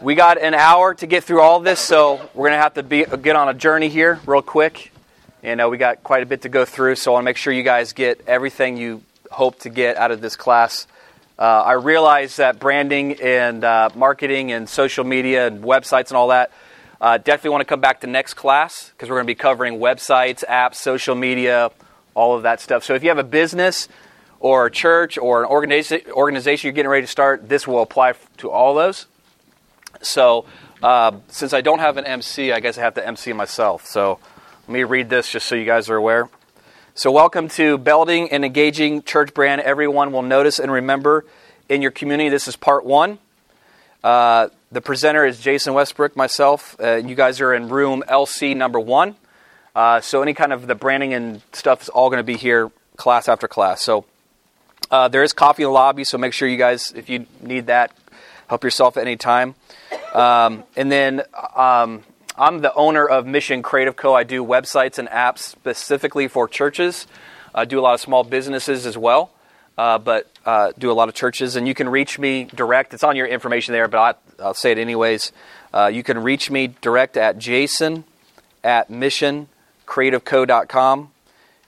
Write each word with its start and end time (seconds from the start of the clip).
We 0.00 0.14
got 0.14 0.40
an 0.40 0.54
hour 0.54 0.94
to 0.94 1.06
get 1.06 1.24
through 1.24 1.40
all 1.40 1.60
this, 1.60 1.80
so 1.80 2.14
we're 2.34 2.48
going 2.48 2.58
to 2.58 2.62
have 2.62 2.74
to 2.74 2.82
be, 2.82 3.04
get 3.04 3.36
on 3.36 3.48
a 3.48 3.54
journey 3.54 3.88
here 3.88 4.20
real 4.26 4.42
quick. 4.42 4.92
And 5.42 5.60
uh, 5.60 5.68
we 5.68 5.78
got 5.78 6.02
quite 6.02 6.22
a 6.22 6.26
bit 6.26 6.42
to 6.42 6.48
go 6.48 6.64
through, 6.64 6.96
so 6.96 7.10
I 7.10 7.14
want 7.14 7.22
to 7.22 7.24
make 7.26 7.36
sure 7.36 7.52
you 7.52 7.62
guys 7.62 7.92
get 7.92 8.22
everything 8.26 8.76
you 8.76 9.02
hope 9.30 9.58
to 9.60 9.70
get 9.70 9.96
out 9.96 10.10
of 10.10 10.20
this 10.20 10.36
class. 10.36 10.86
Uh, 11.38 11.42
I 11.42 11.72
realize 11.72 12.36
that 12.36 12.58
branding 12.58 13.20
and 13.20 13.64
uh, 13.64 13.90
marketing 13.94 14.52
and 14.52 14.68
social 14.68 15.04
media 15.04 15.46
and 15.46 15.62
websites 15.62 16.08
and 16.08 16.16
all 16.16 16.28
that 16.28 16.50
uh, 17.00 17.18
definitely 17.18 17.50
want 17.50 17.60
to 17.60 17.66
come 17.66 17.80
back 17.80 18.00
to 18.00 18.06
next 18.06 18.34
class 18.34 18.90
because 18.90 19.08
we're 19.08 19.16
going 19.16 19.26
to 19.26 19.30
be 19.30 19.36
covering 19.36 19.78
websites, 19.78 20.44
apps, 20.44 20.76
social 20.76 21.14
media, 21.14 21.70
all 22.14 22.36
of 22.36 22.42
that 22.42 22.60
stuff. 22.60 22.84
So 22.84 22.94
if 22.94 23.02
you 23.02 23.08
have 23.08 23.18
a 23.18 23.24
business 23.24 23.88
or 24.40 24.66
a 24.66 24.70
church 24.70 25.18
or 25.18 25.44
an 25.44 25.48
organiza- 25.48 26.08
organization 26.10 26.68
you're 26.68 26.74
getting 26.74 26.90
ready 26.90 27.06
to 27.06 27.10
start, 27.10 27.48
this 27.48 27.66
will 27.66 27.82
apply 27.82 28.14
to 28.38 28.50
all 28.50 28.74
those. 28.74 29.06
So, 30.00 30.44
uh, 30.82 31.12
since 31.28 31.52
I 31.52 31.60
don't 31.60 31.80
have 31.80 31.96
an 31.96 32.04
MC, 32.04 32.52
I 32.52 32.60
guess 32.60 32.78
I 32.78 32.82
have 32.82 32.94
to 32.94 33.06
MC 33.06 33.32
myself. 33.32 33.86
So, 33.86 34.18
let 34.66 34.72
me 34.72 34.84
read 34.84 35.10
this 35.10 35.30
just 35.30 35.46
so 35.46 35.54
you 35.54 35.64
guys 35.64 35.90
are 35.90 35.96
aware. 35.96 36.28
So, 36.94 37.10
welcome 37.10 37.48
to 37.50 37.78
Building 37.78 38.30
and 38.30 38.44
Engaging 38.44 39.02
Church 39.02 39.34
Brand. 39.34 39.60
Everyone 39.60 40.12
will 40.12 40.22
notice 40.22 40.58
and 40.58 40.70
remember 40.70 41.24
in 41.68 41.82
your 41.82 41.90
community. 41.90 42.28
This 42.28 42.46
is 42.48 42.56
part 42.56 42.84
one. 42.84 43.18
Uh, 44.04 44.48
the 44.70 44.80
presenter 44.80 45.26
is 45.26 45.40
Jason 45.40 45.74
Westbrook, 45.74 46.16
myself. 46.16 46.76
Uh, 46.80 46.96
you 46.96 47.14
guys 47.14 47.40
are 47.40 47.52
in 47.52 47.68
room 47.68 48.04
LC 48.08 48.56
number 48.56 48.78
one. 48.78 49.16
Uh, 49.74 50.00
so, 50.00 50.22
any 50.22 50.34
kind 50.34 50.52
of 50.52 50.66
the 50.66 50.74
branding 50.74 51.12
and 51.12 51.42
stuff 51.52 51.82
is 51.82 51.88
all 51.88 52.08
going 52.08 52.20
to 52.20 52.24
be 52.24 52.36
here, 52.36 52.70
class 52.96 53.28
after 53.28 53.48
class. 53.48 53.82
So, 53.82 54.04
uh, 54.90 55.08
there 55.08 55.22
is 55.22 55.32
coffee 55.32 55.64
in 55.64 55.68
the 55.68 55.72
lobby, 55.72 56.04
so 56.04 56.18
make 56.18 56.32
sure 56.32 56.48
you 56.48 56.56
guys, 56.56 56.92
if 56.94 57.08
you 57.08 57.26
need 57.40 57.66
that, 57.66 57.92
help 58.48 58.64
yourself 58.64 58.96
at 58.96 59.02
any 59.02 59.16
time. 59.16 59.54
Um, 60.14 60.64
and 60.76 60.90
then 60.90 61.22
um, 61.54 62.02
I'm 62.36 62.60
the 62.60 62.72
owner 62.74 63.06
of 63.06 63.26
Mission 63.26 63.62
Creative 63.62 63.94
Co. 63.96 64.14
I 64.14 64.24
do 64.24 64.44
websites 64.44 64.98
and 64.98 65.08
apps 65.08 65.38
specifically 65.38 66.28
for 66.28 66.48
churches. 66.48 67.06
I 67.54 67.64
do 67.64 67.80
a 67.80 67.82
lot 67.82 67.94
of 67.94 68.00
small 68.00 68.24
businesses 68.24 68.86
as 68.86 68.96
well, 68.96 69.30
uh, 69.76 69.98
but 69.98 70.30
uh, 70.46 70.72
do 70.78 70.90
a 70.90 70.94
lot 70.94 71.08
of 71.08 71.14
churches. 71.14 71.56
And 71.56 71.66
you 71.66 71.74
can 71.74 71.88
reach 71.88 72.18
me 72.18 72.44
direct. 72.44 72.94
It's 72.94 73.02
on 73.02 73.16
your 73.16 73.26
information 73.26 73.72
there, 73.72 73.88
but 73.88 73.98
I, 73.98 74.14
will 74.44 74.54
say 74.54 74.72
it 74.72 74.78
anyways. 74.78 75.32
Uh, 75.74 75.90
you 75.92 76.02
can 76.02 76.22
reach 76.22 76.50
me 76.50 76.74
direct 76.80 77.16
at 77.16 77.38
jason 77.38 78.04
at 78.62 78.90
missioncreativeco.com. 78.90 81.10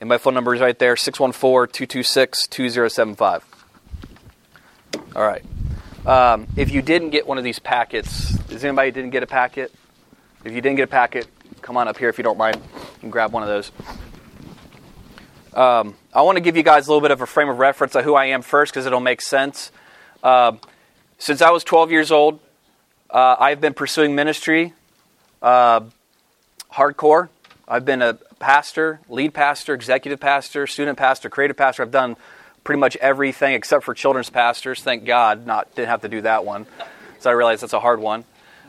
And 0.00 0.08
my 0.08 0.18
phone 0.18 0.34
number 0.34 0.54
is 0.54 0.60
right 0.60 0.78
there 0.78 0.96
614 0.96 1.72
226 1.72 2.46
2075. 2.46 3.44
All 5.14 5.22
right. 5.22 5.44
Um, 6.06 6.46
if 6.56 6.72
you 6.72 6.80
didn't 6.80 7.10
get 7.10 7.26
one 7.26 7.36
of 7.36 7.44
these 7.44 7.58
packets, 7.58 8.34
is 8.50 8.64
anybody 8.64 8.90
didn't 8.90 9.10
get 9.10 9.22
a 9.22 9.26
packet? 9.26 9.70
If 10.44 10.52
you 10.52 10.62
didn't 10.62 10.76
get 10.76 10.84
a 10.84 10.86
packet, 10.86 11.26
come 11.60 11.76
on 11.76 11.88
up 11.88 11.98
here 11.98 12.08
if 12.08 12.16
you 12.16 12.24
don't 12.24 12.38
mind 12.38 12.58
and 13.02 13.12
grab 13.12 13.32
one 13.32 13.42
of 13.42 13.48
those. 13.50 13.70
Um, 15.52 15.94
I 16.14 16.22
want 16.22 16.36
to 16.36 16.40
give 16.40 16.56
you 16.56 16.62
guys 16.62 16.86
a 16.86 16.90
little 16.90 17.02
bit 17.02 17.10
of 17.10 17.20
a 17.20 17.26
frame 17.26 17.50
of 17.50 17.58
reference 17.58 17.94
of 17.94 18.04
who 18.04 18.14
I 18.14 18.26
am 18.26 18.40
first 18.40 18.72
because 18.72 18.86
it'll 18.86 19.00
make 19.00 19.20
sense. 19.20 19.72
Uh, 20.22 20.52
since 21.18 21.42
I 21.42 21.50
was 21.50 21.64
12 21.64 21.90
years 21.90 22.10
old, 22.10 22.40
uh, 23.10 23.36
I've 23.38 23.60
been 23.60 23.74
pursuing 23.74 24.14
ministry 24.14 24.72
uh, 25.42 25.80
hardcore. 26.72 27.28
I've 27.68 27.84
been 27.84 28.00
a 28.00 28.14
pastor, 28.38 29.00
lead 29.10 29.34
pastor, 29.34 29.74
executive 29.74 30.18
pastor, 30.18 30.66
student 30.66 30.96
pastor, 30.96 31.28
creative 31.28 31.58
pastor. 31.58 31.82
I've 31.82 31.90
done 31.90 32.16
pretty 32.64 32.78
much 32.78 32.96
everything 32.96 33.54
except 33.54 33.84
for 33.84 33.94
children's 33.94 34.30
pastors. 34.30 34.82
Thank 34.82 35.04
God, 35.04 35.46
not 35.46 35.74
didn't 35.74 35.88
have 35.88 36.02
to 36.02 36.08
do 36.08 36.20
that 36.22 36.44
one. 36.44 36.66
So 37.18 37.30
I 37.30 37.34
realize 37.34 37.60
that's 37.60 37.72
a 37.72 37.80
hard 37.80 38.00
one. 38.00 38.24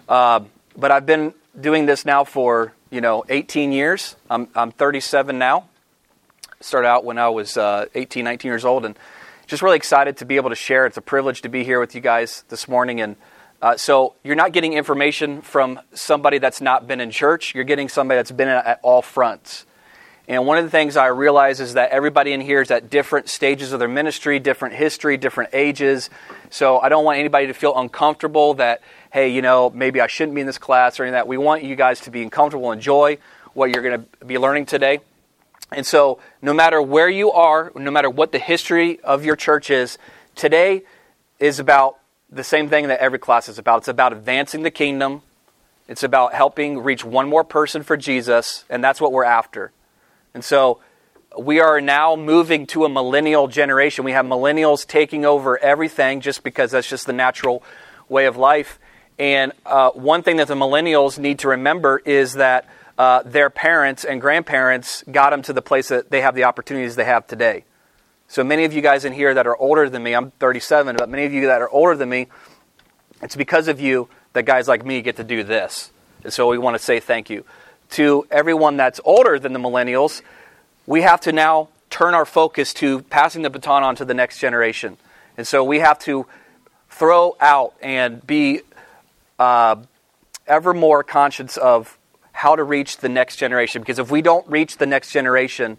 Uh, 0.07 0.41
but 0.75 0.91
I've 0.91 1.05
been 1.05 1.33
doing 1.59 1.85
this 1.85 2.05
now 2.05 2.23
for 2.23 2.73
you 2.89 3.01
know 3.01 3.23
18 3.29 3.71
years. 3.71 4.15
I'm 4.29 4.47
I'm 4.55 4.71
37 4.71 5.37
now. 5.37 5.67
Started 6.59 6.87
out 6.87 7.03
when 7.03 7.17
I 7.17 7.29
was 7.29 7.57
uh, 7.57 7.87
18, 7.95 8.23
19 8.23 8.49
years 8.49 8.65
old, 8.65 8.85
and 8.85 8.97
just 9.47 9.63
really 9.63 9.77
excited 9.77 10.17
to 10.17 10.25
be 10.25 10.35
able 10.35 10.49
to 10.49 10.55
share. 10.55 10.85
It's 10.85 10.97
a 10.97 11.01
privilege 11.01 11.41
to 11.41 11.49
be 11.49 11.63
here 11.63 11.79
with 11.79 11.95
you 11.95 12.01
guys 12.01 12.43
this 12.49 12.67
morning, 12.67 13.01
and 13.01 13.15
uh, 13.61 13.77
so 13.77 14.15
you're 14.23 14.35
not 14.35 14.51
getting 14.51 14.73
information 14.73 15.41
from 15.41 15.79
somebody 15.93 16.37
that's 16.37 16.61
not 16.61 16.87
been 16.87 16.99
in 16.99 17.11
church. 17.11 17.55
You're 17.55 17.63
getting 17.63 17.89
somebody 17.89 18.17
that's 18.17 18.31
been 18.31 18.47
at 18.47 18.79
all 18.83 19.01
fronts. 19.01 19.65
And 20.31 20.45
one 20.45 20.57
of 20.57 20.63
the 20.63 20.69
things 20.69 20.95
I 20.95 21.07
realize 21.07 21.59
is 21.59 21.73
that 21.73 21.91
everybody 21.91 22.31
in 22.31 22.39
here 22.39 22.61
is 22.61 22.71
at 22.71 22.89
different 22.89 23.27
stages 23.27 23.73
of 23.73 23.79
their 23.79 23.89
ministry, 23.89 24.39
different 24.39 24.75
history, 24.75 25.17
different 25.17 25.49
ages. 25.51 26.09
So 26.49 26.79
I 26.79 26.87
don't 26.87 27.03
want 27.03 27.19
anybody 27.19 27.47
to 27.47 27.53
feel 27.53 27.77
uncomfortable 27.77 28.53
that, 28.53 28.81
hey, 29.11 29.27
you 29.27 29.41
know, 29.41 29.69
maybe 29.71 29.99
I 29.99 30.07
shouldn't 30.07 30.33
be 30.33 30.39
in 30.39 30.47
this 30.47 30.57
class 30.57 30.97
or 30.97 31.03
any 31.03 31.09
of 31.09 31.15
that. 31.15 31.27
We 31.27 31.35
want 31.37 31.63
you 31.63 31.75
guys 31.75 31.99
to 32.01 32.11
be 32.11 32.29
comfortable, 32.29 32.71
enjoy 32.71 33.17
what 33.51 33.71
you're 33.71 33.83
going 33.83 34.05
to 34.05 34.25
be 34.25 34.37
learning 34.37 34.67
today. 34.67 35.01
And 35.69 35.85
so, 35.85 36.19
no 36.41 36.53
matter 36.53 36.81
where 36.81 37.09
you 37.09 37.33
are, 37.33 37.69
no 37.75 37.91
matter 37.91 38.09
what 38.09 38.31
the 38.31 38.39
history 38.39 39.01
of 39.01 39.25
your 39.25 39.35
church 39.35 39.69
is, 39.69 39.97
today 40.35 40.83
is 41.39 41.59
about 41.59 41.97
the 42.29 42.45
same 42.45 42.69
thing 42.69 42.87
that 42.87 43.01
every 43.01 43.19
class 43.19 43.49
is 43.49 43.59
about. 43.59 43.79
It's 43.79 43.89
about 43.89 44.13
advancing 44.13 44.63
the 44.63 44.71
kingdom, 44.71 45.23
it's 45.89 46.03
about 46.03 46.33
helping 46.33 46.79
reach 46.79 47.03
one 47.03 47.27
more 47.27 47.43
person 47.43 47.83
for 47.83 47.97
Jesus, 47.97 48.63
and 48.69 48.81
that's 48.81 49.01
what 49.01 49.11
we're 49.11 49.25
after. 49.25 49.73
And 50.33 50.43
so 50.43 50.79
we 51.37 51.59
are 51.59 51.79
now 51.79 52.15
moving 52.15 52.67
to 52.67 52.85
a 52.85 52.89
millennial 52.89 53.47
generation. 53.47 54.03
We 54.03 54.11
have 54.11 54.25
millennials 54.25 54.85
taking 54.85 55.25
over 55.25 55.57
everything 55.57 56.21
just 56.21 56.43
because 56.43 56.71
that's 56.71 56.89
just 56.89 57.05
the 57.05 57.13
natural 57.13 57.63
way 58.09 58.25
of 58.25 58.37
life. 58.37 58.79
And 59.17 59.53
uh, 59.65 59.91
one 59.91 60.23
thing 60.23 60.37
that 60.37 60.47
the 60.47 60.55
millennials 60.55 61.17
need 61.17 61.39
to 61.39 61.49
remember 61.49 62.01
is 62.03 62.33
that 62.33 62.67
uh, 62.97 63.23
their 63.23 63.49
parents 63.49 64.03
and 64.03 64.19
grandparents 64.19 65.03
got 65.09 65.29
them 65.29 65.41
to 65.43 65.53
the 65.53 65.61
place 65.61 65.89
that 65.89 66.11
they 66.11 66.21
have 66.21 66.35
the 66.35 66.43
opportunities 66.43 66.95
they 66.95 67.05
have 67.05 67.27
today. 67.27 67.63
So 68.27 68.43
many 68.43 68.63
of 68.63 68.73
you 68.73 68.81
guys 68.81 69.05
in 69.05 69.13
here 69.13 69.33
that 69.33 69.47
are 69.47 69.57
older 69.57 69.89
than 69.89 70.03
me, 70.03 70.13
I'm 70.13 70.31
37, 70.31 70.95
but 70.97 71.09
many 71.09 71.25
of 71.25 71.33
you 71.33 71.47
that 71.47 71.61
are 71.61 71.69
older 71.69 71.95
than 71.95 72.09
me, 72.09 72.27
it's 73.21 73.35
because 73.35 73.67
of 73.67 73.79
you 73.79 74.09
that 74.33 74.43
guys 74.43 74.67
like 74.67 74.85
me 74.85 75.01
get 75.01 75.17
to 75.17 75.23
do 75.23 75.43
this. 75.43 75.91
And 76.23 76.31
so 76.31 76.47
we 76.47 76.57
want 76.57 76.75
to 76.75 76.79
say 76.83 76.99
thank 76.99 77.29
you 77.29 77.45
to 77.91 78.25
everyone 78.31 78.77
that's 78.77 78.99
older 79.03 79.37
than 79.37 79.53
the 79.53 79.59
millennials, 79.59 80.21
we 80.85 81.01
have 81.01 81.21
to 81.21 81.31
now 81.31 81.69
turn 81.89 82.13
our 82.13 82.25
focus 82.25 82.73
to 82.73 83.01
passing 83.03 83.41
the 83.41 83.49
baton 83.49 83.83
on 83.83 83.95
to 83.97 84.05
the 84.05 84.13
next 84.13 84.39
generation. 84.39 84.97
And 85.37 85.45
so 85.45 85.63
we 85.63 85.79
have 85.79 85.99
to 85.99 86.25
throw 86.89 87.35
out 87.39 87.73
and 87.81 88.25
be 88.25 88.61
uh, 89.37 89.75
ever 90.47 90.73
more 90.73 91.03
conscious 91.03 91.57
of 91.57 91.97
how 92.31 92.55
to 92.55 92.63
reach 92.63 92.97
the 92.97 93.09
next 93.09 93.35
generation. 93.35 93.81
Because 93.81 93.99
if 93.99 94.09
we 94.09 94.21
don't 94.21 94.47
reach 94.47 94.77
the 94.77 94.85
next 94.85 95.11
generation, 95.11 95.77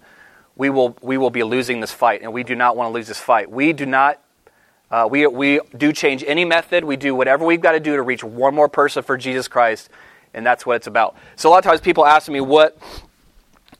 we 0.56 0.68
will, 0.70 0.96
we 1.00 1.16
will 1.16 1.30
be 1.30 1.42
losing 1.42 1.80
this 1.80 1.92
fight, 1.92 2.22
and 2.22 2.32
we 2.32 2.44
do 2.44 2.54
not 2.54 2.76
want 2.76 2.88
to 2.88 2.92
lose 2.92 3.08
this 3.08 3.18
fight. 3.18 3.50
We 3.50 3.72
do 3.72 3.86
not. 3.86 4.20
Uh, 4.90 5.08
we, 5.10 5.26
we 5.26 5.60
do 5.76 5.92
change 5.92 6.22
any 6.26 6.44
method. 6.44 6.84
We 6.84 6.96
do 6.96 7.14
whatever 7.14 7.46
we've 7.46 7.62
got 7.62 7.72
to 7.72 7.80
do 7.80 7.96
to 7.96 8.02
reach 8.02 8.22
one 8.22 8.54
more 8.54 8.68
person 8.68 9.02
for 9.02 9.16
Jesus 9.16 9.48
Christ 9.48 9.88
and 10.34 10.44
that's 10.44 10.64
what 10.64 10.76
it's 10.76 10.86
about. 10.86 11.16
So 11.36 11.48
a 11.48 11.50
lot 11.50 11.58
of 11.58 11.64
times 11.64 11.80
people 11.80 12.06
ask 12.06 12.28
me 12.28 12.40
what, 12.40 12.78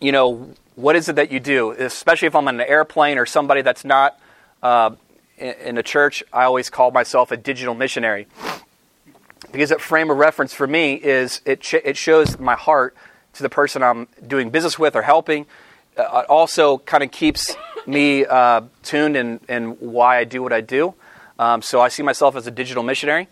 you 0.01 0.13
know, 0.13 0.51
what 0.75 0.97
is 0.97 1.09
it 1.09 1.17
that 1.17 1.31
you 1.31 1.41
do? 1.41 1.71
Especially 1.73 2.27
if 2.27 2.35
I'm 2.35 2.49
on 2.49 2.61
an 2.61 2.67
airplane 2.67 3.19
or 3.19 3.27
somebody 3.27 3.63
that's 3.63 3.85
not 3.85 4.19
uh, 4.63 4.91
in 5.39 5.77
a 5.77 5.83
church, 5.83 6.23
I 6.33 6.45
always 6.45 6.71
call 6.71 6.91
myself 6.91 7.31
a 7.31 7.37
digital 7.37 7.75
missionary 7.75 8.27
because 9.51 9.71
that 9.71 9.81
frame 9.81 10.11
of 10.11 10.17
reference 10.17 10.55
for 10.55 10.67
me 10.67 10.95
is 10.95 11.41
it 11.45 11.73
it 11.75 11.97
shows 11.97 12.39
my 12.39 12.55
heart 12.55 12.97
to 13.35 13.43
the 13.43 13.49
person 13.49 13.83
I'm 13.83 14.09
doing 14.27 14.51
business 14.51 14.79
with 14.79 14.97
or 14.97 15.03
helping. 15.03 15.47
Uh, 15.97 16.23
it 16.25 16.31
also 16.31 16.79
kind 16.79 17.03
of 17.03 17.11
keeps 17.11 17.55
me 17.87 18.25
uh, 18.25 18.63
tuned 18.83 19.17
in, 19.17 19.41
in 19.49 19.73
why 19.73 20.19
I 20.19 20.25
do 20.25 20.43
what 20.43 20.53
I 20.53 20.61
do. 20.61 20.95
Um, 21.39 21.61
so 21.61 21.81
I 21.81 21.89
see 21.89 22.03
myself 22.03 22.37
as 22.37 22.47
a 22.47 22.51
digital 22.51 22.83
missionary. 22.83 23.29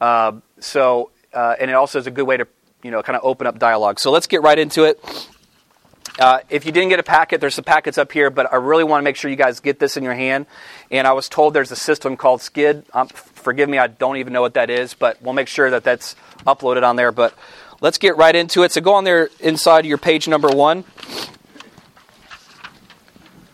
Uh, 0.00 0.32
so 0.60 1.10
uh, 1.32 1.54
and 1.58 1.70
it 1.70 1.74
also 1.74 1.98
is 1.98 2.06
a 2.06 2.10
good 2.10 2.26
way 2.26 2.36
to 2.36 2.46
you 2.86 2.92
know 2.92 3.02
kind 3.02 3.16
of 3.16 3.24
open 3.24 3.48
up 3.48 3.58
dialogue. 3.58 3.98
So 3.98 4.12
let's 4.12 4.28
get 4.28 4.42
right 4.42 4.58
into 4.58 4.84
it. 4.84 5.02
Uh, 6.18 6.38
if 6.48 6.64
you 6.64 6.72
didn't 6.72 6.88
get 6.88 7.00
a 7.00 7.02
packet, 7.02 7.40
there's 7.42 7.54
some 7.54 7.64
packets 7.64 7.98
up 7.98 8.10
here, 8.10 8.30
but 8.30 8.50
I 8.50 8.56
really 8.56 8.84
want 8.84 9.00
to 9.00 9.04
make 9.04 9.16
sure 9.16 9.30
you 9.30 9.36
guys 9.36 9.60
get 9.60 9.78
this 9.78 9.98
in 9.98 10.04
your 10.04 10.14
hand. 10.14 10.46
And 10.90 11.06
I 11.06 11.12
was 11.12 11.28
told 11.28 11.52
there's 11.52 11.72
a 11.72 11.76
system 11.76 12.16
called 12.16 12.40
Skid. 12.40 12.86
Um, 12.94 13.08
forgive 13.08 13.68
me, 13.68 13.76
I 13.76 13.88
don't 13.88 14.16
even 14.16 14.32
know 14.32 14.40
what 14.40 14.54
that 14.54 14.70
is, 14.70 14.94
but 14.94 15.20
we'll 15.20 15.34
make 15.34 15.48
sure 15.48 15.68
that 15.68 15.84
that's 15.84 16.16
uploaded 16.46 16.84
on 16.84 16.96
there. 16.96 17.12
But 17.12 17.34
let's 17.82 17.98
get 17.98 18.16
right 18.16 18.34
into 18.34 18.62
it. 18.62 18.72
So 18.72 18.80
go 18.80 18.94
on 18.94 19.04
there 19.04 19.28
inside 19.40 19.84
your 19.84 19.98
page 19.98 20.26
number 20.26 20.48
one. 20.48 20.84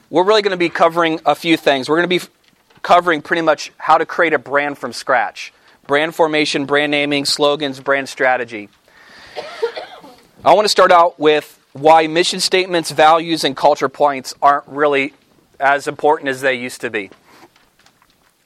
We're 0.09 0.25
really 0.25 0.43
going 0.43 0.53
to 0.53 0.59
be 0.59 0.69
covering 0.69 1.21
a 1.25 1.35
few 1.35 1.57
things. 1.57 1.89
We're 1.89 1.97
going 1.97 2.09
to 2.09 2.21
be 2.21 2.33
covering 2.83 3.23
pretty 3.23 3.43
much 3.43 3.73
how 3.79 3.99
to 3.99 4.07
create 4.07 4.35
a 4.35 4.39
brand 4.39 4.79
from 4.79 4.93
scratch 4.93 5.53
brand 5.87 6.15
formation, 6.15 6.65
brand 6.65 6.93
naming, 6.93 7.25
slogans, 7.25 7.81
brand 7.81 8.09
strategy. 8.09 8.69
I 10.45 10.55
want 10.55 10.65
to 10.65 10.69
start 10.69 10.91
out 10.91 11.19
with 11.21 11.59
why 11.73 12.07
mission 12.07 12.41
statements, 12.41 12.91
values, 12.91 13.45
and 13.45 13.57
culture 13.57 13.89
points 13.89 14.35
aren't 14.43 14.67
really 14.67 15.15
as 15.61 15.87
important 15.87 16.29
as 16.29 16.41
they 16.41 16.55
used 16.55 16.81
to 16.81 16.91
be. 16.91 17.11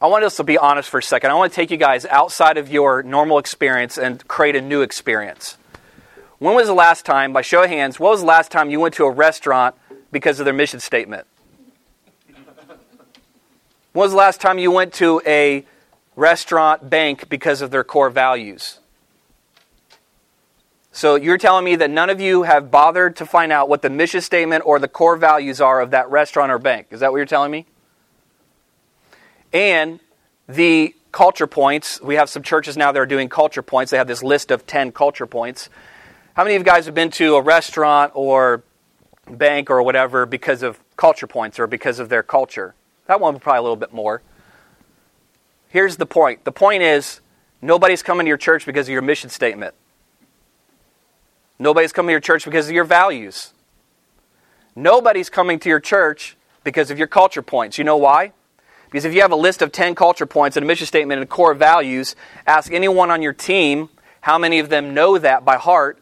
I 0.00 0.08
want 0.08 0.24
us 0.24 0.36
to 0.36 0.44
be 0.44 0.58
honest 0.58 0.90
for 0.90 0.98
a 0.98 1.02
second. 1.02 1.30
I 1.30 1.34
want 1.34 1.52
to 1.52 1.56
take 1.56 1.70
you 1.70 1.78
guys 1.78 2.04
outside 2.06 2.58
of 2.58 2.68
your 2.68 3.02
normal 3.02 3.38
experience 3.38 3.96
and 3.96 4.26
create 4.28 4.54
a 4.54 4.60
new 4.60 4.82
experience. 4.82 5.56
When 6.38 6.54
was 6.54 6.66
the 6.66 6.74
last 6.74 7.06
time, 7.06 7.32
by 7.32 7.40
show 7.40 7.64
of 7.64 7.70
hands, 7.70 7.98
what 7.98 8.10
was 8.10 8.20
the 8.20 8.26
last 8.26 8.52
time 8.52 8.68
you 8.68 8.78
went 8.78 8.94
to 8.96 9.04
a 9.04 9.10
restaurant 9.10 9.74
because 10.12 10.38
of 10.38 10.44
their 10.44 10.52
mission 10.52 10.80
statement? 10.80 11.26
When 13.92 14.02
was 14.02 14.10
the 14.10 14.18
last 14.18 14.42
time 14.42 14.58
you 14.58 14.70
went 14.70 14.92
to 14.94 15.22
a 15.24 15.64
restaurant 16.14 16.90
bank 16.90 17.30
because 17.30 17.62
of 17.62 17.70
their 17.70 17.84
core 17.84 18.10
values? 18.10 18.80
So 20.96 21.16
you're 21.16 21.37
telling 21.37 21.66
me 21.66 21.76
that 21.76 21.90
none 21.90 22.08
of 22.08 22.22
you 22.22 22.44
have 22.44 22.70
bothered 22.70 23.16
to 23.16 23.26
find 23.26 23.52
out 23.52 23.69
what 23.69 23.82
the 23.82 23.90
mission 23.90 24.22
statement 24.22 24.62
or 24.64 24.78
the 24.78 24.88
core 24.88 25.19
values 25.19 25.60
are 25.60 25.82
of 25.82 25.90
that 25.90 26.08
restaurant 26.10 26.50
or 26.50 26.58
bank. 26.58 26.87
Is 26.90 27.00
that 27.00 27.12
what 27.12 27.19
you're 27.19 27.26
telling 27.26 27.50
me? 27.50 27.66
And 29.52 30.00
the 30.48 30.94
culture 31.12 31.46
points, 31.46 32.00
we 32.00 32.14
have 32.14 32.31
some 32.31 32.43
churches 32.43 32.78
now 32.78 32.93
that 32.93 32.98
are 32.98 33.04
doing 33.04 33.28
culture 33.28 33.60
points. 33.60 33.90
They 33.90 33.98
have 33.98 34.06
this 34.06 34.22
list 34.22 34.50
of 34.50 34.66
10 34.66 34.93
culture 34.93 35.26
points. 35.26 35.69
How 36.32 36.44
many 36.44 36.56
of 36.56 36.60
you 36.60 36.64
guys 36.64 36.87
have 36.87 36.94
been 36.94 37.10
to 37.10 37.34
a 37.34 37.42
restaurant 37.42 38.12
or 38.14 38.64
bank 39.31 39.69
or 39.69 39.82
whatever 39.82 40.25
because 40.25 40.62
of 40.62 40.81
culture 40.96 41.26
points 41.26 41.58
or 41.58 41.66
because 41.66 41.99
of 41.99 42.08
their 42.08 42.22
culture? 42.22 42.75
That 43.04 43.20
one 43.20 43.38
probably 43.38 43.58
a 43.58 43.62
little 43.62 43.76
bit 43.76 43.92
more. 43.92 44.22
Here's 45.69 45.99
the 45.99 46.06
point 46.06 46.44
the 46.44 46.52
point 46.52 46.82
is 46.82 47.20
nobody's 47.60 48.02
coming 48.02 48.25
to 48.25 48.28
your 48.28 48.38
church 48.38 48.64
because 48.64 48.88
of 48.88 48.92
your 48.92 49.02
mission 49.02 49.28
statement, 49.28 49.75
nobody's 51.58 51.92
coming 51.92 52.08
to 52.08 52.12
your 52.12 52.20
church 52.20 52.44
because 52.44 52.68
of 52.68 52.74
your 52.74 52.84
values. 52.84 53.52
Nobody's 54.74 55.30
coming 55.30 55.58
to 55.60 55.68
your 55.68 55.80
church 55.80 56.36
because 56.64 56.90
of 56.90 56.98
your 56.98 57.06
culture 57.06 57.42
points. 57.42 57.78
You 57.78 57.84
know 57.84 57.96
why? 57.96 58.32
Because 58.90 59.04
if 59.04 59.14
you 59.14 59.22
have 59.22 59.32
a 59.32 59.36
list 59.36 59.62
of 59.62 59.72
10 59.72 59.94
culture 59.94 60.26
points 60.26 60.56
and 60.56 60.64
a 60.64 60.66
mission 60.66 60.86
statement 60.86 61.20
and 61.20 61.28
core 61.28 61.54
values, 61.54 62.14
ask 62.46 62.72
anyone 62.72 63.10
on 63.10 63.22
your 63.22 63.32
team 63.32 63.88
how 64.20 64.38
many 64.38 64.58
of 64.58 64.68
them 64.68 64.94
know 64.94 65.18
that 65.18 65.44
by 65.44 65.56
heart, 65.56 65.98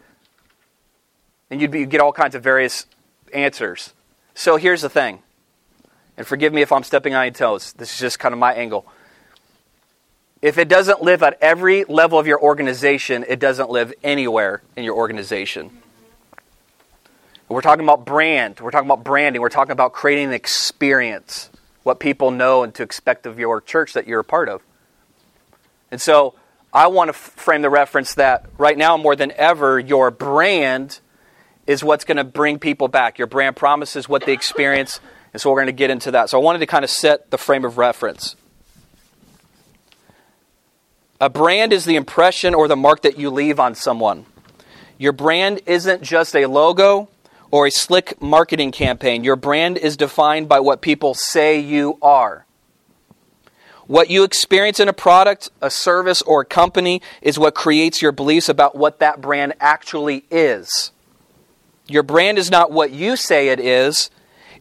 and 1.50 1.60
you'd, 1.60 1.70
be, 1.70 1.80
you'd 1.80 1.90
get 1.90 2.00
all 2.00 2.12
kinds 2.12 2.34
of 2.34 2.42
various 2.42 2.86
answers. 3.32 3.92
So 4.34 4.56
here's 4.56 4.82
the 4.82 4.88
thing, 4.88 5.20
and 6.16 6.26
forgive 6.26 6.52
me 6.52 6.62
if 6.62 6.72
I'm 6.72 6.82
stepping 6.82 7.14
on 7.14 7.24
your 7.26 7.32
toes. 7.32 7.72
This 7.74 7.92
is 7.92 7.98
just 7.98 8.18
kind 8.18 8.32
of 8.32 8.38
my 8.38 8.54
angle. 8.54 8.86
If 10.44 10.58
it 10.58 10.68
doesn't 10.68 11.00
live 11.00 11.22
at 11.22 11.38
every 11.40 11.84
level 11.84 12.18
of 12.18 12.26
your 12.26 12.38
organization, 12.38 13.24
it 13.26 13.40
doesn't 13.40 13.70
live 13.70 13.94
anywhere 14.02 14.60
in 14.76 14.84
your 14.84 14.94
organization. 14.94 15.70
We're 17.48 17.62
talking 17.62 17.82
about 17.82 18.04
brand. 18.04 18.60
We're 18.60 18.70
talking 18.70 18.86
about 18.86 19.04
branding. 19.04 19.40
We're 19.40 19.48
talking 19.48 19.72
about 19.72 19.94
creating 19.94 20.26
an 20.26 20.34
experience 20.34 21.48
what 21.82 21.98
people 21.98 22.30
know 22.30 22.62
and 22.62 22.74
to 22.74 22.82
expect 22.82 23.24
of 23.24 23.38
your 23.38 23.62
church 23.62 23.94
that 23.94 24.06
you're 24.06 24.20
a 24.20 24.24
part 24.24 24.50
of. 24.50 24.60
And 25.90 25.98
so 25.98 26.34
I 26.74 26.88
want 26.88 27.08
to 27.08 27.14
frame 27.14 27.62
the 27.62 27.70
reference 27.70 28.12
that 28.16 28.44
right 28.58 28.76
now, 28.76 28.98
more 28.98 29.16
than 29.16 29.32
ever, 29.36 29.80
your 29.80 30.10
brand 30.10 31.00
is 31.66 31.82
what's 31.82 32.04
going 32.04 32.18
to 32.18 32.24
bring 32.24 32.58
people 32.58 32.88
back. 32.88 33.16
Your 33.16 33.28
brand 33.28 33.56
promises 33.56 34.10
what 34.10 34.26
they 34.26 34.34
experience. 34.34 35.00
And 35.32 35.40
so 35.40 35.50
we're 35.50 35.62
going 35.62 35.68
to 35.68 35.72
get 35.72 35.88
into 35.88 36.10
that. 36.10 36.28
So 36.28 36.38
I 36.38 36.44
wanted 36.44 36.58
to 36.58 36.66
kind 36.66 36.84
of 36.84 36.90
set 36.90 37.30
the 37.30 37.38
frame 37.38 37.64
of 37.64 37.78
reference. 37.78 38.36
A 41.24 41.30
brand 41.30 41.72
is 41.72 41.86
the 41.86 41.96
impression 41.96 42.52
or 42.52 42.68
the 42.68 42.76
mark 42.76 43.00
that 43.00 43.18
you 43.18 43.30
leave 43.30 43.58
on 43.58 43.74
someone. 43.74 44.26
Your 44.98 45.12
brand 45.12 45.62
isn't 45.64 46.02
just 46.02 46.36
a 46.36 46.44
logo, 46.44 47.08
or 47.50 47.66
a 47.66 47.70
slick 47.70 48.20
marketing 48.20 48.72
campaign. 48.72 49.24
Your 49.24 49.34
brand 49.34 49.78
is 49.78 49.96
defined 49.96 50.50
by 50.50 50.60
what 50.60 50.82
people 50.82 51.14
say 51.14 51.58
you 51.58 51.96
are. 52.02 52.44
What 53.86 54.10
you 54.10 54.22
experience 54.22 54.78
in 54.78 54.88
a 54.90 54.92
product, 54.92 55.48
a 55.62 55.70
service, 55.70 56.20
or 56.20 56.42
a 56.42 56.44
company 56.44 57.00
is 57.22 57.38
what 57.38 57.54
creates 57.54 58.02
your 58.02 58.12
beliefs 58.12 58.50
about 58.50 58.76
what 58.76 58.98
that 58.98 59.22
brand 59.22 59.54
actually 59.60 60.26
is. 60.30 60.92
Your 61.86 62.02
brand 62.02 62.36
is 62.36 62.50
not 62.50 62.70
what 62.70 62.90
you 62.90 63.16
say 63.16 63.48
it 63.48 63.60
is, 63.60 64.10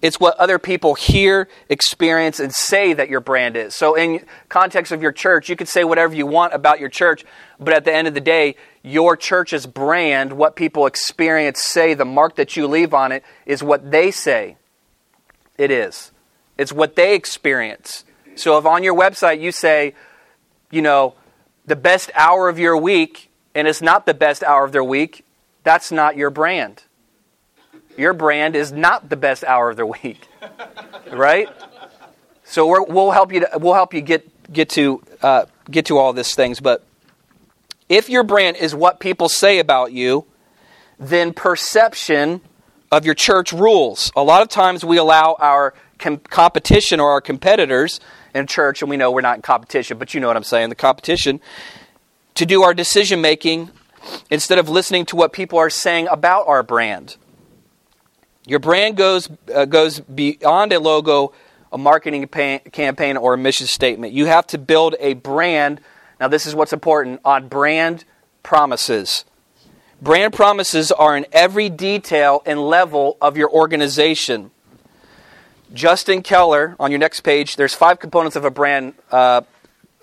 it's 0.04 0.20
what 0.20 0.38
other 0.38 0.60
people 0.60 0.96
hear, 0.96 1.48
experience, 1.70 2.42
and 2.42 2.54
say 2.54 2.92
that 2.92 3.08
your 3.08 3.22
brand 3.22 3.56
is. 3.56 3.74
So, 3.74 3.96
in 3.96 4.26
context 4.50 4.92
of 4.92 5.02
your 5.02 5.14
church, 5.14 5.48
you 5.48 5.56
can 5.56 5.66
say 5.66 5.86
whatever 5.86 6.14
you 6.14 6.28
want 6.28 6.54
about 6.54 6.82
your 6.82 6.90
church, 6.90 7.24
but 7.58 7.74
at 7.74 7.86
the 7.86 7.94
end 7.94 8.10
of 8.10 8.14
the 8.14 8.20
day, 8.20 8.58
your 8.84 9.16
church's 9.16 9.66
brand, 9.66 10.34
what 10.34 10.58
people 10.58 10.88
experience, 10.88 11.62
say, 11.62 11.94
the 11.94 12.04
mark 12.04 12.36
that 12.36 12.58
you 12.58 12.68
leave 12.68 12.94
on 12.94 13.14
it, 13.14 13.24
is 13.46 13.64
what 13.64 13.92
they 13.92 14.12
say 14.12 14.58
it 15.58 15.72
is. 15.72 16.12
It's 16.58 16.74
what 16.74 16.98
they 16.98 17.16
experience. 17.16 18.04
So, 18.36 18.58
if 18.58 18.66
on 18.66 18.84
your 18.84 18.96
website 18.96 19.40
you 19.40 19.54
say, 19.54 19.96
you 20.70 20.82
know, 20.82 21.16
the 21.66 21.78
best 21.78 22.12
hour 22.14 22.50
of 22.50 22.60
your 22.60 22.76
week, 22.76 23.32
and 23.56 23.70
it's 23.70 23.82
not 23.82 24.06
the 24.06 24.14
best 24.14 24.44
hour 24.44 24.66
of 24.66 24.74
their 24.74 24.84
week, 24.84 25.24
that's 25.64 25.94
not 25.94 26.18
your 26.18 26.30
brand 26.30 26.84
your 27.98 28.14
brand 28.14 28.56
is 28.56 28.72
not 28.72 29.10
the 29.10 29.16
best 29.16 29.44
hour 29.44 29.70
of 29.70 29.78
the 29.78 29.86
week, 29.86 30.28
right? 31.12 31.50
So 32.44 32.68
we 32.68 32.94
will 32.94 33.12
help 33.12 33.32
you. 33.32 33.42
To, 33.42 33.50
we'll 33.56 33.74
help 33.74 33.94
you 33.94 34.02
get 34.02 34.52
get 34.52 34.70
to 34.72 35.02
uh, 35.22 35.46
get 35.70 35.86
to 35.88 35.98
all 35.98 36.14
these 36.14 36.36
things. 36.36 36.60
But 36.60 36.84
if 37.90 38.10
your 38.10 38.24
brand 38.24 38.58
is 38.58 38.76
what 38.76 39.00
people 39.00 39.30
say 39.30 39.60
about 39.60 39.92
you, 39.92 40.26
then 41.00 41.34
perception 41.34 42.42
of 42.92 43.06
your 43.06 43.16
church 43.16 43.52
rules. 43.52 44.12
A 44.16 44.24
lot 44.24 44.42
of 44.42 44.50
times 44.50 44.86
we 44.86 44.98
allow 44.98 45.36
our 45.40 45.74
com- 45.98 46.18
competition 46.18 47.00
or 47.00 47.12
our 47.12 47.22
competitors 47.22 48.00
in 48.36 48.48
church, 48.48 48.82
and 48.82 48.90
we 48.90 48.98
know 48.98 49.12
we're 49.12 49.22
not 49.22 49.36
in 49.36 49.42
competition, 49.42 49.98
but 49.98 50.14
you 50.14 50.20
know 50.20 50.28
what 50.28 50.38
I'm 50.38 50.44
saying, 50.44 50.70
the 50.70 50.76
competition, 50.76 51.40
to 52.36 52.46
do 52.46 52.64
our 52.64 52.74
decision 52.74 53.22
making 53.22 53.70
instead 54.30 54.60
of 54.60 54.70
listening 54.70 55.06
to 55.08 55.16
what 55.16 55.34
people 55.34 55.58
are 55.60 55.70
saying 55.70 56.08
about 56.08 56.48
our 56.48 56.64
brand. 56.64 57.18
Your 58.46 58.60
brand 58.60 58.98
goes, 58.98 59.30
uh, 59.54 59.66
goes 59.66 60.00
beyond 60.02 60.74
a 60.74 60.80
logo, 60.80 61.34
a 61.72 61.78
marketing 61.78 62.28
campaign, 62.28 63.18
or 63.18 63.34
a 63.34 63.38
mission 63.38 63.68
statement. 63.68 64.14
You 64.14 64.26
have 64.26 64.46
to 64.48 64.58
build 64.58 64.96
a 65.00 65.14
brand. 65.14 65.80
Now, 66.20 66.28
this 66.28 66.46
is 66.46 66.54
what's 66.54 66.74
important 66.74 67.22
on 67.24 67.48
brand 67.48 68.06
promises. 68.44 69.26
Brand 70.02 70.34
promises 70.34 70.92
are 70.92 71.16
in 71.16 71.26
every 71.32 71.70
detail 71.70 72.44
and 72.46 72.60
level 72.60 73.18
of 73.22 73.38
your 73.38 73.50
organization. 73.50 74.52
Justin 75.74 76.22
Keller, 76.22 76.76
on 76.80 76.92
your 76.92 77.00
next 77.00 77.22
page, 77.22 77.56
there's 77.56 77.74
five 77.74 78.00
components 78.00 78.36
of 78.36 78.44
a 78.44 78.52
brand 78.52 78.94
uh, 79.12 79.42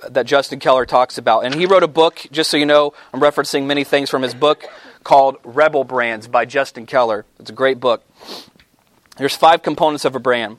that 0.09 0.25
Justin 0.25 0.59
Keller 0.59 0.87
talks 0.87 1.19
about. 1.19 1.45
And 1.45 1.55
he 1.55 1.67
wrote 1.67 1.83
a 1.83 1.89
book, 1.89 2.27
just 2.33 2.51
so 2.51 2.57
you 2.57 2.65
know, 2.67 2.95
I'm 3.13 3.21
referencing 3.21 3.67
many 3.67 3.85
things 3.85 4.09
from 4.09 4.23
his 4.23 4.35
book 4.35 4.65
called 5.05 5.37
Rebel 5.45 5.85
Brands 5.85 6.27
by 6.27 6.47
Justin 6.47 6.87
Keller. 6.87 7.27
It's 7.39 7.51
a 7.51 7.55
great 7.55 7.79
book. 7.79 8.03
There's 9.17 9.37
five 9.37 9.63
components 9.63 10.05
of 10.05 10.15
a 10.15 10.21
brand. 10.21 10.59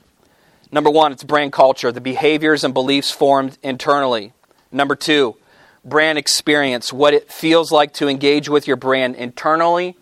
Number 0.70 0.90
one, 0.90 1.12
it's 1.12 1.24
brand 1.24 1.52
culture, 1.52 1.92
the 1.92 2.00
behaviors 2.00 2.64
and 2.64 2.72
beliefs 2.72 3.10
formed 3.10 3.58
internally. 3.62 4.32
Number 4.70 4.96
two, 4.96 5.36
brand 5.84 6.16
experience, 6.16 6.92
what 6.92 7.12
it 7.12 7.30
feels 7.30 7.70
like 7.70 7.92
to 7.94 8.08
engage 8.08 8.48
with 8.48 8.66
your 8.66 8.76
brand 8.76 9.16
internally, 9.16 9.96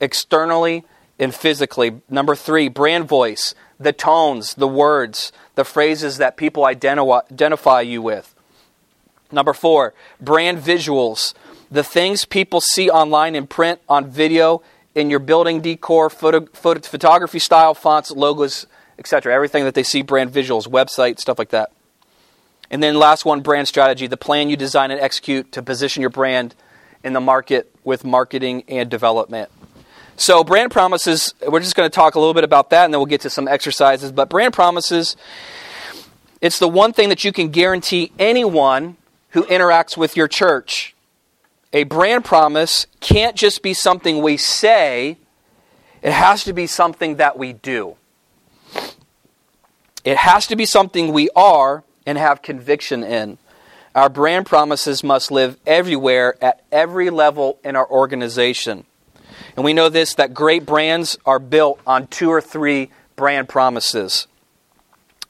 externally, 0.00 0.84
and 1.18 1.34
physically. 1.34 2.00
Number 2.08 2.34
three, 2.34 2.68
brand 2.68 3.06
voice, 3.06 3.54
the 3.78 3.92
tones, 3.92 4.54
the 4.54 4.68
words, 4.68 5.32
the 5.54 5.64
phrases 5.64 6.18
that 6.18 6.36
people 6.36 6.64
identify 6.64 7.80
you 7.82 8.02
with. 8.02 8.34
Number 9.30 9.52
four, 9.52 9.94
brand 10.20 10.58
visuals, 10.58 11.34
the 11.70 11.84
things 11.84 12.24
people 12.24 12.60
see 12.60 12.88
online 12.88 13.34
in 13.34 13.46
print, 13.46 13.80
on 13.88 14.08
video, 14.08 14.62
in 14.96 15.10
your 15.10 15.18
building 15.18 15.60
decor, 15.60 16.08
photo, 16.08 16.46
photo, 16.54 16.80
photography 16.80 17.38
style, 17.38 17.74
fonts, 17.74 18.10
logos, 18.10 18.66
etc. 18.98 19.32
Everything 19.32 19.64
that 19.64 19.74
they 19.74 19.82
see, 19.82 20.00
brand 20.00 20.32
visuals, 20.32 20.66
website, 20.66 21.20
stuff 21.20 21.38
like 21.38 21.50
that. 21.50 21.70
And 22.70 22.82
then 22.82 22.96
last 22.96 23.24
one, 23.26 23.42
brand 23.42 23.68
strategy, 23.68 24.06
the 24.06 24.16
plan 24.16 24.48
you 24.48 24.56
design 24.56 24.90
and 24.90 24.98
execute 24.98 25.52
to 25.52 25.62
position 25.62 26.00
your 26.00 26.10
brand 26.10 26.54
in 27.04 27.12
the 27.12 27.20
market 27.20 27.70
with 27.84 28.04
marketing 28.04 28.64
and 28.68 28.90
development. 28.90 29.50
So, 30.16 30.42
brand 30.42 30.72
promises, 30.72 31.34
we're 31.46 31.60
just 31.60 31.76
going 31.76 31.88
to 31.88 31.94
talk 31.94 32.14
a 32.14 32.18
little 32.18 32.34
bit 32.34 32.42
about 32.42 32.70
that 32.70 32.86
and 32.86 32.94
then 32.94 32.98
we'll 32.98 33.06
get 33.06 33.20
to 33.20 33.30
some 33.30 33.46
exercises. 33.46 34.10
But 34.10 34.30
brand 34.30 34.54
promises, 34.54 35.14
it's 36.40 36.58
the 36.58 36.68
one 36.68 36.94
thing 36.94 37.10
that 37.10 37.22
you 37.22 37.32
can 37.32 37.50
guarantee 37.50 38.12
anyone 38.18 38.96
who 39.30 39.44
interacts 39.44 39.94
with 39.94 40.16
your 40.16 40.26
church 40.26 40.95
a 41.76 41.84
brand 41.84 42.24
promise 42.24 42.86
can't 43.00 43.36
just 43.36 43.62
be 43.62 43.74
something 43.74 44.22
we 44.22 44.38
say, 44.38 45.18
it 46.00 46.10
has 46.10 46.42
to 46.44 46.54
be 46.54 46.66
something 46.66 47.16
that 47.16 47.36
we 47.36 47.52
do. 47.52 47.96
It 50.02 50.16
has 50.16 50.46
to 50.46 50.56
be 50.56 50.64
something 50.64 51.12
we 51.12 51.28
are 51.36 51.84
and 52.06 52.16
have 52.16 52.40
conviction 52.40 53.04
in. 53.04 53.36
Our 53.94 54.08
brand 54.08 54.46
promises 54.46 55.04
must 55.04 55.30
live 55.30 55.58
everywhere 55.66 56.42
at 56.42 56.62
every 56.72 57.10
level 57.10 57.58
in 57.62 57.76
our 57.76 57.86
organization. 57.90 58.86
And 59.54 59.62
we 59.62 59.74
know 59.74 59.90
this 59.90 60.14
that 60.14 60.32
great 60.32 60.64
brands 60.64 61.18
are 61.26 61.38
built 61.38 61.78
on 61.86 62.06
two 62.06 62.30
or 62.30 62.40
three 62.40 62.90
brand 63.16 63.50
promises. 63.50 64.26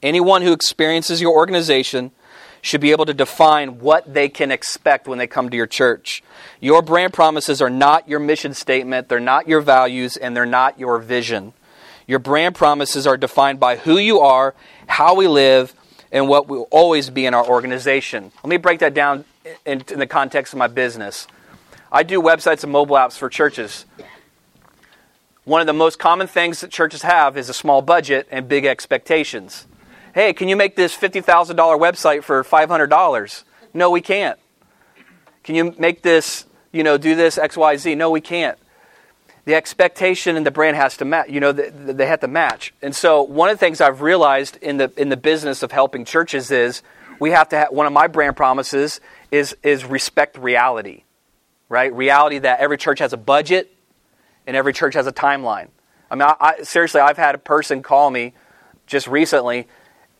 Anyone 0.00 0.42
who 0.42 0.52
experiences 0.52 1.20
your 1.20 1.34
organization 1.34 2.12
should 2.66 2.80
be 2.80 2.90
able 2.90 3.06
to 3.06 3.14
define 3.14 3.78
what 3.78 4.12
they 4.12 4.28
can 4.28 4.50
expect 4.50 5.06
when 5.06 5.18
they 5.18 5.26
come 5.28 5.48
to 5.48 5.56
your 5.56 5.68
church. 5.68 6.20
Your 6.60 6.82
brand 6.82 7.12
promises 7.12 7.62
are 7.62 7.70
not 7.70 8.08
your 8.08 8.18
mission 8.18 8.54
statement, 8.54 9.08
they're 9.08 9.20
not 9.20 9.46
your 9.46 9.60
values, 9.60 10.16
and 10.16 10.36
they're 10.36 10.44
not 10.44 10.76
your 10.76 10.98
vision. 10.98 11.52
Your 12.08 12.18
brand 12.18 12.56
promises 12.56 13.06
are 13.06 13.16
defined 13.16 13.60
by 13.60 13.76
who 13.76 13.98
you 13.98 14.18
are, 14.18 14.52
how 14.88 15.14
we 15.14 15.28
live, 15.28 15.74
and 16.10 16.28
what 16.28 16.48
will 16.48 16.66
always 16.72 17.08
be 17.08 17.24
in 17.24 17.34
our 17.34 17.46
organization. 17.46 18.32
Let 18.42 18.50
me 18.50 18.56
break 18.56 18.80
that 18.80 18.94
down 18.94 19.24
in, 19.64 19.84
in 19.88 20.00
the 20.00 20.06
context 20.08 20.52
of 20.52 20.58
my 20.58 20.66
business. 20.66 21.28
I 21.92 22.02
do 22.02 22.20
websites 22.20 22.64
and 22.64 22.72
mobile 22.72 22.96
apps 22.96 23.16
for 23.16 23.28
churches. 23.28 23.84
One 25.44 25.60
of 25.60 25.68
the 25.68 25.72
most 25.72 26.00
common 26.00 26.26
things 26.26 26.62
that 26.62 26.72
churches 26.72 27.02
have 27.02 27.36
is 27.36 27.48
a 27.48 27.54
small 27.54 27.80
budget 27.80 28.26
and 28.28 28.48
big 28.48 28.64
expectations. 28.64 29.68
Hey, 30.16 30.32
can 30.32 30.48
you 30.48 30.56
make 30.56 30.76
this 30.76 30.96
$50,000 30.96 31.54
website 31.78 32.24
for 32.24 32.42
$500? 32.42 33.44
No, 33.74 33.90
we 33.90 34.00
can't. 34.00 34.38
Can 35.44 35.54
you 35.54 35.74
make 35.78 36.00
this, 36.00 36.46
you 36.72 36.82
know, 36.82 36.96
do 36.96 37.14
this 37.14 37.36
XYZ? 37.36 37.98
No, 37.98 38.08
we 38.08 38.22
can't. 38.22 38.58
The 39.44 39.54
expectation 39.54 40.38
and 40.38 40.46
the 40.46 40.50
brand 40.50 40.74
has 40.74 40.96
to 40.96 41.04
match, 41.04 41.28
you 41.28 41.38
know, 41.38 41.52
they 41.52 42.06
have 42.06 42.20
to 42.20 42.28
match. 42.28 42.72
And 42.80 42.96
so 42.96 43.24
one 43.24 43.50
of 43.50 43.56
the 43.56 43.58
things 43.58 43.82
I've 43.82 44.00
realized 44.00 44.56
in 44.62 44.78
the 44.78 44.90
in 44.96 45.10
the 45.10 45.18
business 45.18 45.62
of 45.62 45.70
helping 45.70 46.06
churches 46.06 46.50
is 46.50 46.82
we 47.20 47.32
have 47.32 47.50
to 47.50 47.58
have 47.58 47.70
one 47.70 47.84
of 47.84 47.92
my 47.92 48.06
brand 48.06 48.38
promises 48.38 49.02
is 49.30 49.54
is 49.62 49.84
respect 49.84 50.38
reality. 50.38 51.04
Right? 51.68 51.92
Reality 51.92 52.38
that 52.38 52.60
every 52.60 52.78
church 52.78 53.00
has 53.00 53.12
a 53.12 53.18
budget 53.18 53.70
and 54.46 54.56
every 54.56 54.72
church 54.72 54.94
has 54.94 55.06
a 55.06 55.12
timeline. 55.12 55.68
I 56.10 56.14
mean, 56.14 56.22
I, 56.22 56.36
I, 56.40 56.62
seriously, 56.62 57.02
I've 57.02 57.18
had 57.18 57.34
a 57.34 57.38
person 57.38 57.82
call 57.82 58.10
me 58.10 58.32
just 58.86 59.06
recently. 59.08 59.68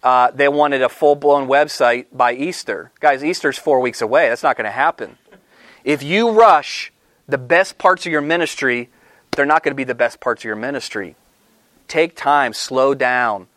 Uh, 0.07 0.31
they 0.31 0.47
wanted 0.47 0.83
a 0.83 0.89
full 0.89 1.17
blown 1.17 1.49
website 1.49 2.07
by 2.13 2.33
Easter. 2.33 2.93
Guys, 3.01 3.25
Easter's 3.25 3.59
four 3.59 3.81
weeks 3.81 4.01
away. 4.01 4.29
That's 4.29 4.45
not 4.45 4.57
going 4.57 4.67
to 4.67 4.71
happen. 4.71 5.19
If 5.83 6.01
you 6.05 6.31
rush 6.31 6.93
the 7.27 7.39
best 7.39 7.77
parts 7.77 8.07
of 8.07 8.13
your 8.13 8.21
ministry, 8.21 8.89
they're 9.33 9.45
not 9.45 9.65
going 9.65 9.73
to 9.73 9.77
be 9.77 9.83
the 9.83 9.97
best 9.97 10.21
parts 10.21 10.43
of 10.43 10.45
your 10.45 10.55
ministry. 10.55 11.17
Take 11.89 12.15
time, 12.15 12.53
slow 12.53 12.95
down, 12.95 13.49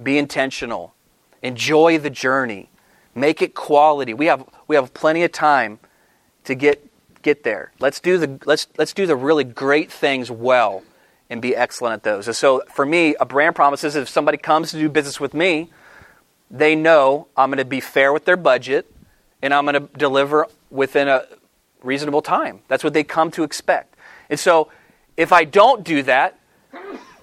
be 0.00 0.18
intentional, 0.18 0.94
enjoy 1.42 1.98
the 1.98 2.10
journey, 2.10 2.70
make 3.16 3.42
it 3.42 3.56
quality. 3.56 4.14
We 4.14 4.26
have, 4.26 4.44
we 4.68 4.76
have 4.76 4.94
plenty 4.94 5.24
of 5.24 5.32
time 5.32 5.80
to 6.44 6.54
get 6.54 6.88
get 7.22 7.42
there. 7.42 7.72
Let's 7.80 7.98
do 7.98 8.18
the 8.18 8.38
let's 8.44 8.68
let's 8.78 8.92
do 8.92 9.04
the 9.04 9.16
really 9.16 9.42
great 9.42 9.90
things 9.90 10.30
well 10.30 10.84
and 11.28 11.42
be 11.42 11.56
excellent 11.56 11.94
at 11.94 12.02
those. 12.04 12.28
And 12.28 12.36
so 12.36 12.62
for 12.72 12.86
me, 12.86 13.16
a 13.18 13.26
brand 13.26 13.56
promise 13.56 13.82
is 13.82 13.96
if 13.96 14.08
somebody 14.08 14.38
comes 14.38 14.70
to 14.70 14.78
do 14.78 14.88
business 14.88 15.18
with 15.18 15.34
me, 15.34 15.70
they 16.50 16.74
know 16.74 17.28
I'm 17.36 17.50
going 17.50 17.58
to 17.58 17.64
be 17.64 17.80
fair 17.80 18.12
with 18.12 18.24
their 18.24 18.36
budget 18.36 18.90
and 19.42 19.52
I'm 19.54 19.64
going 19.64 19.74
to 19.74 19.98
deliver 19.98 20.46
within 20.70 21.08
a 21.08 21.26
reasonable 21.82 22.22
time. 22.22 22.60
That's 22.68 22.82
what 22.82 22.92
they 22.92 23.04
come 23.04 23.30
to 23.32 23.42
expect. 23.42 23.96
And 24.30 24.38
so 24.38 24.70
if 25.16 25.32
I 25.32 25.44
don't 25.44 25.84
do 25.84 26.02
that, 26.04 26.38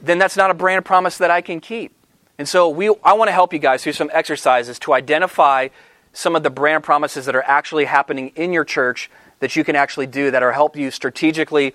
then 0.02 0.18
that's 0.18 0.38
not 0.38 0.52
a 0.52 0.54
brand 0.54 0.86
promise 0.86 1.18
that 1.18 1.32
I 1.32 1.42
can 1.42 1.60
keep. 1.60 1.94
And 2.38 2.48
so 2.48 2.70
we 2.70 2.90
I 3.04 3.14
want 3.14 3.30
to 3.30 3.32
help 3.32 3.54
you 3.54 3.60
guys 3.60 3.84
through 3.84 3.94
some 3.94 4.10
exercises 4.14 4.78
to 4.80 4.94
identify 4.94 5.70
some 6.14 6.36
of 6.36 6.44
the 6.44 6.50
brand 6.50 6.84
promises 6.84 7.26
that 7.26 7.36
are 7.36 7.44
actually 7.44 7.86
happening 7.86 8.32
in 8.36 8.54
your 8.54 8.66
church 8.66 9.10
that 9.40 9.56
you 9.56 9.64
can 9.64 9.76
actually 9.76 10.08
do 10.08 10.32
that 10.32 10.44
are 10.44 10.52
help 10.52 10.76
you 10.76 10.92
strategically 10.92 11.74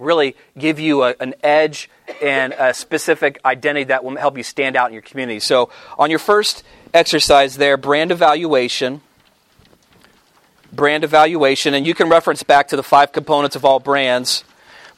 really 0.00 0.36
give 0.58 0.80
you 0.80 1.04
a, 1.04 1.14
an 1.20 1.34
edge 1.42 1.90
and 2.22 2.54
a 2.58 2.74
specific 2.74 3.40
identity 3.44 3.84
that 3.84 4.02
will 4.02 4.16
help 4.16 4.36
you 4.36 4.42
stand 4.42 4.76
out 4.76 4.88
in 4.88 4.92
your 4.92 5.02
community. 5.02 5.40
So, 5.40 5.70
on 5.98 6.10
your 6.10 6.18
first 6.18 6.64
exercise 6.92 7.56
there, 7.56 7.76
brand 7.76 8.10
evaluation, 8.10 9.02
brand 10.72 11.04
evaluation, 11.04 11.74
and 11.74 11.86
you 11.86 11.94
can 11.94 12.08
reference 12.08 12.42
back 12.42 12.68
to 12.68 12.76
the 12.76 12.82
five 12.82 13.12
components 13.12 13.56
of 13.56 13.64
all 13.64 13.80
brands. 13.80 14.44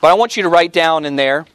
But 0.01 0.11
I 0.11 0.15
want 0.15 0.37
you 0.37 0.43
to 0.43 0.49
write 0.49 0.73
down 0.73 1.05
in 1.05 1.17
there 1.17 1.47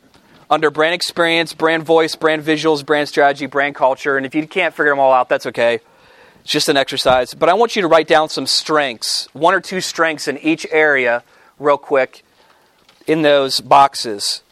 under 0.50 0.72
brand 0.72 0.94
experience, 0.94 1.54
brand 1.54 1.84
voice, 1.84 2.16
brand 2.16 2.44
visuals, 2.44 2.86
brand 2.86 3.10
strategy, 3.10 3.46
brand 3.46 3.76
culture. 3.76 4.18
And 4.18 4.26
if 4.26 4.34
you 4.34 4.48
can't 4.48 4.74
figure 4.74 4.92
them 4.92 5.00
all 5.00 5.12
out, 5.12 5.30
that's 5.30 5.46
okay. 5.48 5.80
It's 6.42 6.52
just 6.52 6.70
an 6.70 6.78
exercise. 6.78 7.34
But 7.34 7.50
I 7.50 7.54
want 7.54 7.76
you 7.76 7.82
to 7.82 7.88
write 7.88 8.08
down 8.08 8.30
some 8.30 8.48
strengths, 8.48 9.28
one 9.34 9.54
or 9.54 9.60
two 9.60 9.82
strengths 9.82 10.28
in 10.28 10.38
each 10.38 10.66
area, 10.72 11.24
real 11.60 11.78
quick, 11.78 12.24
in 13.08 13.22
those 13.24 13.62
boxes. 13.62 14.44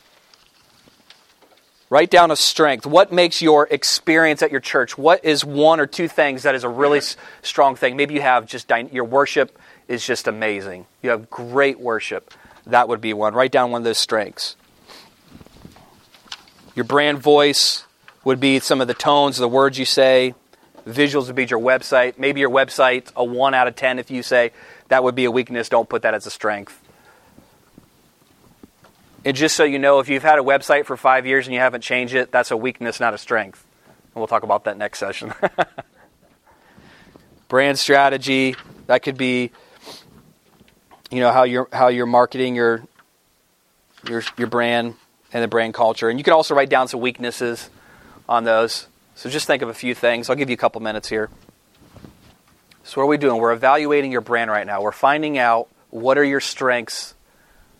Write 1.90 2.10
down 2.10 2.32
a 2.32 2.36
strength. 2.36 2.86
What 2.86 3.12
makes 3.12 3.42
your 3.42 3.68
experience 3.70 4.42
at 4.42 4.50
your 4.50 4.60
church? 4.60 4.98
What 4.98 5.24
is 5.24 5.46
one 5.46 5.80
or 5.80 5.86
two 5.86 6.08
things 6.08 6.44
that 6.44 6.56
is 6.56 6.64
a 6.64 6.70
really 6.70 7.02
strong 7.44 7.76
thing? 7.76 7.96
Maybe 7.96 8.16
you 8.16 8.22
have 8.22 8.48
just 8.48 8.72
your 8.92 9.04
worship 9.04 9.60
is 9.88 10.04
just 10.06 10.28
amazing. 10.28 10.88
You 11.04 11.12
have 11.12 11.30
great 11.30 11.80
worship. 11.80 12.34
That 12.66 12.88
would 12.88 13.02
be 13.02 13.14
one. 13.14 13.36
Write 13.36 13.52
down 13.52 13.70
one 13.70 13.82
of 13.82 13.86
those 13.86 14.00
strengths. 14.00 14.56
Your 16.74 16.86
brand 16.86 17.20
voice 17.20 17.86
would 18.24 18.40
be 18.40 18.60
some 18.60 18.82
of 18.82 18.88
the 18.88 18.96
tones, 18.96 19.38
the 19.38 19.48
words 19.48 19.78
you 19.78 19.86
say, 19.86 20.34
Visuals 20.88 21.28
would 21.28 21.36
be 21.36 21.46
your 21.46 21.60
website. 21.60 22.20
Maybe 22.20 22.42
your 22.42 22.52
website, 22.52 23.12
a 23.16 23.24
1 23.24 23.54
out 23.56 23.68
of 23.68 23.76
10 23.76 23.98
if 23.98 24.12
you 24.12 24.22
say 24.22 24.52
that 24.90 25.04
would 25.04 25.16
be 25.16 25.26
a 25.26 25.32
weakness. 25.32 25.68
Don't 25.68 25.90
put 25.90 26.04
that 26.04 26.14
as 26.14 26.28
a 26.28 26.32
strength. 26.32 26.80
And 29.25 29.36
just 29.36 29.55
so 29.55 29.63
you 29.63 29.79
know, 29.79 30.00
if 30.00 30.08
you've 30.08 30.24
had 30.24 30.38
a 30.38 30.44
website 30.44 30.86
for 30.86 30.96
five 30.96 31.25
years 31.25 31.48
and 31.48 31.53
you 31.53 31.60
haven't 31.60 31.82
changed 31.82 32.13
it, 32.13 32.32
that's 32.32 32.51
a 32.51 32.58
weakness, 32.58 33.00
not 33.00 33.15
a 33.15 33.17
strength. 33.17 33.65
And 33.88 34.22
we'll 34.22 34.27
talk 34.27 34.44
about 34.44 34.65
that 34.65 34.77
next 34.77 35.00
session. 35.00 35.34
Brand 37.48 37.79
strategy, 37.79 38.55
that 38.86 39.01
could 39.01 39.17
be 39.17 39.51
you 41.12 41.20
know 41.20 41.32
how 41.32 41.44
you're 41.44 41.67
how 41.72 41.88
you're 41.88 42.05
marketing 42.05 42.55
your 42.55 42.84
your 44.08 44.24
your 44.38 44.48
brand 44.48 44.96
and 45.34 45.44
the 45.44 45.48
brand 45.48 45.74
culture. 45.74 46.10
And 46.10 46.20
you 46.20 46.24
can 46.24 46.34
also 46.34 46.55
write 46.55 46.70
down 46.70 46.88
some 46.88 47.00
weaknesses 47.00 47.70
on 48.27 48.44
those. 48.44 48.88
So 49.15 49.29
just 49.29 49.48
think 49.48 49.62
of 49.62 49.70
a 49.70 49.74
few 49.74 49.96
things. 49.96 50.29
I'll 50.29 50.36
give 50.36 50.50
you 50.50 50.55
a 50.55 50.58
couple 50.58 50.82
minutes 50.82 51.10
here. 51.10 51.29
So, 52.84 53.01
what 53.01 53.05
are 53.05 53.10
we 53.10 53.17
doing? 53.17 53.41
We're 53.41 53.53
evaluating 53.53 54.12
your 54.12 54.22
brand 54.22 54.51
right 54.51 54.65
now. 54.67 54.82
We're 54.82 54.91
finding 54.91 55.39
out 55.39 55.67
what 55.89 56.17
are 56.17 56.24
your 56.24 56.39
strengths 56.39 57.15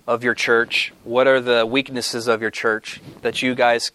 of 0.08 0.24
your 0.24 0.34
church, 0.34 0.94
what 1.04 1.28
are 1.28 1.42
the 1.42 1.66
weaknesses 1.66 2.28
of 2.28 2.42
your 2.42 2.52
church 2.52 3.02
that 3.22 3.42
you 3.42 3.56
guys 3.56 3.92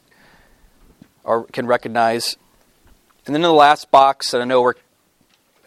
are, 1.25 1.45
can 1.45 1.67
recognize. 1.67 2.37
And 3.27 3.35
then 3.35 3.43
in 3.43 3.49
the 3.49 3.53
last 3.53 3.91
box, 3.91 4.35
and 4.35 4.43
I 4.43 4.47
know 4.47 4.63
we're, 4.63 4.75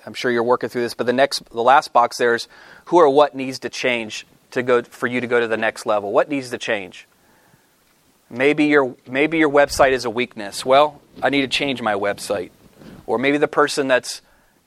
I'm 0.05 0.13
sure 0.13 0.31
you're 0.31 0.43
working 0.43 0.69
through 0.69 0.81
this, 0.81 0.93
but 0.93 1.05
the 1.05 1.13
next, 1.13 1.49
the 1.51 1.63
last 1.63 1.93
box 1.93 2.17
there 2.17 2.35
is 2.35 2.47
who 2.85 2.97
or 2.97 3.09
what 3.09 3.35
needs 3.35 3.59
to 3.59 3.69
change 3.69 4.25
to 4.51 4.61
go 4.61 4.81
for 4.83 5.07
you 5.07 5.21
to 5.21 5.27
go 5.27 5.39
to 5.39 5.47
the 5.47 5.57
next 5.57 5.85
level. 5.85 6.11
What 6.11 6.29
needs 6.29 6.49
to 6.49 6.57
change? 6.57 7.07
Maybe 8.29 8.65
your, 8.65 8.95
maybe 9.07 9.37
your 9.37 9.49
website 9.49 9.91
is 9.91 10.05
a 10.05 10.09
weakness. 10.09 10.65
Well, 10.65 11.01
I 11.21 11.29
need 11.29 11.41
to 11.41 11.47
change 11.47 11.81
my 11.81 11.93
website. 11.93 12.49
Or 13.05 13.17
maybe 13.17 13.37
the 13.37 13.47
person 13.47 13.87
that's 13.87 14.21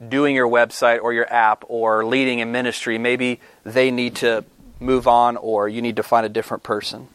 doing 0.06 0.34
your 0.34 0.48
website 0.48 1.02
or 1.02 1.12
your 1.12 1.30
app 1.32 1.64
or 1.68 2.04
leading 2.04 2.38
in 2.38 2.52
ministry, 2.52 2.98
maybe 2.98 3.40
they 3.64 3.90
need 3.90 4.16
to 4.16 4.44
move 4.80 5.08
on 5.08 5.36
or 5.36 5.68
you 5.68 5.82
need 5.82 5.96
to 5.96 6.02
find 6.02 6.26
a 6.26 6.28
different 6.28 6.62
person. 6.62 7.08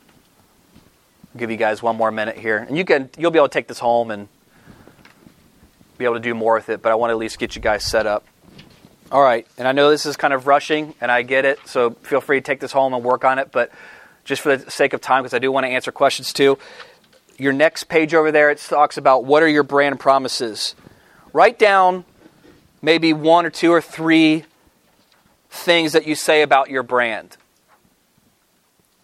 I'll 1.33 1.39
give 1.39 1.51
you 1.51 1.57
guys 1.57 1.81
one 1.81 1.95
more 1.95 2.11
minute 2.11 2.37
here. 2.37 2.57
And 2.57 2.77
you 2.77 2.85
can 2.85 3.09
you'll 3.17 3.31
be 3.31 3.39
able 3.39 3.47
to 3.47 3.53
take 3.53 3.67
this 3.67 3.79
home 3.79 4.11
and 4.11 4.27
be 5.97 6.05
able 6.05 6.15
to 6.15 6.21
do 6.21 6.33
more 6.33 6.55
with 6.55 6.69
it, 6.69 6.81
but 6.81 6.91
I 6.91 6.95
want 6.95 7.09
to 7.09 7.13
at 7.13 7.17
least 7.17 7.39
get 7.39 7.55
you 7.55 7.61
guys 7.61 7.85
set 7.85 8.07
up. 8.07 8.25
All 9.11 9.21
right, 9.21 9.45
and 9.57 9.67
I 9.67 9.71
know 9.73 9.89
this 9.89 10.05
is 10.05 10.15
kind 10.15 10.33
of 10.33 10.47
rushing, 10.47 10.95
and 11.01 11.11
I 11.11 11.21
get 11.21 11.43
it, 11.43 11.59
so 11.65 11.91
feel 12.01 12.21
free 12.21 12.39
to 12.39 12.41
take 12.41 12.61
this 12.61 12.71
home 12.71 12.93
and 12.93 13.03
work 13.03 13.25
on 13.25 13.39
it. 13.39 13.51
But 13.51 13.71
just 14.23 14.41
for 14.41 14.55
the 14.55 14.71
sake 14.71 14.93
of 14.93 15.01
time, 15.01 15.23
because 15.23 15.33
I 15.33 15.39
do 15.39 15.51
want 15.51 15.65
to 15.65 15.69
answer 15.69 15.91
questions 15.91 16.33
too. 16.33 16.57
Your 17.37 17.53
next 17.53 17.85
page 17.85 18.13
over 18.13 18.31
there, 18.31 18.49
it 18.49 18.57
talks 18.57 18.97
about 18.97 19.25
what 19.25 19.43
are 19.43 19.47
your 19.47 19.63
brand 19.63 19.99
promises. 19.99 20.75
Write 21.33 21.59
down 21.59 22.05
maybe 22.81 23.13
one 23.13 23.45
or 23.45 23.49
two 23.49 23.71
or 23.71 23.81
three 23.81 24.45
things 25.49 25.93
that 25.93 26.07
you 26.07 26.15
say 26.15 26.41
about 26.41 26.69
your 26.69 26.83
brand. 26.83 27.37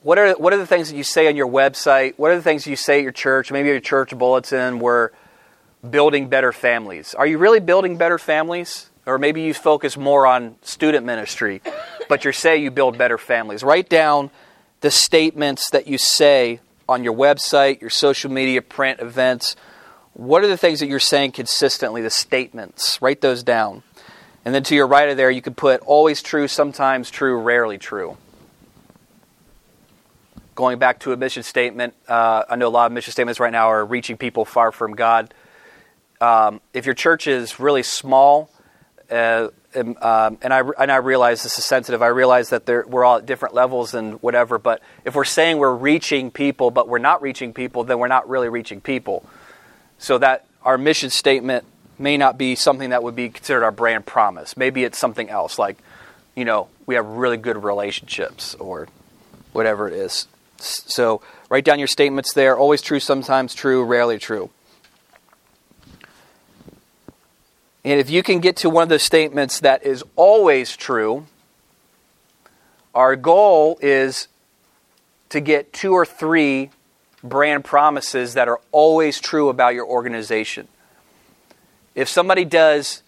What 0.08 0.18
are, 0.18 0.32
what 0.36 0.54
are 0.54 0.58
the 0.58 0.66
things 0.66 0.90
that 0.90 0.96
you 0.96 1.04
say 1.04 1.28
on 1.28 1.36
your 1.36 1.50
website? 1.50 2.14
What 2.16 2.32
are 2.32 2.38
the 2.38 2.42
things 2.42 2.66
you 2.66 2.78
say 2.78 3.00
at 3.00 3.04
your 3.04 3.12
church? 3.12 3.52
Maybe 3.52 3.68
your 3.68 3.82
church 3.82 4.18
bulletin. 4.18 4.80
We're 4.80 5.10
building 5.90 6.30
better 6.30 6.54
families. 6.54 7.14
Are 7.14 7.28
you 7.28 7.38
really 7.38 7.60
building 7.60 7.98
better 7.98 8.18
families? 8.18 8.90
Or 9.06 9.18
maybe 9.18 9.42
you 9.42 9.54
focus 9.54 9.98
more 9.98 10.26
on 10.26 10.56
student 10.62 11.06
ministry, 11.06 11.62
but 12.08 12.24
you 12.24 12.32
say 12.32 12.56
you 12.56 12.72
build 12.72 12.98
better 12.98 13.18
families. 13.18 13.64
Write 13.64 13.90
down 13.90 14.32
the 14.80 14.92
statements 14.92 15.72
that 15.72 15.88
you 15.88 15.98
say 15.98 16.62
on 16.88 17.04
your 17.04 17.14
website, 17.14 17.82
your 17.82 17.90
social 17.90 18.32
media, 18.32 18.62
print, 18.62 19.02
events. 19.02 19.58
What 20.14 20.42
are 20.42 20.48
the 20.48 20.56
things 20.56 20.80
that 20.80 20.88
you're 20.88 21.02
saying 21.02 21.34
consistently, 21.34 22.02
the 22.02 22.10
statements? 22.10 23.02
Write 23.02 23.20
those 23.20 23.44
down. 23.44 23.84
And 24.46 24.56
then 24.56 24.64
to 24.64 24.74
your 24.74 24.88
right 24.88 25.10
of 25.10 25.18
there, 25.18 25.30
you 25.30 25.42
could 25.42 25.58
put 25.58 25.82
always 25.82 26.22
true, 26.22 26.48
sometimes 26.48 27.12
true, 27.12 27.38
rarely 27.38 27.78
true. 27.78 28.16
Going 30.58 30.80
back 30.80 31.02
to 31.02 31.14
a 31.14 31.18
mission 31.18 31.44
statement, 31.44 31.94
uh, 32.08 32.44
I 32.50 32.56
know 32.56 32.68
a 32.68 32.70
lot 32.70 32.88
of 32.88 32.92
mission 32.92 33.12
statements 33.12 33.40
right 33.40 33.52
now 33.52 33.70
are 33.70 33.86
reaching 33.86 34.18
people 34.18 34.44
far 34.44 34.72
from 34.72 34.96
God. 34.96 35.32
Um, 36.20 36.62
if 36.74 36.88
your 36.88 36.96
church 36.96 37.28
is 37.28 37.60
really 37.60 37.84
small, 37.84 38.50
uh, 39.12 39.50
and, 39.76 40.02
um, 40.02 40.40
and, 40.42 40.52
I, 40.52 40.64
and 40.80 40.92
I 40.92 40.96
realize 40.96 41.44
this 41.44 41.60
is 41.60 41.66
sensitive. 41.66 42.02
I 42.02 42.08
realize 42.08 42.50
that 42.50 42.66
we're 42.88 43.06
all 43.06 43.18
at 43.18 43.28
different 43.28 43.54
levels 43.54 43.94
and 43.94 44.20
whatever. 44.24 44.58
But 44.58 44.82
if 45.06 45.14
we're 45.14 45.26
saying 45.26 45.60
we're 45.60 45.76
reaching 45.76 46.32
people, 46.32 46.72
but 46.72 46.88
we're 46.88 46.98
not 46.98 47.22
reaching 47.22 47.54
people, 47.54 47.84
then 47.84 48.00
we're 48.00 48.08
not 48.08 48.28
really 48.28 48.50
reaching 48.50 48.82
people. 48.82 49.24
So 50.00 50.18
that 50.18 50.48
our 50.64 50.80
mission 50.80 51.12
statement 51.12 51.66
may 52.00 52.18
not 52.18 52.36
be 52.36 52.56
something 52.56 52.90
that 52.90 53.04
would 53.04 53.16
be 53.16 53.30
considered 53.30 53.64
our 53.64 53.72
brand 53.72 54.08
promise. 54.08 54.58
Maybe 54.58 54.86
it's 54.86 54.98
something 54.98 55.30
else, 55.30 55.60
like, 55.60 55.78
you 56.36 56.46
know, 56.46 56.68
we 56.88 56.96
have 56.96 57.06
really 57.06 57.38
good 57.38 57.64
relationships 57.64 58.56
or 58.56 58.88
whatever 59.54 59.88
it 59.88 59.94
is. 59.94 60.28
So 60.64 61.22
write 61.50 61.66
down 61.66 61.80
your 61.80 61.88
statements 61.88 62.34
there. 62.34 62.58
Always 62.58 62.82
true, 62.82 63.00
sometimes 63.00 63.54
true, 63.54 63.84
rarely 63.84 64.18
true. 64.18 64.50
And 67.84 68.00
if 68.00 68.10
you 68.10 68.22
can 68.22 68.40
get 68.40 68.58
to 68.58 68.70
one 68.70 68.84
of 68.84 68.90
the 68.90 69.00
statements 69.00 69.62
that 69.62 69.86
is 69.86 70.04
always 70.16 70.76
true, 70.76 71.26
our 72.94 73.16
goal 73.16 73.80
is 73.82 74.28
to 75.30 75.40
get 75.40 75.72
two 75.72 75.94
or 75.94 76.06
three 76.06 76.72
brand 77.24 77.64
promises 77.64 78.34
that 78.34 78.48
are 78.48 78.60
always 78.72 79.20
true 79.20 79.50
about 79.50 79.74
your 79.74 79.86
organization. 79.86 80.68
If 81.96 82.10
somebody 82.10 82.46
does 82.46 83.04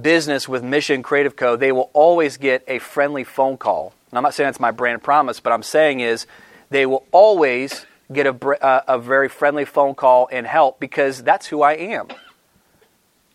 business 0.00 0.48
with 0.48 0.62
Mission 0.62 1.02
Creative 1.02 1.34
Co., 1.34 1.56
they 1.56 1.72
will 1.72 1.90
always 1.92 2.36
get 2.36 2.64
a 2.68 2.78
friendly 2.78 3.24
phone 3.24 3.56
call. 3.56 3.94
And 4.10 4.18
I'm 4.18 4.22
not 4.22 4.34
saying 4.34 4.48
that's 4.48 4.60
my 4.60 4.70
brand 4.70 5.02
promise, 5.02 5.40
but 5.40 5.52
I'm 5.52 5.62
saying 5.62 6.00
is 6.00 6.26
they 6.70 6.86
will 6.86 7.04
always 7.12 7.84
get 8.12 8.26
a, 8.26 8.30
a, 8.30 8.64
uh, 8.64 8.82
a 8.88 8.98
very 8.98 9.28
friendly 9.28 9.64
phone 9.64 9.94
call 9.94 10.28
and 10.32 10.46
help 10.46 10.80
because 10.80 11.22
that's 11.22 11.46
who 11.46 11.62
I 11.62 11.74
am. 11.74 12.08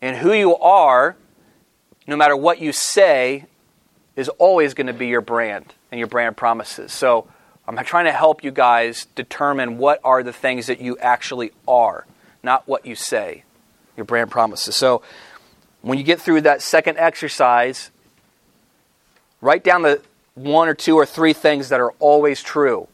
And 0.01 0.17
who 0.17 0.33
you 0.33 0.55
are, 0.57 1.15
no 2.07 2.15
matter 2.17 2.35
what 2.35 2.59
you 2.59 2.71
say, 2.71 3.45
is 4.15 4.29
always 4.29 4.73
going 4.73 4.87
to 4.87 4.93
be 4.93 5.07
your 5.07 5.21
brand 5.21 5.73
and 5.91 5.99
your 5.99 6.07
brand 6.07 6.37
promises. 6.37 6.91
So 6.93 7.27
I'm 7.67 7.77
trying 7.83 8.05
to 8.05 8.11
help 8.11 8.43
you 8.43 8.51
guys 8.51 9.07
determine 9.15 9.77
what 9.77 9.99
are 10.03 10.23
the 10.23 10.33
things 10.33 10.67
that 10.67 10.79
you 10.79 10.97
actually 10.99 11.51
are, 11.67 12.05
not 12.43 12.67
what 12.67 12.85
you 12.85 12.95
say, 12.95 13.43
your 13.97 14.05
brand 14.05 14.29
promises. 14.29 14.75
So 14.75 15.01
when 15.81 15.97
you 15.97 16.03
get 16.03 16.21
through 16.21 16.41
that 16.41 16.61
second 16.61 16.97
exercise, 16.97 17.91
write 19.41 19.63
down 19.63 19.81
the 19.81 20.01
one 20.35 20.67
or 20.67 20.73
two 20.73 20.95
or 20.95 21.05
three 21.05 21.33
things 21.33 21.69
that 21.69 21.79
are 21.79 21.91
always 21.99 22.43
true. 22.43 22.87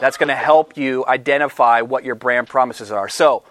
That's 0.00 0.16
going 0.16 0.28
to 0.28 0.34
help 0.34 0.76
you 0.76 1.04
identify 1.06 1.82
what 1.82 2.04
your 2.04 2.14
brand 2.14 2.48
promises 2.48 2.90
are. 2.90 3.08
So, 3.08 3.44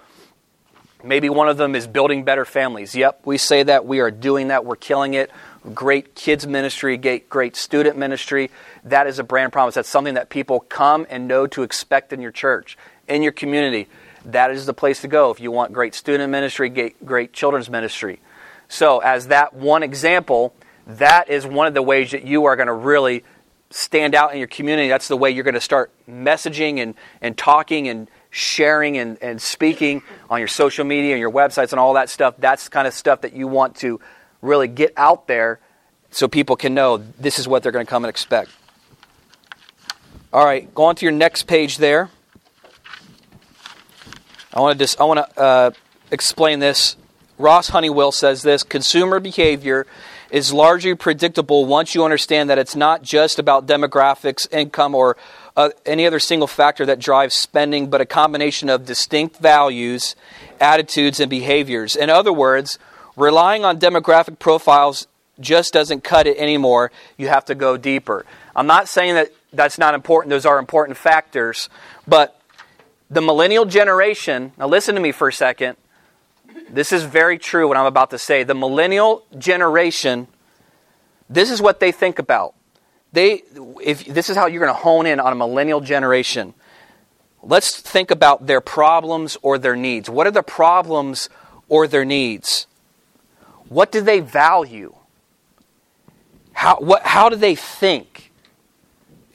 Maybe 1.05 1.29
one 1.29 1.49
of 1.49 1.57
them 1.57 1.75
is 1.75 1.85
building 1.85 2.23
better 2.23 2.45
families. 2.45 2.95
Yep, 2.95 3.23
we 3.25 3.37
say 3.37 3.61
that. 3.63 3.85
We 3.85 3.99
are 3.99 4.09
doing 4.09 4.47
that. 4.47 4.63
We're 4.63 4.77
killing 4.77 5.15
it. 5.15 5.29
Great 5.73 6.15
kids 6.15 6.47
ministry, 6.47 6.97
great, 6.97 7.55
student 7.57 7.97
ministry. 7.97 8.49
That 8.85 9.05
is 9.05 9.19
a 9.19 9.23
brand 9.23 9.51
promise. 9.51 9.75
That's 9.75 9.89
something 9.89 10.13
that 10.13 10.29
people 10.29 10.61
come 10.61 11.05
and 11.09 11.27
know 11.27 11.45
to 11.47 11.63
expect 11.63 12.13
in 12.13 12.21
your 12.21 12.31
church, 12.31 12.77
in 13.09 13.21
your 13.21 13.33
community. 13.33 13.89
That 14.23 14.51
is 14.51 14.65
the 14.65 14.73
place 14.73 15.01
to 15.01 15.09
go 15.09 15.29
if 15.29 15.41
you 15.41 15.51
want 15.51 15.73
great 15.73 15.93
student 15.93 16.31
ministry, 16.31 16.69
great 17.03 17.33
children's 17.33 17.69
ministry. 17.69 18.21
So, 18.69 18.99
as 18.99 19.27
that 19.27 19.53
one 19.53 19.83
example, 19.83 20.53
that 20.87 21.29
is 21.29 21.45
one 21.45 21.67
of 21.67 21.73
the 21.73 21.81
ways 21.81 22.11
that 22.11 22.23
you 22.23 22.45
are 22.45 22.55
going 22.55 22.67
to 22.67 22.73
really 22.73 23.25
stand 23.73 24.13
out 24.13 24.31
in 24.33 24.37
your 24.37 24.47
community. 24.47 24.87
That's 24.87 25.07
the 25.07 25.17
way 25.17 25.31
you're 25.31 25.43
going 25.43 25.55
to 25.55 25.61
start 25.61 25.91
messaging 26.09 26.77
and, 26.77 26.93
and 27.21 27.35
talking 27.35 27.87
and 27.87 28.07
sharing 28.29 28.97
and, 28.97 29.17
and 29.21 29.41
speaking 29.41 30.03
on 30.29 30.39
your 30.39 30.47
social 30.47 30.85
media 30.85 31.13
and 31.13 31.19
your 31.19 31.31
websites 31.31 31.71
and 31.71 31.79
all 31.79 31.93
that 31.93 32.09
stuff, 32.09 32.35
that's 32.37 32.69
kind 32.69 32.87
of 32.87 32.93
stuff 32.93 33.21
that 33.21 33.33
you 33.33 33.47
want 33.47 33.75
to 33.77 33.99
really 34.41 34.67
get 34.67 34.93
out 34.95 35.27
there 35.27 35.59
so 36.11 36.27
people 36.27 36.55
can 36.55 36.75
know 36.75 36.97
this 36.97 37.39
is 37.39 37.47
what 37.47 37.63
they're 37.63 37.71
going 37.71 37.85
to 37.85 37.89
come 37.89 38.03
and 38.03 38.09
expect. 38.09 38.51
All 40.31 40.45
right, 40.45 40.73
go 40.73 40.85
on 40.85 40.95
to 40.95 41.05
your 41.05 41.11
next 41.11 41.43
page 41.43 41.77
there. 41.77 42.09
I 44.53 44.59
want 44.59 44.77
to 44.77 44.83
just 44.83 44.99
I 45.01 45.03
want 45.05 45.19
to 45.19 45.39
uh, 45.39 45.71
explain 46.11 46.59
this. 46.59 46.95
Ross 47.39 47.71
Honeywill 47.71 48.13
says 48.13 48.43
this: 48.43 48.61
consumer 48.63 49.19
behavior 49.19 49.87
is 50.33 50.51
largely 50.51 50.95
predictable 50.95 51.63
once 51.63 51.93
you 51.93 52.03
understand 52.03 52.49
that 52.49 52.57
it's 52.57 52.75
not 52.75 53.03
just 53.03 53.37
about 53.37 53.67
demographics, 53.67 54.51
income, 54.51 54.95
or 54.95 55.15
uh, 55.55 55.69
any 55.85 56.07
other 56.07 56.19
single 56.19 56.47
factor 56.47 56.87
that 56.87 56.97
drives 56.97 57.35
spending, 57.35 57.87
but 57.87 58.01
a 58.01 58.05
combination 58.05 58.67
of 58.67 58.83
distinct 58.83 59.37
values, 59.37 60.15
attitudes, 60.59 61.19
and 61.19 61.29
behaviors. 61.29 61.95
In 61.95 62.09
other 62.09 62.33
words, 62.33 62.79
relying 63.15 63.63
on 63.63 63.79
demographic 63.79 64.39
profiles 64.39 65.05
just 65.39 65.71
doesn't 65.71 66.03
cut 66.03 66.25
it 66.25 66.35
anymore. 66.37 66.91
You 67.15 67.27
have 67.27 67.45
to 67.45 67.53
go 67.53 67.77
deeper. 67.77 68.25
I'm 68.55 68.67
not 68.67 68.89
saying 68.89 69.13
that 69.13 69.31
that's 69.53 69.77
not 69.77 69.93
important, 69.93 70.31
those 70.31 70.47
are 70.47 70.57
important 70.57 70.97
factors, 70.97 71.69
but 72.07 72.41
the 73.07 73.21
millennial 73.21 73.65
generation, 73.65 74.51
now 74.57 74.67
listen 74.67 74.95
to 74.95 75.01
me 75.01 75.11
for 75.11 75.27
a 75.27 75.33
second. 75.33 75.77
This 76.69 76.91
is 76.91 77.03
very 77.03 77.37
true 77.37 77.67
what 77.67 77.77
I'm 77.77 77.85
about 77.85 78.09
to 78.11 78.17
say. 78.17 78.43
The 78.43 78.55
millennial 78.55 79.23
generation, 79.37 80.27
this 81.29 81.51
is 81.51 81.61
what 81.61 81.79
they 81.79 81.91
think 81.91 82.19
about. 82.19 82.55
They 83.11 83.43
if 83.83 84.05
this 84.05 84.29
is 84.29 84.35
how 84.35 84.47
you're 84.47 84.63
going 84.63 84.75
to 84.75 84.81
hone 84.81 85.05
in 85.05 85.19
on 85.19 85.31
a 85.31 85.35
millennial 85.35 85.81
generation. 85.81 86.53
Let's 87.43 87.79
think 87.79 88.09
about 88.09 88.47
their 88.47 88.61
problems 88.61 89.37
or 89.41 89.57
their 89.57 89.75
needs. 89.75 90.09
What 90.09 90.27
are 90.27 90.31
the 90.31 90.43
problems 90.43 91.29
or 91.67 91.87
their 91.87 92.05
needs? 92.05 92.67
What 93.67 93.91
do 93.91 94.01
they 94.01 94.19
value? 94.21 94.95
How, 96.53 96.77
what, 96.77 97.03
how 97.03 97.29
do 97.29 97.35
they 97.35 97.55
think? 97.55 98.31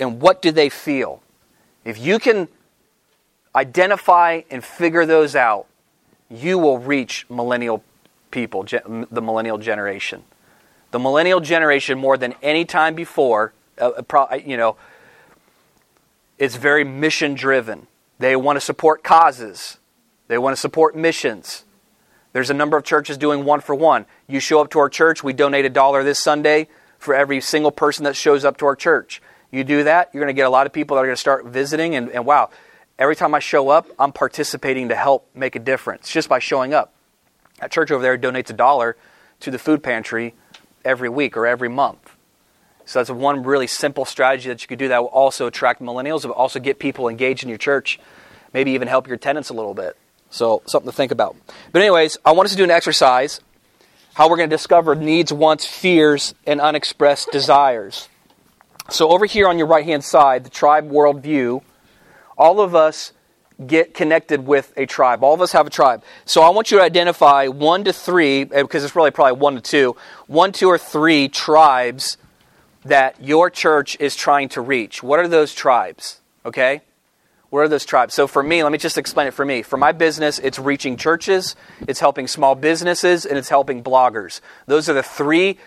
And 0.00 0.20
what 0.20 0.40
do 0.40 0.50
they 0.50 0.68
feel? 0.68 1.22
If 1.84 1.98
you 1.98 2.18
can 2.18 2.48
identify 3.54 4.42
and 4.50 4.64
figure 4.64 5.04
those 5.04 5.36
out 5.36 5.66
you 6.30 6.58
will 6.58 6.78
reach 6.78 7.26
millennial 7.28 7.82
people 8.30 8.62
the 8.62 9.22
millennial 9.22 9.58
generation 9.58 10.22
the 10.90 10.98
millennial 10.98 11.40
generation 11.40 11.98
more 11.98 12.16
than 12.16 12.34
any 12.42 12.64
time 12.64 12.94
before 12.94 13.52
uh, 13.80 14.38
you 14.44 14.56
know, 14.56 14.76
it's 16.38 16.56
very 16.56 16.84
mission 16.84 17.34
driven. 17.34 17.86
They 18.18 18.36
want 18.36 18.56
to 18.56 18.60
support 18.60 19.02
causes. 19.02 19.78
They 20.28 20.38
want 20.38 20.56
to 20.56 20.60
support 20.60 20.96
missions. 20.96 21.64
There's 22.32 22.50
a 22.50 22.54
number 22.54 22.76
of 22.76 22.84
churches 22.84 23.16
doing 23.16 23.44
one 23.44 23.60
for 23.60 23.74
one. 23.74 24.06
You 24.26 24.40
show 24.40 24.60
up 24.60 24.70
to 24.70 24.78
our 24.78 24.88
church, 24.88 25.24
we 25.24 25.32
donate 25.32 25.64
a 25.64 25.70
dollar 25.70 26.02
this 26.02 26.18
Sunday 26.18 26.68
for 26.98 27.14
every 27.14 27.40
single 27.40 27.70
person 27.70 28.04
that 28.04 28.16
shows 28.16 28.44
up 28.44 28.56
to 28.58 28.66
our 28.66 28.76
church. 28.76 29.22
You 29.50 29.64
do 29.64 29.84
that, 29.84 30.10
you're 30.12 30.20
going 30.22 30.34
to 30.34 30.36
get 30.36 30.46
a 30.46 30.50
lot 30.50 30.66
of 30.66 30.72
people 30.72 30.96
that 30.96 31.02
are 31.02 31.06
going 31.06 31.16
to 31.16 31.20
start 31.20 31.46
visiting, 31.46 31.94
and, 31.94 32.10
and 32.10 32.26
wow, 32.26 32.50
every 32.98 33.16
time 33.16 33.34
I 33.34 33.38
show 33.38 33.68
up, 33.68 33.88
I'm 33.98 34.12
participating 34.12 34.88
to 34.88 34.96
help 34.96 35.28
make 35.34 35.56
a 35.56 35.58
difference 35.58 36.10
just 36.10 36.28
by 36.28 36.38
showing 36.38 36.74
up. 36.74 36.92
That 37.60 37.70
church 37.70 37.90
over 37.90 38.02
there 38.02 38.18
donates 38.18 38.50
a 38.50 38.54
dollar 38.54 38.96
to 39.40 39.50
the 39.50 39.58
food 39.58 39.82
pantry 39.82 40.34
every 40.84 41.08
week 41.08 41.36
or 41.36 41.46
every 41.46 41.68
month. 41.68 42.16
So 42.84 42.98
that's 42.98 43.10
one 43.10 43.42
really 43.42 43.66
simple 43.66 44.04
strategy 44.04 44.48
that 44.48 44.62
you 44.62 44.68
could 44.68 44.78
do 44.78 44.88
that 44.88 45.02
will 45.02 45.08
also 45.08 45.46
attract 45.46 45.82
millennials, 45.82 46.22
but 46.22 46.30
also 46.30 46.58
get 46.58 46.78
people 46.78 47.08
engaged 47.08 47.42
in 47.42 47.48
your 47.48 47.58
church, 47.58 48.00
maybe 48.54 48.70
even 48.72 48.88
help 48.88 49.06
your 49.06 49.18
tenants 49.18 49.50
a 49.50 49.54
little 49.54 49.74
bit. 49.74 49.96
So 50.30 50.62
something 50.66 50.90
to 50.90 50.96
think 50.96 51.12
about. 51.12 51.36
But 51.72 51.82
anyways, 51.82 52.16
I 52.24 52.32
want 52.32 52.46
us 52.46 52.52
to 52.52 52.56
do 52.56 52.64
an 52.64 52.70
exercise 52.70 53.40
how 54.14 54.28
we're 54.28 54.36
going 54.36 54.50
to 54.50 54.56
discover 54.56 54.96
needs, 54.96 55.32
wants, 55.32 55.64
fears, 55.64 56.34
and 56.44 56.60
unexpressed 56.60 57.30
desires. 57.30 58.08
So 58.90 59.10
over 59.10 59.26
here 59.26 59.46
on 59.46 59.58
your 59.58 59.68
right 59.68 59.84
hand 59.84 60.02
side, 60.02 60.42
the 60.42 60.50
tribe 60.50 60.90
worldview, 60.90 61.62
all 62.38 62.60
of 62.60 62.74
us 62.74 63.12
get 63.66 63.92
connected 63.92 64.46
with 64.46 64.72
a 64.76 64.86
tribe. 64.86 65.24
All 65.24 65.34
of 65.34 65.40
us 65.40 65.52
have 65.52 65.66
a 65.66 65.70
tribe. 65.70 66.04
So 66.24 66.42
I 66.42 66.50
want 66.50 66.70
you 66.70 66.78
to 66.78 66.84
identify 66.84 67.48
one 67.48 67.84
to 67.84 67.92
three, 67.92 68.42
eh, 68.42 68.62
because 68.62 68.84
it's 68.84 68.94
really 68.94 69.10
probably 69.10 69.38
one 69.38 69.56
to 69.56 69.60
two, 69.60 69.96
one, 70.28 70.52
two, 70.52 70.68
or 70.68 70.78
three 70.78 71.28
tribes 71.28 72.16
that 72.84 73.16
your 73.20 73.50
church 73.50 73.96
is 73.98 74.14
trying 74.14 74.48
to 74.50 74.60
reach. 74.60 75.02
What 75.02 75.18
are 75.18 75.26
those 75.26 75.52
tribes? 75.52 76.20
Okay? 76.46 76.82
What 77.50 77.60
are 77.60 77.68
those 77.68 77.84
tribes? 77.84 78.14
So 78.14 78.26
for 78.26 78.42
me, 78.42 78.62
let 78.62 78.70
me 78.70 78.78
just 78.78 78.98
explain 78.98 79.26
it 79.26 79.34
for 79.34 79.44
me. 79.44 79.62
For 79.62 79.76
my 79.76 79.92
business, 79.92 80.38
it's 80.38 80.58
reaching 80.58 80.96
churches, 80.96 81.56
it's 81.88 81.98
helping 81.98 82.28
small 82.28 82.54
businesses, 82.54 83.26
and 83.26 83.38
it's 83.38 83.48
helping 83.48 83.82
bloggers. 83.82 84.40
Those 84.66 84.88
are 84.88 84.94
the 84.94 85.02
three 85.02 85.58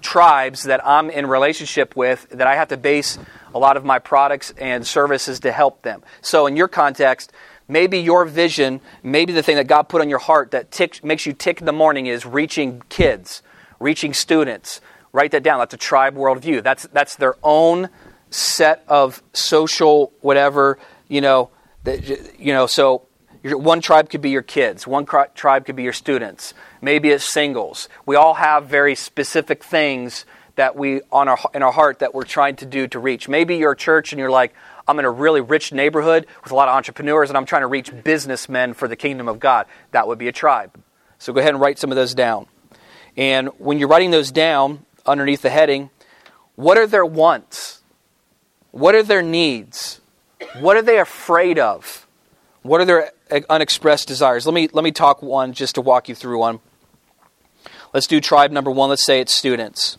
tribes 0.00 0.64
that 0.64 0.86
I'm 0.86 1.10
in 1.10 1.26
relationship 1.26 1.96
with 1.96 2.28
that 2.30 2.46
I 2.46 2.54
have 2.56 2.68
to 2.68 2.76
base 2.76 3.18
a 3.54 3.58
lot 3.58 3.76
of 3.76 3.84
my 3.84 3.98
products 3.98 4.52
and 4.58 4.86
services 4.86 5.40
to 5.40 5.52
help 5.52 5.82
them. 5.82 6.02
So 6.20 6.46
in 6.46 6.56
your 6.56 6.68
context, 6.68 7.32
maybe 7.66 7.98
your 7.98 8.24
vision, 8.24 8.80
maybe 9.02 9.32
the 9.32 9.42
thing 9.42 9.56
that 9.56 9.66
God 9.66 9.84
put 9.84 10.00
on 10.00 10.08
your 10.08 10.18
heart 10.18 10.50
that 10.52 10.70
tick, 10.70 11.02
makes 11.04 11.26
you 11.26 11.32
tick 11.32 11.60
in 11.60 11.66
the 11.66 11.72
morning 11.72 12.06
is 12.06 12.26
reaching 12.26 12.82
kids, 12.88 13.42
reaching 13.80 14.12
students, 14.12 14.80
Write 15.12 15.30
that 15.32 15.42
down. 15.42 15.58
That's 15.58 15.74
a 15.74 15.78
tribe 15.78 16.14
worldview. 16.14 16.62
That's, 16.62 16.86
that's 16.92 17.16
their 17.16 17.36
own 17.42 17.88
set 18.30 18.84
of 18.88 19.22
social 19.32 20.12
whatever, 20.20 20.78
you 21.08 21.20
know, 21.20 21.50
that, 21.84 22.38
you 22.38 22.52
know, 22.52 22.66
so 22.66 23.06
your, 23.42 23.56
one 23.56 23.80
tribe 23.80 24.10
could 24.10 24.20
be 24.20 24.30
your 24.30 24.42
kids, 24.42 24.86
one 24.86 25.06
cri- 25.06 25.24
tribe 25.34 25.64
could 25.64 25.76
be 25.76 25.82
your 25.82 25.94
students, 25.94 26.52
Maybe 26.80 27.10
it's 27.10 27.24
singles. 27.24 27.88
We 28.06 28.16
all 28.16 28.34
have 28.34 28.66
very 28.66 28.94
specific 28.94 29.64
things 29.64 30.24
that 30.56 30.74
we 30.74 31.00
on 31.12 31.28
our 31.28 31.38
in 31.54 31.62
our 31.62 31.72
heart 31.72 32.00
that 32.00 32.14
we're 32.14 32.24
trying 32.24 32.56
to 32.56 32.66
do 32.66 32.88
to 32.88 32.98
reach. 32.98 33.28
Maybe 33.28 33.56
you're 33.56 33.72
a 33.72 33.76
church 33.76 34.12
and 34.12 34.18
you're 34.18 34.30
like, 34.30 34.54
I'm 34.86 34.98
in 34.98 35.04
a 35.04 35.10
really 35.10 35.40
rich 35.40 35.72
neighborhood 35.72 36.26
with 36.42 36.52
a 36.52 36.54
lot 36.54 36.68
of 36.68 36.74
entrepreneurs 36.74 37.30
and 37.30 37.36
I'm 37.36 37.46
trying 37.46 37.62
to 37.62 37.68
reach 37.68 37.92
businessmen 38.02 38.74
for 38.74 38.88
the 38.88 38.96
kingdom 38.96 39.28
of 39.28 39.38
God. 39.38 39.66
That 39.92 40.08
would 40.08 40.18
be 40.18 40.28
a 40.28 40.32
tribe. 40.32 40.80
So 41.18 41.32
go 41.32 41.40
ahead 41.40 41.54
and 41.54 41.60
write 41.60 41.78
some 41.78 41.90
of 41.90 41.96
those 41.96 42.14
down. 42.14 42.46
And 43.16 43.48
when 43.58 43.78
you're 43.78 43.88
writing 43.88 44.10
those 44.10 44.30
down 44.30 44.84
underneath 45.06 45.42
the 45.42 45.50
heading, 45.50 45.90
what 46.54 46.76
are 46.76 46.86
their 46.86 47.06
wants? 47.06 47.82
What 48.70 48.94
are 48.94 49.02
their 49.02 49.22
needs? 49.22 50.00
What 50.58 50.76
are 50.76 50.82
they 50.82 50.98
afraid 50.98 51.58
of? 51.58 52.06
What 52.62 52.80
are 52.80 52.84
their 52.84 53.12
uh, 53.30 53.40
unexpressed 53.48 54.08
desires? 54.08 54.46
Let 54.46 54.54
me 54.54 54.68
let 54.72 54.84
me 54.84 54.90
talk 54.90 55.22
one 55.22 55.52
just 55.52 55.76
to 55.76 55.80
walk 55.80 56.08
you 56.08 56.14
through 56.14 56.38
one. 56.38 56.60
Let's 57.92 58.06
do 58.06 58.20
tribe 58.20 58.50
number 58.50 58.70
1. 58.70 58.90
Let's 58.90 59.04
say 59.04 59.20
it's 59.20 59.34
students. 59.34 59.98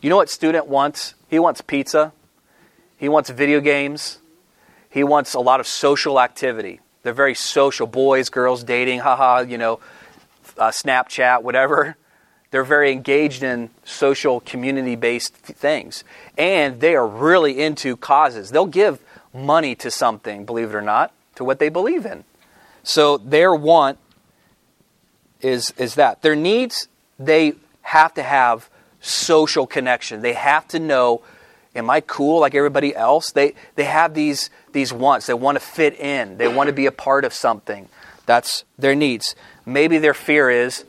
You 0.00 0.10
know 0.10 0.16
what 0.16 0.30
student 0.30 0.66
wants? 0.66 1.14
He 1.28 1.38
wants 1.38 1.60
pizza. 1.60 2.12
He 2.96 3.08
wants 3.08 3.30
video 3.30 3.60
games. 3.60 4.18
He 4.88 5.04
wants 5.04 5.34
a 5.34 5.40
lot 5.40 5.60
of 5.60 5.66
social 5.66 6.20
activity. 6.20 6.80
They're 7.02 7.12
very 7.12 7.34
social. 7.34 7.86
Boys, 7.86 8.30
girls, 8.30 8.64
dating, 8.64 9.00
haha, 9.00 9.40
you 9.40 9.58
know, 9.58 9.80
uh, 10.56 10.70
Snapchat, 10.70 11.42
whatever. 11.42 11.96
They're 12.50 12.64
very 12.64 12.92
engaged 12.92 13.42
in 13.42 13.70
social, 13.84 14.40
community 14.40 14.96
based 14.96 15.34
things. 15.34 16.04
And 16.38 16.80
they 16.80 16.96
are 16.96 17.06
really 17.06 17.60
into 17.60 17.96
causes. 17.96 18.50
They'll 18.50 18.66
give 18.66 19.00
money 19.34 19.74
to 19.76 19.90
something, 19.90 20.46
believe 20.46 20.70
it 20.70 20.74
or 20.74 20.82
not, 20.82 21.12
to 21.34 21.44
what 21.44 21.58
they 21.58 21.68
believe 21.68 22.06
in. 22.06 22.24
So 22.82 23.18
their 23.18 23.54
want 23.54 23.98
is, 25.42 25.72
is 25.76 25.96
that. 25.96 26.22
Their 26.22 26.34
needs, 26.34 26.88
they 27.18 27.54
have 27.82 28.14
to 28.14 28.22
have 28.22 28.68
social 29.00 29.66
connection. 29.66 30.22
They 30.22 30.34
have 30.34 30.68
to 30.68 30.78
know, 30.78 31.22
am 31.74 31.90
I 31.90 32.00
cool 32.00 32.40
like 32.40 32.54
everybody 32.54 32.94
else? 32.94 33.30
They, 33.32 33.54
they 33.74 33.84
have 33.84 34.14
these, 34.14 34.50
these 34.72 34.92
wants. 34.92 35.26
They 35.26 35.34
want 35.34 35.56
to 35.56 35.64
fit 35.64 35.98
in, 35.98 36.38
they 36.38 36.48
want 36.48 36.68
to 36.68 36.72
be 36.72 36.86
a 36.86 36.92
part 36.92 37.24
of 37.24 37.32
something. 37.32 37.88
That's 38.26 38.64
their 38.78 38.94
needs. 38.94 39.34
Maybe 39.64 39.98
their 39.98 40.14
fear 40.14 40.50
is, 40.50 40.84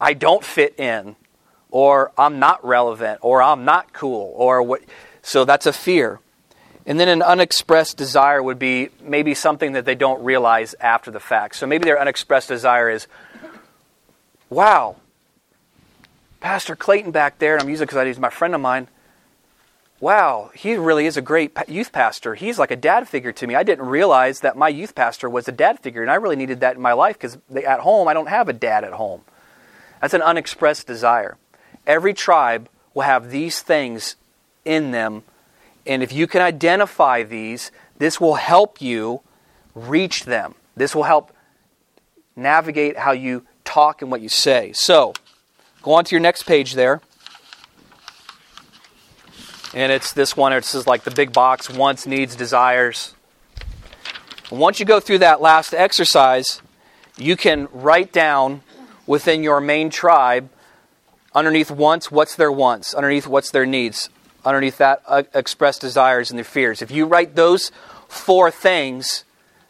I 0.00 0.14
don't 0.14 0.44
fit 0.44 0.78
in, 0.78 1.16
or 1.70 2.12
I'm 2.16 2.38
not 2.38 2.64
relevant, 2.64 3.18
or 3.22 3.42
I'm 3.42 3.64
not 3.64 3.92
cool, 3.92 4.32
or 4.36 4.62
what. 4.62 4.82
So 5.22 5.44
that's 5.44 5.66
a 5.66 5.72
fear. 5.72 6.20
And 6.86 7.00
then 7.00 7.08
an 7.08 7.22
unexpressed 7.22 7.96
desire 7.96 8.42
would 8.42 8.58
be 8.58 8.90
maybe 9.02 9.34
something 9.34 9.72
that 9.72 9.84
they 9.84 9.94
don't 9.94 10.22
realize 10.22 10.74
after 10.80 11.10
the 11.10 11.18
fact. 11.18 11.56
So 11.56 11.66
maybe 11.66 11.84
their 11.84 11.98
unexpressed 11.98 12.48
desire 12.48 12.90
is, 12.90 13.08
wow, 14.50 14.96
Pastor 16.44 16.76
Clayton 16.76 17.10
back 17.10 17.38
there, 17.38 17.54
and 17.54 17.62
I'm 17.62 17.70
using 17.70 17.86
because 17.86 18.06
he's 18.06 18.18
my 18.18 18.28
friend 18.28 18.54
of 18.54 18.60
mine. 18.60 18.88
Wow, 19.98 20.50
he 20.54 20.76
really 20.76 21.06
is 21.06 21.16
a 21.16 21.22
great 21.22 21.56
youth 21.68 21.90
pastor. 21.90 22.34
He's 22.34 22.58
like 22.58 22.70
a 22.70 22.76
dad 22.76 23.08
figure 23.08 23.32
to 23.32 23.46
me. 23.46 23.54
I 23.54 23.62
didn't 23.62 23.86
realize 23.86 24.40
that 24.40 24.54
my 24.54 24.68
youth 24.68 24.94
pastor 24.94 25.30
was 25.30 25.48
a 25.48 25.52
dad 25.52 25.80
figure, 25.80 26.02
and 26.02 26.10
I 26.10 26.16
really 26.16 26.36
needed 26.36 26.60
that 26.60 26.76
in 26.76 26.82
my 26.82 26.92
life 26.92 27.14
because 27.14 27.38
at 27.66 27.80
home 27.80 28.08
I 28.08 28.12
don't 28.12 28.28
have 28.28 28.50
a 28.50 28.52
dad 28.52 28.84
at 28.84 28.92
home. 28.92 29.22
That's 30.02 30.12
an 30.12 30.20
unexpressed 30.20 30.86
desire. 30.86 31.38
Every 31.86 32.12
tribe 32.12 32.68
will 32.92 33.04
have 33.04 33.30
these 33.30 33.62
things 33.62 34.16
in 34.66 34.90
them, 34.90 35.22
and 35.86 36.02
if 36.02 36.12
you 36.12 36.26
can 36.26 36.42
identify 36.42 37.22
these, 37.22 37.72
this 37.96 38.20
will 38.20 38.34
help 38.34 38.82
you 38.82 39.22
reach 39.74 40.26
them. 40.26 40.56
This 40.76 40.94
will 40.94 41.04
help 41.04 41.32
navigate 42.36 42.98
how 42.98 43.12
you 43.12 43.46
talk 43.64 44.02
and 44.02 44.10
what 44.10 44.20
you 44.20 44.28
say. 44.28 44.72
So, 44.74 45.14
Go 45.84 45.92
on 45.92 46.04
to 46.06 46.14
your 46.14 46.20
next 46.20 46.44
page 46.44 46.72
there. 46.72 47.02
And 49.74 49.92
it's 49.92 50.14
this 50.14 50.34
one. 50.34 50.54
It 50.54 50.64
says 50.64 50.86
like 50.86 51.04
the 51.04 51.10
big 51.10 51.30
box 51.30 51.68
wants, 51.68 52.06
needs, 52.06 52.34
desires. 52.34 53.14
And 54.50 54.58
once 54.58 54.80
you 54.80 54.86
go 54.86 54.98
through 54.98 55.18
that 55.18 55.42
last 55.42 55.74
exercise, 55.74 56.62
you 57.18 57.36
can 57.36 57.68
write 57.70 58.14
down 58.14 58.62
within 59.06 59.42
your 59.42 59.60
main 59.60 59.90
tribe 59.90 60.48
underneath 61.34 61.70
wants, 61.70 62.10
what's 62.10 62.34
their 62.34 62.50
wants, 62.50 62.94
underneath 62.94 63.26
what's 63.26 63.50
their 63.50 63.66
needs, 63.66 64.08
underneath 64.42 64.78
that 64.78 65.02
uh, 65.06 65.24
express 65.34 65.78
desires 65.78 66.30
and 66.30 66.38
their 66.38 66.44
fears. 66.44 66.80
If 66.80 66.90
you 66.90 67.04
write 67.04 67.34
those 67.34 67.70
four 68.08 68.50
things, 68.50 69.24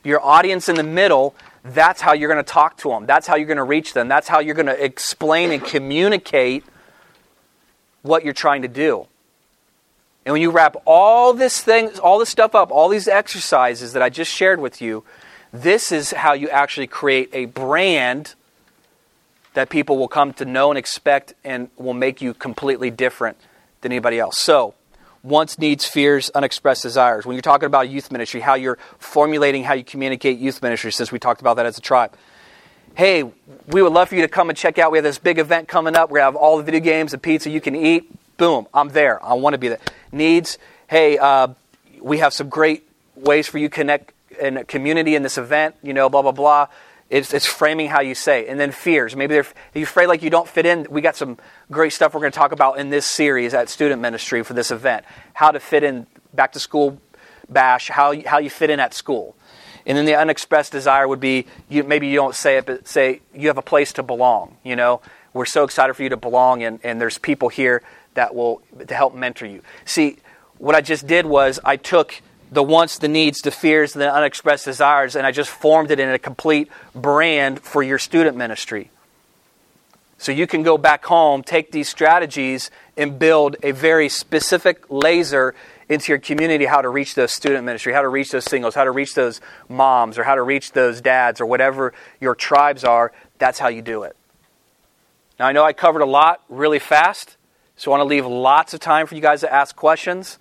your 0.04 0.24
audience 0.24 0.68
in 0.68 0.76
the 0.76 0.84
middle 0.84 1.34
that's 1.64 2.02
how 2.02 2.12
you're 2.12 2.30
going 2.30 2.44
to 2.44 2.52
talk 2.52 2.76
to 2.78 2.90
them. 2.90 3.06
That's 3.06 3.26
how 3.26 3.36
you're 3.36 3.46
going 3.46 3.56
to 3.56 3.64
reach 3.64 3.94
them. 3.94 4.06
That's 4.06 4.28
how 4.28 4.40
you're 4.40 4.54
going 4.54 4.66
to 4.66 4.84
explain 4.84 5.50
and 5.50 5.64
communicate 5.64 6.64
what 8.02 8.22
you're 8.22 8.34
trying 8.34 8.62
to 8.62 8.68
do. 8.68 9.06
And 10.26 10.32
when 10.32 10.42
you 10.42 10.50
wrap 10.50 10.76
all 10.86 11.32
this 11.32 11.62
thing, 11.62 11.98
all 12.00 12.18
this 12.18 12.28
stuff 12.28 12.54
up, 12.54 12.70
all 12.70 12.88
these 12.88 13.08
exercises 13.08 13.94
that 13.94 14.02
I 14.02 14.10
just 14.10 14.30
shared 14.30 14.60
with 14.60 14.82
you, 14.82 15.04
this 15.52 15.90
is 15.90 16.10
how 16.10 16.34
you 16.34 16.48
actually 16.50 16.86
create 16.86 17.30
a 17.32 17.46
brand 17.46 18.34
that 19.54 19.70
people 19.70 19.96
will 19.96 20.08
come 20.08 20.32
to 20.34 20.44
know 20.44 20.70
and 20.70 20.78
expect 20.78 21.34
and 21.44 21.70
will 21.76 21.94
make 21.94 22.20
you 22.20 22.34
completely 22.34 22.90
different 22.90 23.36
than 23.80 23.92
anybody 23.92 24.18
else. 24.18 24.38
So, 24.38 24.74
wants, 25.24 25.58
needs, 25.58 25.84
fears, 25.86 26.30
unexpressed 26.34 26.82
desires. 26.82 27.26
When 27.26 27.34
you're 27.34 27.42
talking 27.42 27.66
about 27.66 27.88
youth 27.88 28.12
ministry, 28.12 28.40
how 28.40 28.54
you're 28.54 28.78
formulating 28.98 29.64
how 29.64 29.74
you 29.74 29.82
communicate 29.82 30.38
youth 30.38 30.62
ministry, 30.62 30.92
since 30.92 31.10
we 31.10 31.18
talked 31.18 31.40
about 31.40 31.56
that 31.56 31.66
as 31.66 31.78
a 31.78 31.80
tribe. 31.80 32.14
Hey, 32.94 33.24
we 33.66 33.82
would 33.82 33.92
love 33.92 34.10
for 34.10 34.14
you 34.14 34.22
to 34.22 34.28
come 34.28 34.50
and 34.50 34.56
check 34.56 34.78
out. 34.78 34.92
We 34.92 34.98
have 34.98 35.02
this 35.02 35.18
big 35.18 35.38
event 35.38 35.66
coming 35.66 35.96
up. 35.96 36.10
To 36.10 36.14
have 36.16 36.36
all 36.36 36.58
the 36.58 36.62
video 36.62 36.80
games, 36.80 37.10
the 37.10 37.18
pizza 37.18 37.50
you 37.50 37.60
can 37.60 37.74
eat. 37.74 38.08
Boom, 38.36 38.68
I'm 38.72 38.90
there. 38.90 39.24
I 39.24 39.34
want 39.34 39.54
to 39.54 39.58
be 39.58 39.68
there. 39.68 39.80
Needs, 40.12 40.58
hey, 40.88 41.18
uh, 41.18 41.48
we 42.00 42.18
have 42.18 42.32
some 42.32 42.48
great 42.48 42.86
ways 43.16 43.48
for 43.48 43.58
you 43.58 43.68
to 43.68 43.74
connect 43.74 44.12
in 44.38 44.58
a 44.58 44.64
community 44.64 45.14
in 45.14 45.22
this 45.22 45.38
event, 45.38 45.74
you 45.82 45.94
know, 45.94 46.08
blah, 46.08 46.22
blah, 46.22 46.32
blah. 46.32 46.68
It's, 47.14 47.32
it's 47.32 47.46
framing 47.46 47.88
how 47.88 48.00
you 48.00 48.16
say. 48.16 48.48
And 48.48 48.58
then 48.58 48.72
fears. 48.72 49.14
Maybe 49.14 49.34
they're 49.34 49.46
you're 49.72 49.84
afraid 49.84 50.08
like 50.08 50.22
you 50.22 50.30
don't 50.30 50.48
fit 50.48 50.66
in. 50.66 50.88
We 50.90 51.00
got 51.00 51.14
some 51.14 51.38
great 51.70 51.92
stuff 51.92 52.12
we're 52.12 52.20
going 52.20 52.32
to 52.32 52.36
talk 52.36 52.50
about 52.50 52.80
in 52.80 52.90
this 52.90 53.06
series 53.06 53.54
at 53.54 53.68
Student 53.68 54.02
Ministry 54.02 54.42
for 54.42 54.52
this 54.52 54.72
event. 54.72 55.04
How 55.32 55.52
to 55.52 55.60
fit 55.60 55.84
in 55.84 56.08
back 56.32 56.50
to 56.54 56.60
school 56.60 57.00
bash, 57.48 57.88
how 57.88 58.10
you, 58.10 58.24
how 58.26 58.38
you 58.38 58.50
fit 58.50 58.68
in 58.68 58.80
at 58.80 58.94
school. 58.94 59.36
And 59.86 59.96
then 59.96 60.06
the 60.06 60.16
unexpressed 60.16 60.72
desire 60.72 61.06
would 61.06 61.20
be 61.20 61.46
you, 61.68 61.84
maybe 61.84 62.08
you 62.08 62.16
don't 62.16 62.34
say 62.34 62.56
it, 62.56 62.66
but 62.66 62.88
say 62.88 63.20
you 63.32 63.46
have 63.46 63.58
a 63.58 63.62
place 63.62 63.92
to 63.92 64.02
belong. 64.02 64.56
You 64.64 64.74
know, 64.74 65.00
we're 65.32 65.44
so 65.44 65.62
excited 65.62 65.94
for 65.94 66.02
you 66.02 66.08
to 66.08 66.16
belong, 66.16 66.64
and, 66.64 66.80
and 66.82 67.00
there's 67.00 67.18
people 67.18 67.48
here 67.48 67.82
that 68.14 68.34
will 68.34 68.60
to 68.88 68.94
help 68.94 69.14
mentor 69.14 69.46
you. 69.46 69.62
See, 69.84 70.16
what 70.58 70.74
I 70.74 70.80
just 70.80 71.06
did 71.06 71.26
was 71.26 71.60
I 71.64 71.76
took 71.76 72.22
the 72.54 72.62
wants, 72.62 72.98
the 72.98 73.08
needs, 73.08 73.40
the 73.40 73.50
fears, 73.50 73.92
the 73.92 74.12
unexpressed 74.12 74.64
desires, 74.64 75.16
and 75.16 75.26
I 75.26 75.32
just 75.32 75.50
formed 75.50 75.90
it 75.90 75.98
in 76.00 76.08
a 76.08 76.18
complete 76.18 76.70
brand 76.94 77.60
for 77.60 77.82
your 77.82 77.98
student 77.98 78.36
ministry. 78.36 78.90
So 80.18 80.32
you 80.32 80.46
can 80.46 80.62
go 80.62 80.78
back 80.78 81.04
home, 81.04 81.42
take 81.42 81.72
these 81.72 81.88
strategies, 81.88 82.70
and 82.96 83.18
build 83.18 83.56
a 83.62 83.72
very 83.72 84.08
specific 84.08 84.84
laser 84.88 85.54
into 85.88 86.12
your 86.12 86.18
community 86.18 86.64
how 86.64 86.80
to 86.80 86.88
reach 86.88 87.14
those 87.14 87.32
student 87.32 87.64
ministry, 87.64 87.92
how 87.92 88.02
to 88.02 88.08
reach 88.08 88.30
those 88.30 88.44
singles, 88.44 88.74
how 88.74 88.84
to 88.84 88.90
reach 88.90 89.14
those 89.14 89.40
moms, 89.68 90.16
or 90.16 90.22
how 90.22 90.34
to 90.34 90.42
reach 90.42 90.72
those 90.72 91.00
dads, 91.00 91.40
or 91.40 91.46
whatever 91.46 91.92
your 92.20 92.34
tribes 92.34 92.84
are. 92.84 93.12
That's 93.38 93.58
how 93.58 93.68
you 93.68 93.82
do 93.82 94.04
it. 94.04 94.16
Now, 95.38 95.46
I 95.46 95.52
know 95.52 95.64
I 95.64 95.72
covered 95.72 96.02
a 96.02 96.06
lot 96.06 96.40
really 96.48 96.78
fast, 96.78 97.36
so 97.76 97.90
I 97.90 97.98
want 97.98 98.08
to 98.08 98.14
leave 98.14 98.24
lots 98.24 98.72
of 98.72 98.80
time 98.80 99.06
for 99.06 99.16
you 99.16 99.20
guys 99.20 99.40
to 99.40 99.52
ask 99.52 99.74
questions. 99.74 100.38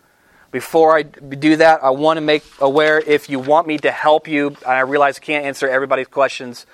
Before 0.54 0.96
I 0.96 1.02
do 1.02 1.56
that, 1.56 1.84
I 1.84 1.90
want 1.90 2.18
to 2.18 2.22
make 2.22 2.44
aware 2.60 3.00
if 3.00 3.28
you 3.28 3.40
want 3.40 3.66
me 3.66 3.80
to 3.80 3.90
help 3.90 4.28
you, 4.28 4.56
I 4.64 4.82
realize 4.82 5.18
I 5.18 5.22
can't 5.22 5.46
answer 5.46 5.68
everybody's 5.68 6.08
questions. 6.08 6.68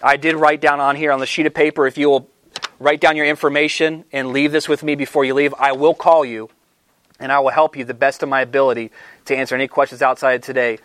I 0.00 0.16
did 0.16 0.36
write 0.36 0.60
down 0.60 0.78
on 0.78 0.94
here 0.94 1.10
on 1.10 1.18
the 1.18 1.26
sheet 1.26 1.44
of 1.44 1.52
paper 1.52 1.88
if 1.88 1.98
you 1.98 2.08
will 2.08 2.30
write 2.78 3.00
down 3.00 3.16
your 3.16 3.26
information 3.26 4.04
and 4.12 4.28
leave 4.28 4.52
this 4.52 4.68
with 4.68 4.84
me 4.84 4.94
before 4.94 5.24
you 5.24 5.34
leave, 5.34 5.52
I 5.58 5.72
will 5.72 5.92
call 5.92 6.24
you 6.24 6.50
and 7.18 7.32
I 7.32 7.40
will 7.40 7.50
help 7.50 7.76
you 7.76 7.84
the 7.84 7.94
best 7.94 8.22
of 8.22 8.28
my 8.28 8.42
ability 8.42 8.92
to 9.24 9.36
answer 9.36 9.56
any 9.56 9.66
questions 9.66 10.02
outside 10.02 10.44
today 10.44 10.78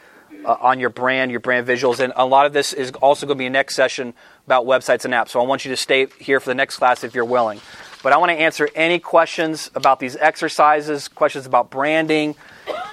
uh, 0.43 0.57
on 0.59 0.79
your 0.79 0.89
brand, 0.89 1.29
your 1.29 1.39
brand 1.41 1.67
visuals. 1.67 1.99
And 1.99 2.11
a 2.15 2.25
lot 2.25 2.47
of 2.47 2.53
this 2.53 2.73
is 2.73 2.89
also 2.93 3.27
going 3.27 3.37
to 3.37 3.39
be 3.43 3.45
a 3.45 3.51
next 3.51 3.75
session 3.75 4.15
about 4.47 4.65
websites 4.65 5.05
and 5.05 5.13
apps. 5.13 5.29
So 5.29 5.41
I 5.41 5.43
want 5.43 5.63
you 5.63 5.69
to 5.69 5.77
stay 5.77 6.07
here 6.19 6.39
for 6.39 6.49
the 6.49 6.55
next 6.55 6.77
class 6.77 7.03
if 7.03 7.13
you're 7.13 7.23
willing. 7.23 7.61
But 8.05 8.13
I 8.13 8.17
want 8.17 8.29
to 8.29 8.35
answer 8.35 8.69
any 8.75 8.99
questions 8.99 9.71
about 9.73 9.99
these 9.99 10.15
exercises, 10.15 11.07
questions 11.07 11.47
about 11.47 11.71
branding, 11.71 12.35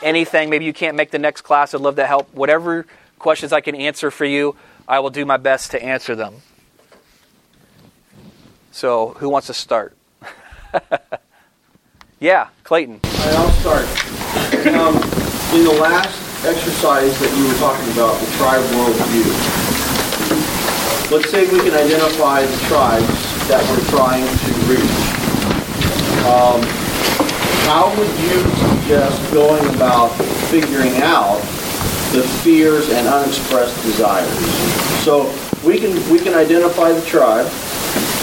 anything. 0.03 0.48
Maybe 0.48 0.64
you 0.64 0.72
can't 0.72 0.96
make 0.96 1.11
the 1.11 1.18
next 1.18 1.42
class. 1.42 1.75
I'd 1.75 1.83
love 1.83 1.96
to 1.96 2.07
help. 2.07 2.33
Whatever 2.33 2.87
questions 3.18 3.53
I 3.53 3.61
can 3.61 3.75
answer 3.75 4.11
for 4.11 4.25
you, 4.25 4.57
I 4.88 5.01
will 5.01 5.11
do 5.11 5.27
my 5.27 5.37
best 5.37 5.72
to 5.72 5.83
answer 5.83 6.14
them. 6.14 6.37
So, 8.70 9.11
who 9.18 9.29
wants 9.29 9.48
to 9.48 9.53
start? 9.53 9.94
yeah, 12.18 12.48
Clayton. 12.64 13.01
I'll 13.05 13.51
start. 13.61 13.85
Um, 14.64 14.96
in 15.53 15.64
the 15.66 15.77
last 15.79 16.09
exercise 16.46 17.20
that 17.20 17.37
you 17.37 17.48
were 17.48 17.59
talking 17.59 17.92
about, 17.92 18.18
the 18.18 18.33
tribe 18.38 18.64
world 18.75 18.96
view, 19.11 19.29
let's 21.14 21.31
say 21.31 21.42
we 21.53 21.61
can 21.61 21.75
identify 21.75 22.46
the 22.46 22.57
tribes 22.64 23.32
that 23.52 23.60
we're 23.68 23.84
trying 23.92 24.24
to 24.24 24.50
reach. 24.64 24.96
Um, 26.24 26.64
how 27.68 27.92
would 28.00 28.08
you 28.24 28.40
suggest 28.56 29.20
going 29.28 29.60
about 29.76 30.08
figuring 30.48 30.96
out 31.04 31.36
the 32.16 32.24
fears 32.40 32.88
and 32.88 33.06
unexpressed 33.06 33.76
desires? 33.84 34.32
So 35.04 35.28
we 35.68 35.78
can 35.78 35.92
we 36.08 36.18
can 36.18 36.32
identify 36.32 36.92
the 36.92 37.04
tribe. 37.04 37.44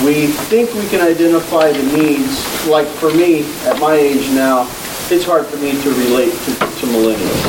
We 0.02 0.34
think 0.50 0.74
we 0.74 0.90
can 0.90 1.00
identify 1.00 1.74
the 1.74 1.86
needs. 1.96 2.42
Like 2.66 2.88
for 2.88 3.14
me, 3.14 3.46
at 3.70 3.80
my 3.80 3.94
age 3.94 4.34
now, 4.34 4.66
it's 5.14 5.26
hard 5.26 5.46
for 5.46 5.58
me 5.58 5.78
to 5.78 5.90
relate 6.10 6.34
to, 6.34 6.52
to 6.58 6.86
millennials. 6.90 7.46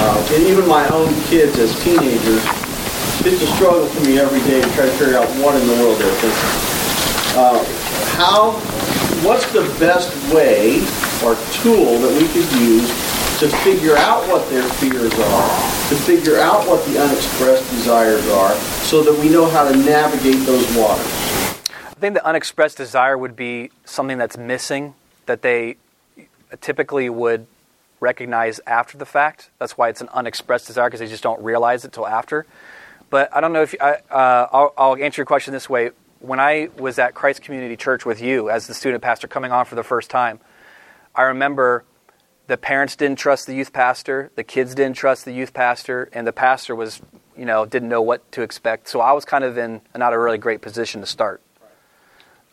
Uh, 0.00 0.32
and 0.32 0.42
even 0.44 0.66
my 0.66 0.88
own 0.88 1.12
kids 1.28 1.58
as 1.58 1.76
teenagers, 1.84 2.40
it's 3.28 3.42
a 3.42 3.50
struggle 3.60 3.84
for 3.88 4.00
me 4.08 4.18
every 4.18 4.40
day 4.48 4.62
to 4.62 4.70
try 4.72 4.86
to 4.86 4.92
figure 4.92 5.18
out 5.18 5.28
what 5.44 5.54
in 5.54 5.66
the 5.68 5.74
world 5.84 6.00
they're 6.00 6.10
thinking. 6.24 6.73
Uh, 7.36 7.64
how, 8.16 8.52
what's 9.26 9.50
the 9.52 9.62
best 9.80 10.14
way 10.32 10.78
or 11.26 11.34
tool 11.50 11.98
that 11.98 12.12
we 12.16 12.28
could 12.28 12.48
use 12.60 12.88
to 13.40 13.48
figure 13.64 13.96
out 13.96 14.24
what 14.28 14.48
their 14.50 14.62
fears 14.74 15.12
are, 15.12 15.88
to 15.88 15.96
figure 15.96 16.38
out 16.38 16.64
what 16.68 16.84
the 16.86 17.02
unexpressed 17.02 17.68
desires 17.70 18.24
are, 18.28 18.54
so 18.84 19.02
that 19.02 19.18
we 19.18 19.28
know 19.28 19.46
how 19.46 19.68
to 19.68 19.76
navigate 19.76 20.46
those 20.46 20.64
waters? 20.76 21.04
I 21.04 21.96
think 21.98 22.14
the 22.14 22.24
unexpressed 22.24 22.76
desire 22.76 23.18
would 23.18 23.34
be 23.34 23.72
something 23.84 24.16
that's 24.16 24.36
missing 24.36 24.94
that 25.26 25.42
they 25.42 25.76
typically 26.60 27.10
would 27.10 27.48
recognize 27.98 28.60
after 28.64 28.96
the 28.96 29.06
fact. 29.06 29.50
That's 29.58 29.76
why 29.76 29.88
it's 29.88 30.00
an 30.00 30.08
unexpressed 30.10 30.68
desire 30.68 30.86
because 30.86 31.00
they 31.00 31.08
just 31.08 31.24
don't 31.24 31.42
realize 31.42 31.84
it 31.84 31.92
till 31.92 32.06
after. 32.06 32.46
But 33.10 33.34
I 33.34 33.40
don't 33.40 33.52
know 33.52 33.62
if 33.62 33.72
you, 33.72 33.80
I, 33.82 33.94
uh, 34.08 34.48
I'll, 34.52 34.74
I'll 34.78 34.96
answer 34.96 35.20
your 35.20 35.26
question 35.26 35.52
this 35.52 35.68
way. 35.68 35.90
When 36.24 36.40
I 36.40 36.70
was 36.78 36.98
at 36.98 37.12
Christ 37.12 37.42
Community 37.42 37.76
Church 37.76 38.06
with 38.06 38.22
you 38.22 38.48
as 38.48 38.66
the 38.66 38.72
student 38.72 39.02
pastor 39.02 39.28
coming 39.28 39.52
on 39.52 39.66
for 39.66 39.74
the 39.74 39.82
first 39.82 40.08
time, 40.08 40.40
I 41.14 41.24
remember 41.24 41.84
the 42.46 42.56
parents 42.56 42.96
didn't 42.96 43.18
trust 43.18 43.46
the 43.46 43.54
youth 43.54 43.74
pastor, 43.74 44.30
the 44.34 44.42
kids 44.42 44.74
didn't 44.74 44.96
trust 44.96 45.26
the 45.26 45.32
youth 45.32 45.52
pastor, 45.52 46.08
and 46.14 46.26
the 46.26 46.32
pastor 46.32 46.74
was, 46.74 47.02
you 47.36 47.44
know, 47.44 47.66
didn't 47.66 47.90
know 47.90 48.00
what 48.00 48.32
to 48.32 48.40
expect. 48.40 48.88
So 48.88 49.02
I 49.02 49.12
was 49.12 49.26
kind 49.26 49.44
of 49.44 49.58
in 49.58 49.82
not 49.94 50.14
a 50.14 50.18
really 50.18 50.38
great 50.38 50.62
position 50.62 51.02
to 51.02 51.06
start. 51.06 51.42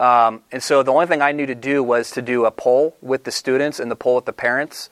Um, 0.02 0.44
and 0.52 0.62
so 0.62 0.84
the 0.84 0.92
only 0.92 1.06
thing 1.06 1.22
I 1.22 1.32
knew 1.32 1.46
to 1.46 1.56
do 1.56 1.82
was 1.82 2.12
to 2.12 2.22
do 2.22 2.44
a 2.44 2.52
poll 2.52 2.98
with 3.02 3.24
the 3.24 3.32
students 3.32 3.80
and 3.80 3.90
the 3.90 3.96
poll 3.96 4.16
with 4.16 4.26
the 4.26 4.34
parents. 4.34 4.90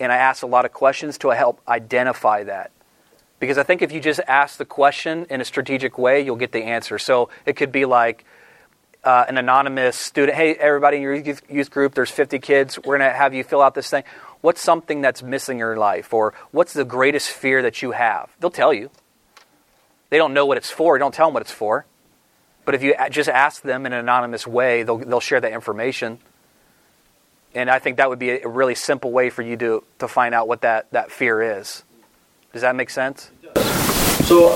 And 0.00 0.10
I 0.10 0.16
asked 0.16 0.42
a 0.42 0.48
lot 0.48 0.64
of 0.64 0.72
questions 0.72 1.16
to 1.18 1.28
help 1.28 1.60
identify 1.68 2.42
that. 2.42 2.72
Because 3.40 3.56
I 3.58 3.62
think 3.62 3.82
if 3.82 3.90
you 3.90 4.00
just 4.00 4.20
ask 4.28 4.58
the 4.58 4.64
question 4.64 5.26
in 5.30 5.40
a 5.40 5.44
strategic 5.44 5.98
way, 5.98 6.20
you'll 6.20 6.36
get 6.36 6.52
the 6.52 6.62
answer. 6.62 6.98
So 6.98 7.30
it 7.46 7.54
could 7.54 7.72
be 7.72 7.86
like 7.86 8.24
uh, 9.02 9.24
an 9.28 9.38
anonymous 9.38 9.96
student 9.96 10.36
hey, 10.36 10.54
everybody 10.54 10.98
in 10.98 11.02
your 11.02 11.14
youth, 11.14 11.70
group, 11.70 11.94
there's 11.94 12.10
50 12.10 12.38
kids, 12.38 12.78
we're 12.78 12.98
going 12.98 13.10
to 13.10 13.16
have 13.16 13.32
you 13.32 13.42
fill 13.42 13.62
out 13.62 13.74
this 13.74 13.88
thing. 13.88 14.04
What's 14.42 14.60
something 14.60 15.00
that's 15.00 15.22
missing 15.22 15.56
in 15.56 15.60
your 15.60 15.76
life? 15.76 16.12
Or 16.12 16.34
what's 16.50 16.74
the 16.74 16.84
greatest 16.84 17.30
fear 17.30 17.62
that 17.62 17.82
you 17.82 17.92
have? 17.92 18.30
They'll 18.40 18.50
tell 18.50 18.72
you. 18.72 18.90
They 20.10 20.18
don't 20.18 20.34
know 20.34 20.44
what 20.44 20.56
it's 20.56 20.70
for, 20.70 20.98
don't 20.98 21.14
tell 21.14 21.28
them 21.28 21.34
what 21.34 21.42
it's 21.42 21.52
for. 21.52 21.86
But 22.64 22.74
if 22.74 22.82
you 22.82 22.94
just 23.10 23.28
ask 23.28 23.62
them 23.62 23.86
in 23.86 23.92
an 23.92 24.00
anonymous 24.00 24.46
way, 24.46 24.82
they'll, 24.82 24.98
they'll 24.98 25.20
share 25.20 25.40
that 25.40 25.52
information. 25.52 26.18
And 27.54 27.70
I 27.70 27.78
think 27.78 27.96
that 27.96 28.08
would 28.08 28.18
be 28.18 28.30
a 28.30 28.48
really 28.48 28.74
simple 28.74 29.12
way 29.12 29.30
for 29.30 29.42
you 29.42 29.56
to, 29.56 29.82
to 29.98 30.08
find 30.08 30.34
out 30.34 30.46
what 30.46 30.60
that, 30.60 30.90
that 30.92 31.10
fear 31.10 31.58
is. 31.58 31.84
Does 32.52 32.62
that 32.62 32.74
make 32.74 32.90
sense? 32.90 33.30
So, 34.24 34.50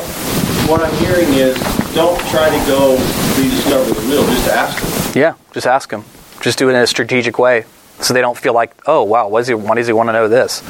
what 0.66 0.80
I'm 0.80 0.92
hearing 0.96 1.32
is 1.34 1.56
don't 1.94 2.18
try 2.28 2.50
to 2.50 2.66
go 2.66 2.94
rediscover 3.38 3.94
the 3.94 4.08
wheel, 4.08 4.24
just 4.26 4.48
ask 4.48 4.82
them. 4.82 5.12
Yeah, 5.22 5.34
just 5.52 5.68
ask 5.68 5.90
them. 5.90 6.04
Just 6.40 6.58
do 6.58 6.68
it 6.68 6.72
in 6.72 6.78
a 6.78 6.88
strategic 6.88 7.38
way 7.38 7.66
so 8.00 8.12
they 8.12 8.20
don't 8.20 8.36
feel 8.36 8.52
like, 8.52 8.74
oh, 8.86 9.04
wow, 9.04 9.28
what 9.28 9.40
does 9.40 9.48
he, 9.48 9.54
why 9.54 9.76
does 9.76 9.86
he 9.86 9.92
want 9.92 10.08
to 10.08 10.12
know 10.12 10.26
this? 10.26 10.60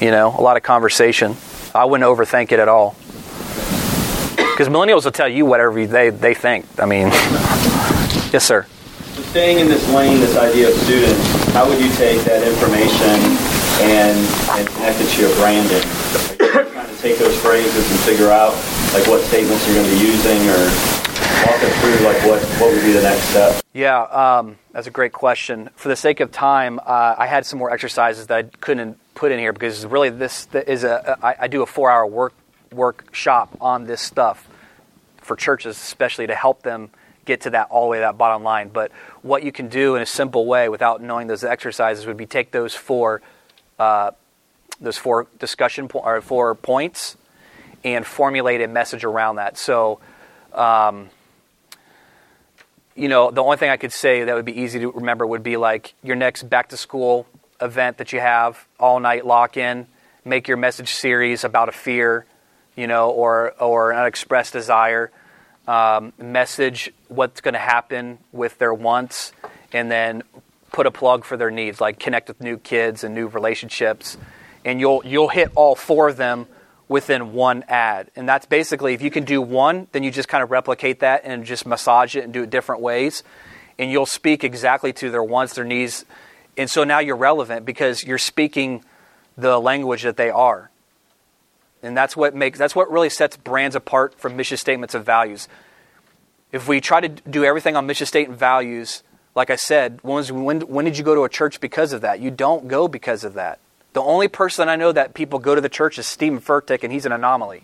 You 0.00 0.10
know, 0.10 0.28
a 0.28 0.40
lot 0.40 0.56
of 0.56 0.62
conversation. 0.62 1.36
I 1.74 1.84
wouldn't 1.84 2.08
overthink 2.08 2.52
it 2.52 2.58
at 2.58 2.68
all. 2.68 2.96
Because 4.36 4.68
millennials 4.68 5.04
will 5.04 5.12
tell 5.12 5.28
you 5.28 5.44
whatever 5.44 5.86
they, 5.86 6.08
they 6.08 6.32
think. 6.32 6.64
I 6.80 6.86
mean, 6.86 7.08
yes, 8.32 8.44
sir. 8.44 8.64
So 9.14 9.22
staying 9.24 9.58
in 9.58 9.68
this 9.68 9.86
lane, 9.90 10.20
this 10.20 10.38
idea 10.38 10.70
of 10.70 10.74
students, 10.76 11.52
how 11.52 11.68
would 11.68 11.78
you 11.78 11.92
take 11.92 12.22
that 12.22 12.48
information 12.48 13.20
and, 13.84 14.16
and 14.58 14.68
connect 14.68 15.00
it 15.02 15.08
to 15.10 15.20
your 15.20 15.34
branding? 15.36 15.95
Trying 16.64 16.88
to 16.88 17.02
take 17.02 17.18
those 17.18 17.38
phrases 17.40 17.90
and 17.90 18.00
figure 18.00 18.30
out 18.30 18.52
like 18.94 19.06
what 19.06 19.20
statements 19.22 19.66
you're 19.66 19.76
going 19.76 19.90
to 19.90 19.94
be 19.94 20.06
using 20.06 20.40
or 20.48 20.62
walk 21.44 21.62
us 21.62 21.80
through 21.80 22.06
like 22.06 22.16
what, 22.24 22.42
what 22.60 22.72
would 22.72 22.82
be 22.82 22.92
the 22.92 23.02
next 23.02 23.24
step? 23.24 23.62
Yeah, 23.74 24.02
um, 24.04 24.56
that's 24.72 24.86
a 24.86 24.90
great 24.90 25.12
question. 25.12 25.68
For 25.76 25.88
the 25.88 25.96
sake 25.96 26.20
of 26.20 26.32
time, 26.32 26.78
uh, 26.78 27.14
I 27.18 27.26
had 27.26 27.44
some 27.44 27.58
more 27.58 27.70
exercises 27.70 28.28
that 28.28 28.38
I 28.38 28.42
couldn't 28.60 28.98
put 29.14 29.32
in 29.32 29.38
here 29.38 29.52
because 29.52 29.84
really 29.84 30.08
this 30.08 30.48
is 30.54 30.84
a 30.84 31.18
I, 31.22 31.36
I 31.40 31.48
do 31.48 31.62
a 31.62 31.66
four 31.66 31.90
hour 31.90 32.06
work 32.06 32.32
workshop 32.72 33.54
on 33.60 33.84
this 33.84 34.00
stuff 34.00 34.48
for 35.20 35.36
churches, 35.36 35.76
especially 35.76 36.26
to 36.26 36.34
help 36.34 36.62
them 36.62 36.90
get 37.26 37.42
to 37.42 37.50
that 37.50 37.68
all 37.70 37.82
the 37.82 37.88
way 37.88 37.98
to 37.98 38.02
that 38.02 38.16
bottom 38.16 38.42
line. 38.42 38.68
But 38.68 38.92
what 39.22 39.42
you 39.42 39.52
can 39.52 39.68
do 39.68 39.96
in 39.96 40.02
a 40.02 40.06
simple 40.06 40.46
way 40.46 40.68
without 40.68 41.02
knowing 41.02 41.26
those 41.26 41.44
exercises 41.44 42.06
would 42.06 42.16
be 42.16 42.26
take 42.26 42.50
those 42.52 42.74
four 42.74 43.20
uh, 43.78 44.12
those 44.80 44.98
four 44.98 45.26
discussion 45.38 45.88
po- 45.88 46.00
or 46.00 46.20
four 46.20 46.54
points 46.54 47.16
and 47.84 48.06
formulate 48.06 48.60
a 48.60 48.68
message 48.68 49.04
around 49.04 49.36
that. 49.36 49.58
So. 49.58 50.00
Um, 50.52 51.10
you 52.96 53.08
know, 53.08 53.30
the 53.30 53.42
only 53.42 53.58
thing 53.58 53.68
I 53.68 53.76
could 53.76 53.92
say 53.92 54.24
that 54.24 54.34
would 54.34 54.46
be 54.46 54.58
easy 54.58 54.80
to 54.80 54.90
remember 54.90 55.26
would 55.26 55.42
be 55.42 55.58
like 55.58 55.92
your 56.02 56.16
next 56.16 56.48
back 56.48 56.70
to 56.70 56.78
school 56.78 57.26
event 57.60 57.98
that 57.98 58.12
you 58.12 58.20
have, 58.20 58.66
all 58.80 58.98
night 59.00 59.26
lock 59.26 59.56
in, 59.56 59.86
make 60.24 60.48
your 60.48 60.56
message 60.56 60.94
series 60.94 61.44
about 61.44 61.68
a 61.68 61.72
fear, 61.72 62.24
you 62.74 62.86
know, 62.86 63.10
or 63.10 63.52
or 63.62 63.92
an 63.92 63.98
unexpressed 63.98 64.52
desire. 64.52 65.10
Um, 65.68 66.12
message 66.18 66.92
what's 67.08 67.40
going 67.40 67.54
to 67.54 67.60
happen 67.60 68.18
with 68.32 68.56
their 68.58 68.72
wants, 68.72 69.32
and 69.72 69.90
then 69.90 70.22
put 70.72 70.86
a 70.86 70.90
plug 70.90 71.24
for 71.24 71.36
their 71.36 71.50
needs, 71.50 71.80
like 71.80 71.98
connect 71.98 72.28
with 72.28 72.40
new 72.40 72.56
kids 72.56 73.04
and 73.04 73.14
new 73.14 73.26
relationships, 73.26 74.16
and 74.66 74.80
you'll 74.80 75.00
you'll 75.06 75.28
hit 75.28 75.50
all 75.54 75.74
four 75.74 76.08
of 76.08 76.18
them 76.18 76.46
within 76.88 77.32
one 77.32 77.64
ad. 77.68 78.10
And 78.14 78.28
that's 78.28 78.44
basically 78.44 78.92
if 78.92 79.00
you 79.00 79.10
can 79.10 79.24
do 79.24 79.40
one, 79.40 79.86
then 79.92 80.02
you 80.02 80.10
just 80.10 80.28
kind 80.28 80.42
of 80.42 80.50
replicate 80.50 81.00
that 81.00 81.22
and 81.24 81.46
just 81.46 81.66
massage 81.66 82.16
it 82.16 82.24
and 82.24 82.32
do 82.32 82.42
it 82.42 82.50
different 82.50 82.82
ways, 82.82 83.22
and 83.78 83.90
you'll 83.90 84.04
speak 84.04 84.44
exactly 84.44 84.92
to 84.94 85.10
their 85.10 85.22
wants, 85.22 85.54
their 85.54 85.64
needs, 85.64 86.04
and 86.58 86.68
so 86.68 86.84
now 86.84 86.98
you're 86.98 87.16
relevant 87.16 87.64
because 87.64 88.04
you're 88.04 88.18
speaking 88.18 88.84
the 89.38 89.58
language 89.58 90.02
that 90.02 90.16
they 90.16 90.30
are. 90.30 90.70
And 91.82 91.96
that's 91.96 92.16
what 92.16 92.34
makes 92.34 92.58
that's 92.58 92.74
what 92.74 92.90
really 92.90 93.10
sets 93.10 93.36
brands 93.36 93.76
apart 93.76 94.18
from 94.18 94.36
mission 94.36 94.56
statements 94.56 94.94
of 94.94 95.04
values. 95.04 95.48
If 96.50 96.66
we 96.66 96.80
try 96.80 97.00
to 97.00 97.08
do 97.08 97.44
everything 97.44 97.76
on 97.76 97.86
mission 97.86 98.06
statement 98.06 98.38
values, 98.38 99.02
like 99.34 99.50
I 99.50 99.56
said, 99.56 99.98
when, 100.02 100.16
was, 100.16 100.32
when, 100.32 100.60
when 100.62 100.84
did 100.84 100.96
you 100.96 101.04
go 101.04 101.14
to 101.14 101.24
a 101.24 101.28
church 101.28 101.60
because 101.60 101.92
of 101.92 102.00
that? 102.00 102.20
You 102.20 102.30
don't 102.30 102.66
go 102.66 102.88
because 102.88 103.22
of 103.22 103.34
that. 103.34 103.58
The 103.96 104.02
only 104.02 104.28
person 104.28 104.68
I 104.68 104.76
know 104.76 104.92
that 104.92 105.14
people 105.14 105.38
go 105.38 105.54
to 105.54 105.60
the 105.62 105.70
church 105.70 105.98
is 105.98 106.06
Steven 106.06 106.38
Furtick, 106.38 106.84
and 106.84 106.92
he's 106.92 107.06
an 107.06 107.12
anomaly. 107.12 107.62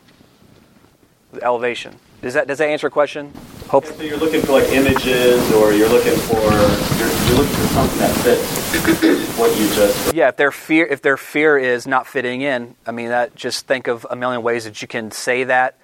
Elevation. 1.43 1.99
Does 2.23 2.33
that 2.33 2.49
does 2.49 2.57
that 2.57 2.69
answer 2.69 2.87
a 2.87 2.91
question? 2.91 3.35
Hope. 3.69 3.85
So 3.85 4.03
you're 4.03 4.17
looking 4.17 4.41
for 4.41 4.53
like 4.53 4.67
images, 4.71 5.53
or 5.53 5.75
you're 5.75 5.91
looking 5.91 6.17
for 6.17 6.41
you're, 6.41 7.13
you're 7.29 7.37
looking 7.37 7.55
for 7.55 7.69
something 7.75 7.99
that 7.99 8.15
fits 8.23 9.39
what 9.39 9.51
you 9.61 9.69
just. 9.75 10.15
Yeah, 10.15 10.29
if 10.29 10.39
their 10.39 10.51
fear 10.51 10.87
if 10.87 11.03
their 11.03 11.19
fear 11.19 11.59
is 11.59 11.87
not 11.87 12.07
fitting 12.07 12.41
in, 12.41 12.77
I 12.87 12.93
mean 12.93 13.09
that 13.09 13.37
just 13.37 13.67
think 13.67 13.87
of 13.87 14.07
a 14.09 14.17
million 14.17 14.43
ways 14.43 14.65
that 14.65 14.81
you 14.81 14.89
can 14.89 15.11
say 15.11 15.45
that, 15.45 15.77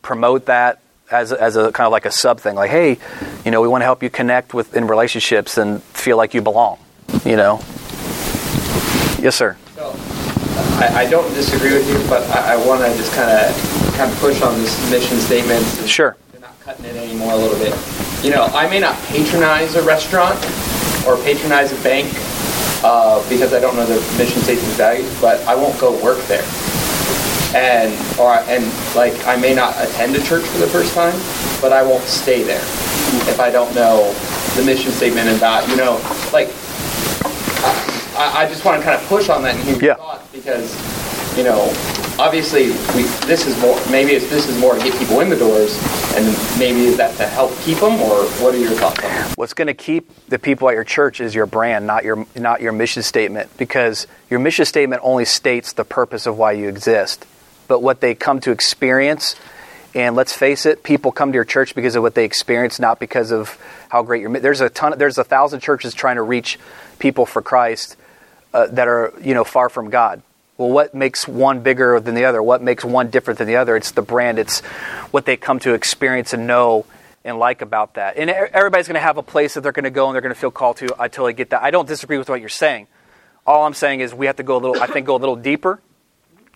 promote 0.00 0.46
that 0.46 0.80
as 1.10 1.32
a, 1.32 1.42
as 1.42 1.56
a 1.56 1.70
kind 1.72 1.84
of 1.84 1.92
like 1.92 2.06
a 2.06 2.10
sub 2.10 2.40
thing, 2.40 2.54
like 2.54 2.70
hey, 2.70 2.96
you 3.44 3.50
know, 3.50 3.60
we 3.60 3.68
want 3.68 3.82
to 3.82 3.86
help 3.86 4.02
you 4.02 4.08
connect 4.08 4.54
with 4.54 4.74
in 4.74 4.86
relationships 4.86 5.58
and 5.58 5.82
feel 5.82 6.16
like 6.16 6.32
you 6.32 6.40
belong. 6.40 6.78
You 7.26 7.36
know. 7.36 7.62
Yes, 9.20 9.36
sir. 9.36 9.56
So, 9.74 9.92
I, 10.80 11.04
I 11.04 11.10
don't 11.10 11.28
disagree 11.34 11.74
with 11.74 11.86
you, 11.86 11.98
but 12.08 12.22
I, 12.30 12.54
I 12.54 12.66
want 12.66 12.80
to 12.80 12.88
just 12.96 13.12
kind 13.12 13.28
of 13.28 13.52
kind 13.94 14.10
of 14.10 14.18
push 14.18 14.40
on 14.40 14.58
this 14.58 14.90
mission 14.90 15.18
statement. 15.18 15.62
Sure. 15.86 16.16
They're 16.32 16.40
not 16.40 16.58
cutting 16.60 16.86
it 16.86 16.96
anymore 16.96 17.32
a 17.32 17.36
little 17.36 17.58
bit. 17.58 17.76
You 18.24 18.30
know, 18.30 18.44
I 18.46 18.66
may 18.68 18.80
not 18.80 18.96
patronize 19.08 19.74
a 19.74 19.82
restaurant 19.82 20.38
or 21.06 21.16
patronize 21.22 21.70
a 21.72 21.82
bank 21.82 22.08
uh, 22.82 23.20
because 23.28 23.52
I 23.52 23.60
don't 23.60 23.76
know 23.76 23.84
their 23.84 24.00
mission 24.16 24.40
statement 24.40 24.72
values, 24.74 25.20
but 25.20 25.38
I 25.46 25.54
won't 25.54 25.78
go 25.78 25.92
work 26.02 26.18
there. 26.24 26.44
And 27.52 27.92
or 28.18 28.36
and 28.48 28.64
like 28.96 29.12
I 29.26 29.36
may 29.36 29.54
not 29.54 29.74
attend 29.84 30.16
a 30.16 30.22
church 30.22 30.46
for 30.46 30.58
the 30.58 30.68
first 30.68 30.94
time, 30.94 31.18
but 31.60 31.74
I 31.74 31.82
won't 31.82 32.04
stay 32.04 32.42
there 32.42 32.62
if 33.28 33.38
I 33.38 33.50
don't 33.50 33.74
know 33.74 34.14
the 34.56 34.64
mission 34.64 34.92
statement 34.92 35.28
and 35.28 35.38
that. 35.40 35.68
You 35.68 35.76
know, 35.76 36.00
like 36.32 36.48
I, 38.20 38.42
I 38.44 38.48
just 38.48 38.64
want 38.64 38.78
to 38.80 38.84
kind 38.84 39.00
of 39.00 39.06
push 39.08 39.28
on 39.28 39.42
that 39.42 39.54
and 39.54 39.64
hear 39.64 39.74
your 39.76 39.84
Yeah. 39.84 39.94
thoughts 39.94 40.28
because 40.32 41.36
you 41.36 41.44
know 41.44 41.72
obviously, 42.20 42.64
we, 42.94 43.04
this 43.26 43.46
is 43.46 43.58
more. 43.60 43.74
Maybe 43.90 44.12
it's, 44.12 44.28
this 44.28 44.46
is 44.48 44.58
more 44.60 44.76
to 44.76 44.82
get 44.84 44.96
people 44.98 45.20
in 45.20 45.30
the 45.30 45.36
doors, 45.36 45.74
and 46.14 46.26
maybe 46.58 46.80
is 46.84 46.96
that 46.98 47.16
to 47.16 47.26
help 47.26 47.56
keep 47.60 47.78
them, 47.78 47.94
or 47.94 48.24
what 48.42 48.54
are 48.54 48.58
your 48.58 48.72
thoughts 48.72 48.98
on 49.02 49.10
that? 49.10 49.36
What's 49.38 49.54
going 49.54 49.68
to 49.68 49.74
keep 49.74 50.10
the 50.28 50.38
people 50.38 50.68
at 50.68 50.74
your 50.74 50.84
church 50.84 51.20
is 51.20 51.34
your 51.34 51.46
brand, 51.46 51.86
not 51.86 52.04
your 52.04 52.26
not 52.36 52.60
your 52.60 52.72
mission 52.72 53.02
statement, 53.02 53.56
because 53.56 54.06
your 54.28 54.38
mission 54.38 54.64
statement 54.66 55.00
only 55.02 55.24
states 55.24 55.72
the 55.72 55.84
purpose 55.84 56.26
of 56.26 56.36
why 56.36 56.52
you 56.52 56.68
exist. 56.68 57.24
But 57.68 57.82
what 57.82 58.00
they 58.00 58.14
come 58.14 58.40
to 58.40 58.50
experience, 58.50 59.36
and 59.94 60.14
let's 60.16 60.32
face 60.34 60.66
it, 60.66 60.82
people 60.82 61.12
come 61.12 61.32
to 61.32 61.36
your 61.36 61.44
church 61.44 61.74
because 61.74 61.96
of 61.96 62.02
what 62.02 62.14
they 62.14 62.24
experience, 62.24 62.78
not 62.78 62.98
because 63.00 63.32
of 63.32 63.56
how 63.88 64.02
great 64.02 64.20
your. 64.20 64.38
There's 64.38 64.60
a 64.60 64.68
ton. 64.68 64.94
There's 64.98 65.18
a 65.18 65.24
thousand 65.24 65.60
churches 65.60 65.94
trying 65.94 66.16
to 66.16 66.22
reach 66.22 66.58
people 66.98 67.24
for 67.24 67.40
Christ 67.40 67.96
uh, 68.52 68.66
that 68.68 68.88
are 68.88 69.12
you 69.20 69.34
know 69.34 69.44
far 69.44 69.68
from 69.68 69.90
God. 69.90 70.22
Well, 70.56 70.70
what 70.70 70.94
makes 70.94 71.26
one 71.26 71.60
bigger 71.60 71.98
than 72.00 72.14
the 72.14 72.26
other? 72.26 72.42
What 72.42 72.62
makes 72.62 72.84
one 72.84 73.08
different 73.08 73.38
than 73.38 73.46
the 73.46 73.56
other? 73.56 73.76
It's 73.76 73.92
the 73.92 74.02
brand. 74.02 74.38
It's 74.38 74.60
what 75.10 75.24
they 75.24 75.36
come 75.36 75.58
to 75.60 75.72
experience 75.72 76.34
and 76.34 76.46
know 76.46 76.84
and 77.24 77.38
like 77.38 77.62
about 77.62 77.94
that. 77.94 78.16
And 78.16 78.28
everybody's 78.28 78.86
going 78.86 78.94
to 78.94 79.00
have 79.00 79.16
a 79.16 79.22
place 79.22 79.54
that 79.54 79.62
they're 79.62 79.72
going 79.72 79.84
to 79.84 79.90
go 79.90 80.06
and 80.06 80.14
they're 80.14 80.20
going 80.20 80.34
to 80.34 80.40
feel 80.40 80.50
called 80.50 80.76
to. 80.78 80.94
I 80.98 81.08
totally 81.08 81.32
get 81.32 81.50
that. 81.50 81.62
I 81.62 81.70
don't 81.70 81.88
disagree 81.88 82.18
with 82.18 82.28
what 82.28 82.40
you're 82.40 82.48
saying. 82.48 82.88
All 83.46 83.64
I'm 83.64 83.74
saying 83.74 84.00
is 84.00 84.12
we 84.12 84.26
have 84.26 84.36
to 84.36 84.42
go 84.42 84.56
a 84.56 84.60
little. 84.60 84.82
I 84.82 84.86
think 84.86 85.06
go 85.06 85.16
a 85.16 85.18
little 85.18 85.36
deeper 85.36 85.80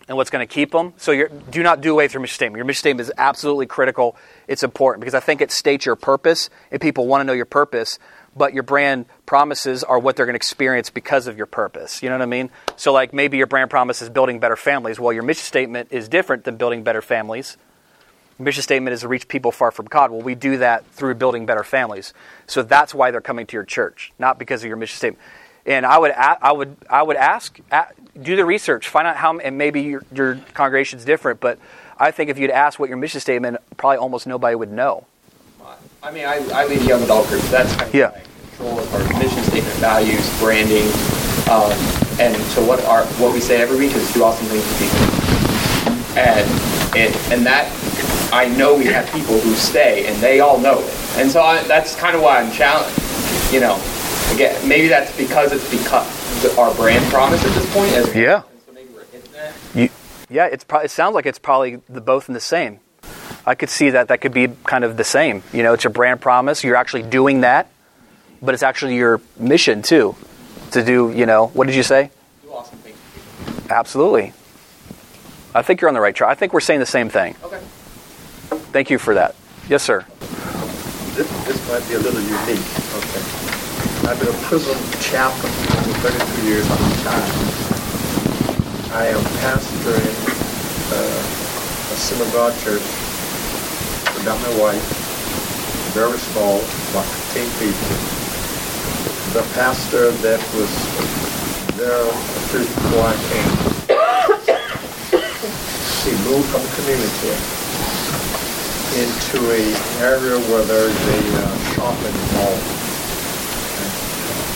and 0.07 0.17
what's 0.17 0.29
going 0.29 0.47
to 0.47 0.53
keep 0.53 0.71
them. 0.71 0.93
So 0.97 1.27
do 1.27 1.63
not 1.63 1.81
do 1.81 1.91
away 1.91 2.05
with 2.05 2.13
your 2.13 2.21
mission 2.21 2.35
statement. 2.35 2.57
Your 2.57 2.65
mission 2.65 2.79
statement 2.79 3.07
is 3.07 3.11
absolutely 3.17 3.65
critical. 3.65 4.15
It's 4.47 4.63
important 4.63 5.01
because 5.01 5.15
I 5.15 5.19
think 5.19 5.41
it 5.41 5.51
states 5.51 5.85
your 5.85 5.95
purpose, 5.95 6.49
and 6.71 6.79
people 6.79 7.07
want 7.07 7.21
to 7.21 7.25
know 7.25 7.33
your 7.33 7.45
purpose 7.45 7.97
but 8.35 8.53
your 8.53 8.63
brand 8.63 9.05
promises 9.25 9.83
are 9.83 9.97
what 9.97 10.15
they're 10.15 10.25
going 10.25 10.33
to 10.33 10.37
experience 10.37 10.89
because 10.89 11.27
of 11.27 11.37
your 11.37 11.45
purpose. 11.45 12.03
You 12.03 12.09
know 12.09 12.15
what 12.15 12.23
I 12.23 12.27
mean? 12.27 12.49
So, 12.75 12.91
like 12.91 13.13
maybe 13.13 13.37
your 13.37 13.47
brand 13.47 13.69
promise 13.69 14.01
is 14.01 14.09
building 14.09 14.39
better 14.39 14.55
families. 14.55 14.99
Well, 14.99 15.13
your 15.13 15.23
mission 15.23 15.43
statement 15.43 15.89
is 15.91 16.07
different 16.07 16.43
than 16.43 16.57
building 16.57 16.83
better 16.83 17.01
families. 17.01 17.57
Mission 18.37 18.63
statement 18.63 18.93
is 18.93 19.01
to 19.01 19.07
reach 19.07 19.29
people 19.29 19.51
far 19.51 19.71
from 19.71 19.85
God. 19.85 20.11
Well, 20.11 20.21
we 20.21 20.35
do 20.35 20.57
that 20.57 20.85
through 20.91 21.15
building 21.15 21.45
better 21.45 21.63
families. 21.63 22.13
So 22.47 22.63
that's 22.63 22.93
why 22.93 23.11
they're 23.11 23.21
coming 23.21 23.45
to 23.47 23.53
your 23.53 23.63
church, 23.63 24.11
not 24.19 24.37
because 24.37 24.61
of 24.61 24.67
your 24.67 24.75
mission 24.75 24.97
statement. 24.97 25.21
And 25.65 25.85
I 25.85 25.97
would, 25.97 26.11
I 26.11 26.51
would, 26.51 26.75
I 26.89 27.01
would 27.01 27.15
ask, 27.15 27.57
do 28.21 28.35
the 28.35 28.45
research, 28.45 28.87
find 28.87 29.07
out 29.07 29.15
how, 29.15 29.39
and 29.39 29.57
maybe 29.57 29.81
your, 29.81 30.03
your 30.13 30.35
congregation's 30.53 31.05
different, 31.05 31.39
but 31.39 31.57
I 31.97 32.11
think 32.11 32.29
if 32.29 32.37
you'd 32.37 32.51
ask 32.51 32.77
what 32.77 32.89
your 32.89 32.97
mission 32.97 33.19
statement, 33.19 33.57
probably 33.77 33.97
almost 33.97 34.27
nobody 34.27 34.55
would 34.55 34.71
know. 34.71 35.05
I 36.05 36.11
mean, 36.11 36.25
I, 36.25 36.35
I 36.53 36.67
lead 36.67 36.81
a 36.83 36.85
young 36.85 37.01
adult 37.01 37.27
group. 37.29 37.41
That's 37.45 37.75
kind 37.75 37.89
of 37.89 37.95
yeah. 37.95 38.11
control 38.49 38.77
of 38.77 38.93
our 38.93 39.19
mission 39.19 39.41
statement, 39.41 39.75
values, 39.77 40.39
branding, 40.39 40.85
um, 41.49 41.71
and 42.21 42.39
so 42.53 42.63
what 42.63 42.85
are 42.85 43.05
what 43.17 43.33
we 43.33 43.39
say 43.39 43.59
every 43.59 43.75
week 43.75 43.91
is 43.95 44.13
do 44.13 44.23
awesome 44.23 44.45
things 44.45 44.63
for 44.63 44.83
people. 44.83 44.99
And 46.15 46.47
it, 46.95 47.31
and 47.33 47.43
that 47.47 47.73
I 48.31 48.47
know 48.49 48.77
we 48.77 48.85
have 48.85 49.11
people 49.11 49.39
who 49.39 49.55
stay 49.55 50.05
and 50.05 50.15
they 50.21 50.41
all 50.41 50.59
know 50.59 50.77
it. 50.77 50.93
And 51.17 51.31
so 51.31 51.41
I, 51.41 51.63
that's 51.63 51.95
kind 51.95 52.15
of 52.15 52.21
why 52.21 52.39
I'm 52.39 52.51
challenged. 52.51 53.01
You 53.51 53.61
know, 53.61 53.81
again, 54.31 54.55
maybe 54.67 54.87
that's 54.87 55.15
because 55.17 55.53
it's 55.53 55.67
because 55.71 56.55
our 56.55 56.71
brand 56.75 57.03
promise 57.11 57.43
at 57.43 57.51
this 57.55 57.73
point. 57.73 57.91
As 57.93 58.13
yeah. 58.15 58.43
So 58.67 58.73
maybe 58.73 58.89
we're 58.93 59.05
hitting 59.05 59.31
that. 59.31 59.55
You, 59.73 59.89
yeah, 60.29 60.45
it's 60.45 60.65
it 60.83 60.91
sounds 60.91 61.15
like 61.15 61.25
it's 61.25 61.39
probably 61.39 61.77
the 61.89 61.99
both 61.99 62.29
in 62.29 62.35
the 62.35 62.39
same. 62.39 62.79
I 63.45 63.55
could 63.55 63.69
see 63.69 63.91
that 63.91 64.07
that 64.07 64.21
could 64.21 64.33
be 64.33 64.47
kind 64.63 64.83
of 64.83 64.97
the 64.97 65.03
same. 65.03 65.43
You 65.53 65.61
know, 65.61 65.73
it's 65.73 65.85
a 65.85 65.89
brand 65.89 66.19
promise. 66.19 66.63
You're 66.63 66.75
actually 66.75 67.03
doing 67.03 67.41
that, 67.41 67.69
but 68.41 68.53
it's 68.53 68.63
actually 68.63 68.95
your 68.95 69.21
mission 69.37 69.81
too, 69.83 70.15
to 70.71 70.83
do. 70.83 71.11
You 71.11 71.25
know, 71.25 71.47
what 71.47 71.67
did 71.67 71.75
you 71.75 71.83
say? 71.83 72.09
Do 72.41 72.51
awesome 72.51 72.79
things. 72.79 72.97
Absolutely. 73.69 74.33
I 75.53 75.61
think 75.61 75.79
you're 75.79 75.89
on 75.89 75.93
the 75.93 76.01
right 76.01 76.15
track. 76.15 76.29
I 76.29 76.35
think 76.35 76.53
we're 76.53 76.59
saying 76.59 76.79
the 76.79 76.85
same 76.85 77.09
thing. 77.09 77.35
Okay. 77.43 77.61
Thank 78.73 78.89
you 78.89 78.97
for 78.97 79.13
that. 79.13 79.35
Yes, 79.69 79.83
sir. 79.83 80.05
This, 81.13 81.29
this 81.45 81.69
might 81.69 81.87
be 81.87 81.95
a 81.95 81.99
little 81.99 82.19
unique. 82.19 82.65
Okay. 82.97 83.23
I've 84.09 84.19
been 84.19 84.27
a 84.27 84.39
prison 84.43 84.75
chaplain 84.99 85.53
for 86.01 86.09
32 86.09 86.47
years 86.47 86.69
on 86.69 86.77
time. 86.77 87.55
I 88.91 89.07
am 89.07 89.21
pastoring 89.39 90.13
uh, 90.91 91.93
a 91.93 91.97
synagogue 91.97 92.53
church 92.59 93.04
got 94.25 94.41
my 94.41 94.59
wife, 94.59 94.81
very 95.93 96.17
small, 96.17 96.57
about 96.57 97.05
15 97.37 97.45
people. 97.61 97.93
The 99.37 99.45
pastor 99.53 100.09
that 100.25 100.41
was 100.57 100.73
there 101.77 102.09
before 102.49 103.05
I 103.05 103.13
came, 103.29 103.53
he 106.01 106.17
moved 106.25 106.49
from 106.49 106.65
the 106.65 106.73
community 106.73 107.37
into 108.97 109.45
a 109.53 109.61
area 110.01 110.41
where 110.49 110.65
there's 110.65 110.89
a 110.89 111.21
uh, 111.37 111.45
shopping 111.77 112.17
mall. 112.33 112.57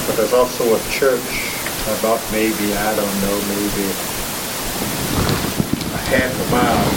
But 0.07 0.17
there's 0.17 0.33
also 0.33 0.65
a 0.65 0.81
church 0.89 1.45
about 1.99 2.17
maybe, 2.31 2.73
I 2.73 2.95
don't 2.97 3.17
know, 3.21 3.37
maybe 3.53 3.85
a 5.93 6.01
half 6.09 6.33
a 6.33 6.47
mile. 6.49 6.89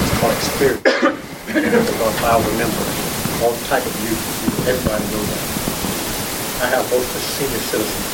It's 0.00 0.16
called 0.18 0.40
Spirit 0.40 1.18
because 1.52 2.16
I 2.24 2.40
remember 2.40 2.80
all 3.44 3.52
type 3.68 3.84
of 3.84 3.92
youth, 4.00 4.24
everybody 4.64 5.04
knows 5.12 5.28
that. 5.28 6.64
I 6.64 6.66
have 6.72 6.88
both 6.88 7.04
the 7.04 7.20
senior 7.20 7.60
citizens. 7.68 8.08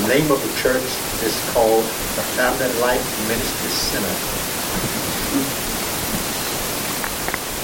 The 0.00 0.08
name 0.08 0.32
of 0.32 0.40
the 0.40 0.48
church 0.56 0.88
is 1.20 1.36
called 1.52 1.84
the 2.16 2.24
Family 2.40 2.72
Life 2.80 3.04
Ministry 3.28 3.68
Center. 3.68 4.16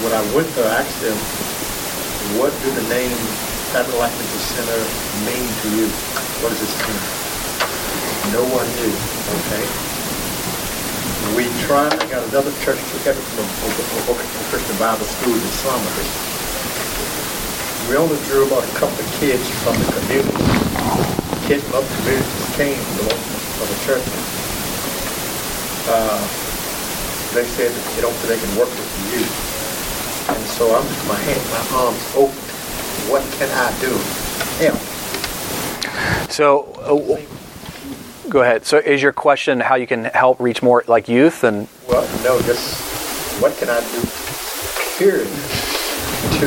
When 0.04 0.12
I 0.12 0.20
went 0.36 0.52
there, 0.52 0.68
I 0.68 0.84
asked 0.84 1.00
them, 1.00 1.16
what 2.36 2.52
do 2.60 2.68
the 2.76 2.84
name 2.92 3.16
Family 3.72 3.96
Life 3.96 4.12
Ministry 4.20 4.52
Center 4.52 4.80
mean 5.24 5.48
to 5.48 5.68
you? 5.80 5.88
What 6.44 6.52
does 6.52 6.60
this 6.60 6.76
mean? 6.84 7.00
No 8.36 8.44
one 8.52 8.68
knew, 8.76 8.92
okay? 9.48 9.95
We 11.36 11.44
tried, 11.68 11.92
I 11.92 12.08
got 12.08 12.24
another 12.32 12.48
church 12.64 12.80
together 12.96 13.20
from 13.20 13.44
a 13.44 14.48
Christian 14.48 14.72
Bible 14.80 15.04
school 15.04 15.36
in 15.36 15.52
Somerville. 15.60 16.08
We 17.92 18.00
only 18.00 18.16
drew 18.24 18.48
about 18.48 18.64
a 18.64 18.72
couple 18.80 18.96
of 18.96 19.08
kids 19.20 19.44
from 19.60 19.76
the 19.76 19.84
community. 20.00 20.32
Kids 21.44 21.60
from 21.68 21.84
other 21.84 21.92
communities 22.00 22.56
came 22.56 22.80
for 23.60 23.68
the 23.68 23.76
church. 23.84 24.08
Uh, 25.92 26.24
they 27.36 27.44
said 27.44 27.68
they 27.68 28.00
don't 28.00 28.16
think 28.24 28.32
they 28.32 28.40
can 28.40 28.56
work 28.56 28.72
with 28.72 28.88
you. 29.12 29.20
And 30.32 30.40
so 30.56 30.72
I'm 30.72 30.88
just, 30.88 31.04
my 31.04 31.20
hand, 31.20 31.44
my 31.52 31.60
arms 31.84 32.00
open. 32.16 32.32
What 33.12 33.20
can 33.36 33.52
I 33.52 33.68
do? 33.84 33.92
Help. 34.64 34.80
So, 36.32 36.64
uh, 36.80 37.20
Go 38.28 38.42
ahead. 38.42 38.66
So, 38.66 38.78
is 38.78 39.02
your 39.02 39.12
question 39.12 39.60
how 39.60 39.76
you 39.76 39.86
can 39.86 40.04
help 40.06 40.40
reach 40.40 40.62
more 40.62 40.82
like 40.88 41.08
youth 41.08 41.44
and? 41.44 41.68
Well, 41.88 42.02
no, 42.24 42.40
just 42.42 42.80
what 43.40 43.56
can 43.56 43.68
I 43.68 43.80
do? 43.80 44.02
Period. 44.98 45.28
To 46.40 46.46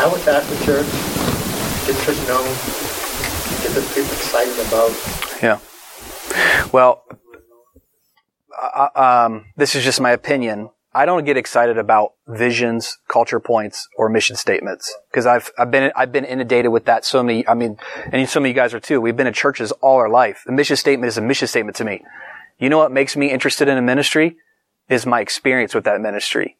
advertise 0.00 0.48
the 0.48 0.64
church, 0.64 0.86
get 1.86 1.96
church 2.04 2.28
known, 2.28 2.44
get 3.62 3.74
the 3.74 3.82
people 3.94 4.12
excited 4.12 4.58
about. 4.66 4.92
Yeah. 5.42 5.58
Well, 6.72 7.04
uh, 8.58 8.88
um, 8.94 9.46
this 9.56 9.74
is 9.74 9.84
just 9.84 10.00
my 10.00 10.12
opinion. 10.12 10.70
I 10.94 11.06
don't 11.06 11.24
get 11.24 11.36
excited 11.36 11.76
about 11.76 12.12
visions, 12.28 12.98
culture 13.08 13.40
points, 13.40 13.88
or 13.96 14.08
mission 14.08 14.36
statements 14.36 14.94
because 15.10 15.26
I've 15.26 15.50
I've 15.58 15.70
been 15.70 15.90
I've 15.96 16.12
been 16.12 16.24
inundated 16.24 16.70
with 16.70 16.84
that 16.84 17.04
so 17.04 17.22
many. 17.22 17.46
I 17.48 17.54
mean, 17.54 17.78
and 18.12 18.28
some 18.28 18.44
of 18.44 18.48
you 18.48 18.54
guys 18.54 18.72
are 18.74 18.80
too. 18.80 19.00
We've 19.00 19.16
been 19.16 19.26
in 19.26 19.32
churches 19.32 19.72
all 19.72 19.96
our 19.96 20.08
life. 20.08 20.42
The 20.46 20.52
mission 20.52 20.76
statement 20.76 21.08
is 21.08 21.18
a 21.18 21.20
mission 21.20 21.48
statement 21.48 21.76
to 21.78 21.84
me. 21.84 22.02
You 22.60 22.68
know 22.68 22.78
what 22.78 22.92
makes 22.92 23.16
me 23.16 23.30
interested 23.30 23.68
in 23.68 23.76
a 23.76 23.82
ministry 23.82 24.36
is 24.88 25.04
my 25.04 25.20
experience 25.20 25.74
with 25.74 25.84
that 25.84 26.00
ministry. 26.00 26.56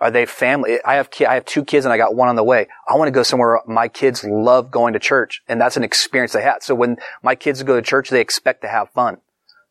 Are 0.00 0.10
they 0.10 0.26
family? 0.26 0.78
I 0.84 0.96
have 0.96 1.08
I 1.26 1.34
have 1.34 1.46
two 1.46 1.64
kids 1.64 1.86
and 1.86 1.92
I 1.92 1.96
got 1.96 2.14
one 2.14 2.28
on 2.28 2.36
the 2.36 2.44
way. 2.44 2.68
I 2.86 2.94
want 2.96 3.08
to 3.08 3.12
go 3.12 3.22
somewhere 3.22 3.60
my 3.66 3.88
kids 3.88 4.22
love 4.22 4.70
going 4.70 4.92
to 4.92 4.98
church, 4.98 5.42
and 5.48 5.58
that's 5.58 5.78
an 5.78 5.82
experience 5.82 6.34
they 6.34 6.42
had. 6.42 6.62
So 6.62 6.74
when 6.74 6.98
my 7.22 7.34
kids 7.34 7.62
go 7.62 7.76
to 7.76 7.82
church, 7.82 8.10
they 8.10 8.20
expect 8.20 8.60
to 8.62 8.68
have 8.68 8.90
fun. 8.90 9.18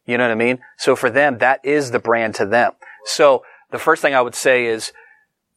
You 0.07 0.17
know 0.17 0.23
what 0.23 0.31
I 0.31 0.35
mean? 0.35 0.59
So 0.77 0.95
for 0.95 1.09
them, 1.09 1.37
that 1.37 1.63
is 1.63 1.91
the 1.91 1.99
brand 1.99 2.33
to 2.35 2.45
them. 2.45 2.71
So 3.05 3.43
the 3.71 3.79
first 3.79 4.01
thing 4.01 4.13
I 4.13 4.21
would 4.21 4.35
say 4.35 4.65
is 4.65 4.91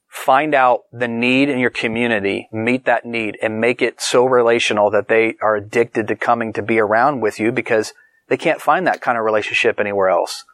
find 0.09 0.55
out 0.55 0.83
the 0.93 1.07
need 1.07 1.49
in 1.49 1.59
your 1.59 1.71
community, 1.71 2.49
meet 2.53 2.85
that 2.85 3.05
need, 3.05 3.39
and 3.41 3.61
make 3.61 3.81
it 3.81 4.01
so 4.01 4.25
relational 4.25 4.91
that 4.91 5.09
they 5.09 5.37
are 5.41 5.57
addicted 5.57 6.09
to 6.09 6.17
coming 6.17 6.53
to 6.53 6.63
be 6.63 6.81
around 6.81 7.21
with 7.21 7.39
you 7.39 7.53
because 7.53 7.93
they 8.29 8.37
can't 8.37 8.61
find 8.61 8.87
that 8.87 9.01
kind 9.01 9.17
of 9.17 9.25
relationship 9.25 9.79
anywhere 9.79 10.09
else. 10.09 10.45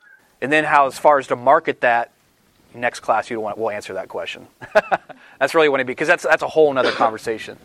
And 0.40 0.52
then 0.52 0.64
how, 0.64 0.86
as 0.86 0.98
far 0.98 1.18
as 1.18 1.26
to 1.28 1.36
market 1.36 1.80
that, 1.80 2.12
next 2.74 3.00
class 3.00 3.30
you 3.30 3.40
want, 3.40 3.56
we'll 3.56 3.70
answer 3.70 3.94
that 3.94 4.08
question. 4.08 4.46
that's 5.38 5.54
really 5.54 5.70
what 5.70 5.80
it 5.80 5.86
be 5.86 5.92
because 5.92 6.08
that's 6.08 6.24
that's 6.24 6.42
a 6.42 6.48
whole 6.48 6.76
other 6.76 6.92
conversation. 6.92 7.56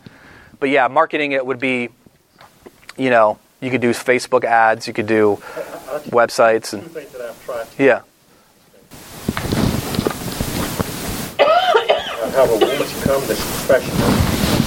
But 0.59 0.69
yeah, 0.69 0.87
marketing 0.87 1.33
it 1.33 1.45
would 1.45 1.59
be, 1.59 1.89
you 2.97 3.09
know, 3.09 3.39
you 3.59 3.69
could 3.69 3.81
do 3.81 3.91
Facebook 3.91 4.45
ads, 4.45 4.87
you 4.87 4.93
could 4.93 5.07
do 5.07 5.37
websites, 6.07 6.73
and 6.73 6.83
I've 7.89 8.10
to. 12.31 12.37
Yeah. 12.37 12.39
I 12.39 12.39
have 12.39 12.51
a 12.51 12.57
to 12.87 12.95
come 13.03 13.21
professional. 13.67 14.11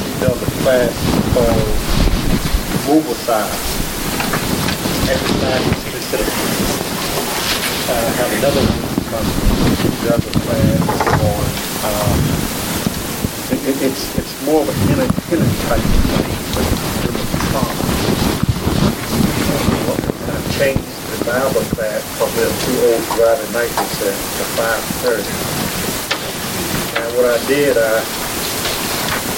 She 0.04 0.12
does 0.20 0.36
a 0.36 0.50
class 0.62 0.92
called 1.32 1.72
Mobile 2.86 3.16
Size. 3.24 3.80
Exercise 5.04 5.64
and 5.64 6.04
citizen. 6.04 6.32
Uh, 7.84 7.92
I 7.92 8.12
have 8.16 8.32
another 8.40 8.64
woman 8.64 8.88
who 8.88 9.00
comes, 9.12 9.28
she 9.80 9.88
does 10.08 10.24
a 10.24 10.32
class 10.44 10.80
on, 11.20 11.44
um, 11.84 12.20
it, 13.52 13.60
it, 13.68 13.76
it's, 13.84 14.02
it's 14.16 14.34
more 14.44 14.60
of 14.62 14.68
an 14.68 14.76
inner, 14.92 15.08
inner 15.32 15.50
type 15.68 15.84
of 15.84 15.88
thing, 16.08 16.32
but 16.56 16.64
in 17.04 17.12
the 17.12 17.24
trauma. 17.52 17.84
And 20.24 20.32
I've 20.32 20.48
changed 20.56 20.84
the 20.84 21.20
Bible 21.28 21.64
class 21.76 22.00
from 22.16 22.32
the 22.32 22.48
two 22.64 22.76
old 22.88 23.04
drive 23.16 23.40
at 23.40 23.50
night, 23.52 23.72
they 23.72 23.88
said, 24.00 24.16
to 24.16 24.44
five 24.56 24.80
thirty. 25.04 25.28
And 25.28 25.63
what 27.14 27.26
I 27.30 27.38
did, 27.46 27.78
I 27.78 28.02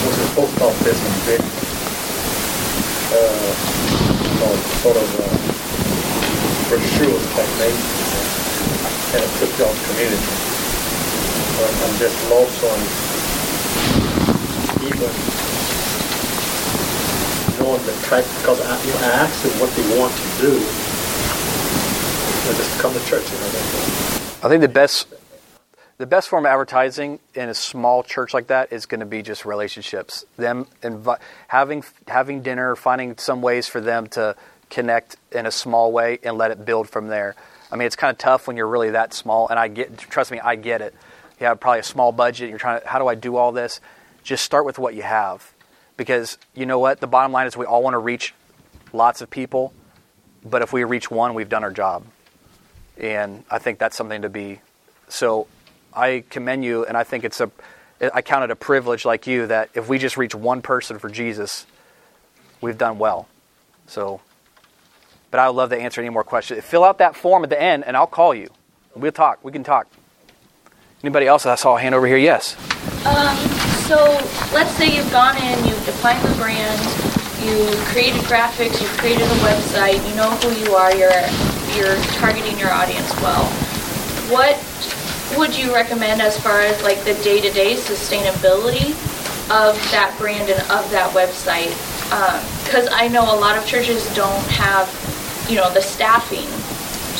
to 0.00 0.16
the 0.16 0.32
post 0.32 0.56
office 0.64 0.96
and 0.96 1.16
uh, 3.12 3.52
sort 4.80 4.96
of, 4.96 5.08
uh, 5.20 5.28
brochure 6.72 7.20
thing, 7.60 7.76
and 9.12 9.20
it 9.20 9.32
took 9.36 9.52
y'all 9.60 9.76
community. 9.92 10.24
But 11.60 11.68
I'm 11.84 11.94
just 12.00 12.16
lost 12.32 12.64
on 12.64 12.80
even 14.80 15.12
knowing 17.60 17.84
the 17.84 17.92
type, 18.08 18.24
because 18.40 18.60
I, 18.64 18.72
you 18.88 18.92
know, 18.96 19.04
I 19.04 19.28
them 19.44 19.52
what 19.60 19.68
they 19.76 19.84
want 20.00 20.16
to 20.16 20.28
do. 20.40 20.52
They 22.40 22.56
just 22.56 22.72
come 22.80 22.92
to 22.94 23.00
church, 23.04 23.28
know, 23.36 23.48
that's 23.52 24.44
I 24.44 24.48
think 24.48 24.62
the 24.62 24.68
best 24.68 25.08
the 25.98 26.06
best 26.06 26.28
form 26.28 26.44
of 26.44 26.50
advertising 26.50 27.18
in 27.34 27.48
a 27.48 27.54
small 27.54 28.02
church 28.02 28.34
like 28.34 28.48
that 28.48 28.72
is 28.72 28.86
going 28.86 29.00
to 29.00 29.06
be 29.06 29.22
just 29.22 29.44
relationships. 29.44 30.24
Them 30.36 30.66
having 31.48 31.84
having 32.06 32.42
dinner, 32.42 32.76
finding 32.76 33.16
some 33.16 33.40
ways 33.40 33.66
for 33.66 33.80
them 33.80 34.06
to 34.08 34.36
connect 34.68 35.16
in 35.32 35.46
a 35.46 35.50
small 35.50 35.92
way 35.92 36.18
and 36.22 36.36
let 36.36 36.50
it 36.50 36.64
build 36.64 36.88
from 36.88 37.08
there. 37.08 37.34
I 37.70 37.76
mean, 37.76 37.86
it's 37.86 37.96
kind 37.96 38.12
of 38.12 38.18
tough 38.18 38.46
when 38.46 38.56
you're 38.56 38.68
really 38.68 38.90
that 38.90 39.14
small, 39.14 39.48
and 39.48 39.58
I 39.58 39.68
get 39.68 39.96
trust 39.96 40.30
me, 40.30 40.38
I 40.40 40.56
get 40.56 40.82
it. 40.82 40.94
You 41.40 41.46
have 41.46 41.60
probably 41.60 41.80
a 41.80 41.84
small 41.84 42.12
budget. 42.12 42.44
And 42.44 42.50
you're 42.50 42.58
trying 42.58 42.80
to 42.80 42.88
how 42.88 42.98
do 42.98 43.06
I 43.06 43.14
do 43.14 43.36
all 43.36 43.52
this? 43.52 43.80
Just 44.22 44.44
start 44.44 44.64
with 44.64 44.78
what 44.78 44.94
you 44.94 45.02
have, 45.02 45.52
because 45.96 46.36
you 46.54 46.66
know 46.66 46.78
what 46.78 47.00
the 47.00 47.06
bottom 47.06 47.32
line 47.32 47.46
is 47.46 47.56
we 47.56 47.64
all 47.64 47.82
want 47.82 47.94
to 47.94 47.98
reach 47.98 48.34
lots 48.92 49.20
of 49.20 49.30
people, 49.30 49.72
but 50.44 50.62
if 50.62 50.72
we 50.72 50.84
reach 50.84 51.10
one, 51.10 51.34
we've 51.34 51.48
done 51.48 51.64
our 51.64 51.72
job, 51.72 52.04
and 52.98 53.44
I 53.50 53.58
think 53.58 53.78
that's 53.78 53.96
something 53.96 54.22
to 54.22 54.28
be 54.28 54.60
so 55.08 55.46
I 55.96 56.24
commend 56.28 56.64
you, 56.64 56.84
and 56.84 56.96
I 56.96 57.04
think 57.04 57.24
it's 57.24 57.40
a, 57.40 57.50
I 58.12 58.20
count 58.20 58.44
it 58.44 58.50
a 58.50 58.56
privilege 58.56 59.04
like 59.04 59.26
you 59.26 59.46
that 59.46 59.70
if 59.74 59.88
we 59.88 59.98
just 59.98 60.16
reach 60.16 60.34
one 60.34 60.60
person 60.60 60.98
for 60.98 61.08
Jesus, 61.08 61.66
we've 62.60 62.76
done 62.76 62.98
well. 62.98 63.26
So, 63.86 64.20
but 65.30 65.40
I 65.40 65.48
would 65.48 65.56
love 65.56 65.70
to 65.70 65.78
answer 65.78 66.00
any 66.00 66.10
more 66.10 66.24
questions. 66.24 66.62
Fill 66.62 66.84
out 66.84 66.98
that 66.98 67.16
form 67.16 67.44
at 67.44 67.50
the 67.50 67.60
end, 67.60 67.84
and 67.84 67.96
I'll 67.96 68.06
call 68.06 68.34
you. 68.34 68.50
We'll 68.94 69.12
talk. 69.12 69.42
We 69.42 69.52
can 69.52 69.64
talk. 69.64 69.86
Anybody 71.02 71.26
else? 71.26 71.46
I 71.46 71.54
saw 71.54 71.76
a 71.76 71.80
hand 71.80 71.94
over 71.94 72.06
here. 72.06 72.16
Yes. 72.16 72.56
Um, 73.06 73.36
so 73.86 73.96
let's 74.52 74.70
say 74.72 74.94
you've 74.94 75.10
gone 75.12 75.36
in, 75.36 75.64
you've 75.64 75.84
defined 75.86 76.22
the 76.24 76.34
brand, 76.36 76.80
you 77.44 77.70
created 77.92 78.20
graphics, 78.22 78.80
you've 78.80 78.96
created 78.98 79.22
a 79.22 79.38
website, 79.46 80.06
you 80.08 80.14
know 80.16 80.30
who 80.42 80.50
you 80.64 80.74
are, 80.74 80.94
you're 80.96 81.10
you're 81.76 81.96
targeting 82.18 82.58
your 82.58 82.70
audience 82.70 83.14
well. 83.20 83.44
What 84.32 84.56
would 85.36 85.56
you 85.56 85.74
recommend 85.74 86.22
as 86.22 86.38
far 86.38 86.60
as 86.60 86.82
like 86.82 86.98
the 87.04 87.14
day-to-day 87.22 87.74
sustainability 87.74 88.90
of 89.50 89.76
that 89.90 90.14
brand 90.18 90.48
and 90.50 90.60
of 90.70 90.90
that 90.90 91.10
website? 91.14 91.70
Because 92.64 92.88
I 92.92 93.08
know 93.08 93.22
a 93.22 93.38
lot 93.38 93.56
of 93.56 93.66
churches 93.66 94.06
don't 94.14 94.46
have, 94.48 94.88
you 95.50 95.56
know, 95.56 95.72
the 95.72 95.82
staffing 95.82 96.46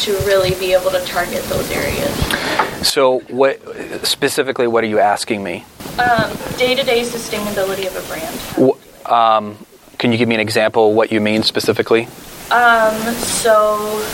to 0.03 0.13
really 0.27 0.55
be 0.61 0.73
able 0.73 0.91
to 0.91 1.05
target 1.07 1.43
those 1.45 1.71
areas. 1.71 2.87
So, 2.87 3.21
what 3.31 3.61
specifically? 4.07 4.67
What 4.67 4.85
are 4.85 4.89
you 4.89 4.99
asking 5.01 5.43
me? 5.43 5.65
Um, 5.99 6.31
day-to-day 6.59 7.03
sustainability 7.03 7.87
of 7.87 7.97
a 7.97 8.03
brand. 8.07 8.77
Um, 9.07 9.57
can 9.99 10.13
you 10.13 10.19
give 10.19 10.29
me 10.29 10.35
an 10.35 10.41
example 10.41 10.91
of 10.91 10.97
what 10.97 11.11
you 11.11 11.21
mean 11.21 11.43
specifically? 11.43 12.07
Um, 12.51 12.95
so 13.15 14.05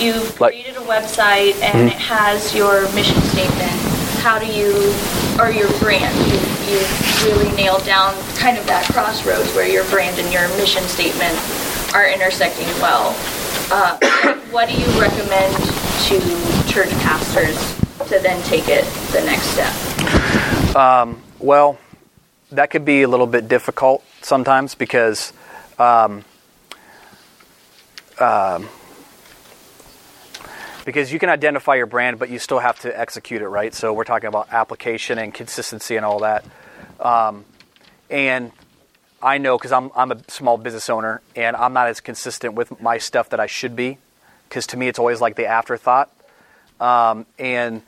you've 0.00 0.40
Like- 0.40 0.52
created 0.52 0.76
a 0.76 0.84
website 0.86 1.60
and 1.62 1.88
it 1.88 1.94
has 1.94 2.54
your 2.54 2.90
mission 2.92 3.20
statement. 3.22 3.70
How 4.20 4.38
do 4.38 4.46
you, 4.46 4.94
or 5.38 5.50
your 5.50 5.68
brand, 5.78 6.14
you, 6.30 6.38
you 6.70 6.80
really 7.24 7.54
nailed 7.56 7.84
down 7.84 8.14
kind 8.34 8.58
of 8.58 8.66
that 8.66 8.84
crossroads 8.92 9.52
where 9.54 9.68
your 9.68 9.84
brand 9.84 10.18
and 10.18 10.32
your 10.32 10.46
mission 10.56 10.82
statement 10.84 11.36
are 11.94 12.08
intersecting 12.08 12.68
well. 12.80 13.16
Uh, 13.70 13.98
what 14.50 14.68
do 14.68 14.74
you 14.74 14.86
recommend 15.00 15.54
to 16.08 16.18
church 16.70 16.90
pastors 17.00 17.56
to 18.08 18.18
then 18.18 18.42
take 18.44 18.68
it 18.68 18.84
the 19.12 19.22
next 19.24 19.44
step? 19.44 19.72
Well, 21.38 21.78
that 22.52 22.70
could 22.70 22.84
be 22.84 23.02
a 23.02 23.08
little 23.08 23.26
bit 23.26 23.48
difficult 23.48 24.04
sometimes 24.20 24.74
because 24.74 25.32
um, 25.78 26.24
um, 28.18 28.68
because 30.84 31.12
you 31.12 31.18
can 31.18 31.28
identify 31.28 31.76
your 31.76 31.86
brand, 31.86 32.18
but 32.18 32.30
you 32.30 32.38
still 32.38 32.58
have 32.58 32.78
to 32.80 32.98
execute 32.98 33.42
it 33.42 33.48
right. 33.48 33.74
So 33.74 33.92
we're 33.92 34.04
talking 34.04 34.28
about 34.28 34.52
application 34.52 35.18
and 35.18 35.32
consistency 35.32 35.96
and 35.96 36.04
all 36.04 36.20
that. 36.20 36.44
Um, 36.98 37.44
and 38.08 38.52
I 39.22 39.38
know 39.38 39.58
because 39.58 39.72
I'm 39.72 39.90
I'm 39.94 40.12
a 40.12 40.18
small 40.28 40.56
business 40.56 40.88
owner 40.88 41.20
and 41.36 41.54
I'm 41.56 41.72
not 41.72 41.88
as 41.88 42.00
consistent 42.00 42.54
with 42.54 42.80
my 42.80 42.98
stuff 42.98 43.30
that 43.30 43.40
I 43.40 43.46
should 43.46 43.76
be. 43.76 43.98
Because 44.48 44.66
to 44.68 44.76
me, 44.76 44.88
it's 44.88 44.98
always 44.98 45.20
like 45.20 45.36
the 45.36 45.46
afterthought. 45.46 46.10
Um, 46.80 47.26
and 47.38 47.82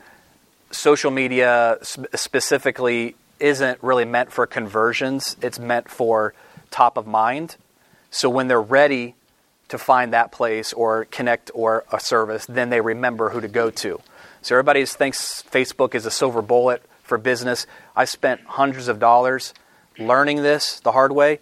social 0.71 1.11
media 1.11 1.77
sp- 1.83 2.07
specifically 2.15 3.15
isn't 3.39 3.81
really 3.81 4.05
meant 4.05 4.31
for 4.31 4.45
conversions. 4.45 5.35
It's 5.41 5.59
meant 5.59 5.89
for 5.89 6.33
top 6.71 6.95
of 6.97 7.05
mind. 7.05 7.57
So 8.11 8.29
when 8.29 8.47
they're 8.47 8.61
ready 8.61 9.15
to 9.69 9.77
find 9.77 10.13
that 10.13 10.31
place 10.31 10.73
or 10.73 11.05
connect 11.05 11.51
or 11.53 11.83
a 11.91 11.99
service, 11.99 12.45
then 12.45 12.69
they 12.69 12.81
remember 12.81 13.29
who 13.29 13.41
to 13.41 13.47
go 13.47 13.69
to. 13.71 14.01
So 14.41 14.55
everybody 14.55 14.85
thinks 14.85 15.41
Facebook 15.43 15.95
is 15.95 16.05
a 16.05 16.11
silver 16.11 16.41
bullet 16.41 16.83
for 17.03 17.17
business. 17.17 17.65
I 17.95 18.05
spent 18.05 18.41
hundreds 18.41 18.87
of 18.87 18.99
dollars 18.99 19.53
learning 19.97 20.43
this 20.43 20.79
the 20.81 20.91
hard 20.91 21.11
way. 21.11 21.39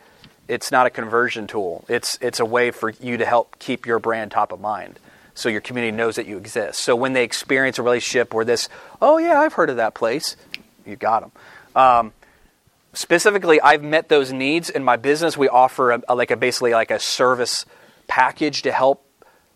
It's 0.47 0.72
not 0.72 0.86
a 0.86 0.89
conversion 0.89 1.47
tool. 1.47 1.86
It's 1.88 2.17
it's 2.22 2.39
a 2.39 2.45
way 2.45 2.72
for 2.72 2.89
you 2.89 3.17
to 3.17 3.26
help 3.26 3.57
keep 3.59 3.86
your 3.86 3.99
brand 3.99 4.32
top 4.32 4.51
of 4.51 4.59
mind. 4.59 4.99
So 5.34 5.47
your 5.49 5.61
community 5.61 5.95
knows 5.95 6.17
that 6.17 6.26
you 6.26 6.38
exist. 6.38 6.82
So 6.82 6.95
when 6.95 7.13
they 7.13 7.24
experience 7.24 7.80
a 7.80 7.84
relationship 7.84 8.34
where 8.34 8.43
this, 8.43 8.67
oh 9.01 9.17
yeah, 9.17 9.39
I've 9.39 9.53
heard 9.53 9.69
of 9.69 9.78
that 9.78 9.93
place, 9.93 10.36
you 10.86 10.97
got 10.97 11.22
them. 11.22 11.32
Um, 11.74 12.13
specifically, 12.93 13.61
I've 13.61 13.82
met 13.82 14.09
those 14.09 14.34
needs 14.34 14.69
in 14.69 14.84
my 14.84 14.97
business. 14.97 15.38
We 15.38 15.47
offer 15.47 15.91
a, 15.91 16.01
a- 16.09 16.15
like 16.15 16.32
a 16.32 16.38
basically 16.38 16.72
like 16.74 16.91
a 16.91 16.99
service 16.99 17.65
package 18.12 18.64
to 18.64 18.74
help 18.74 19.05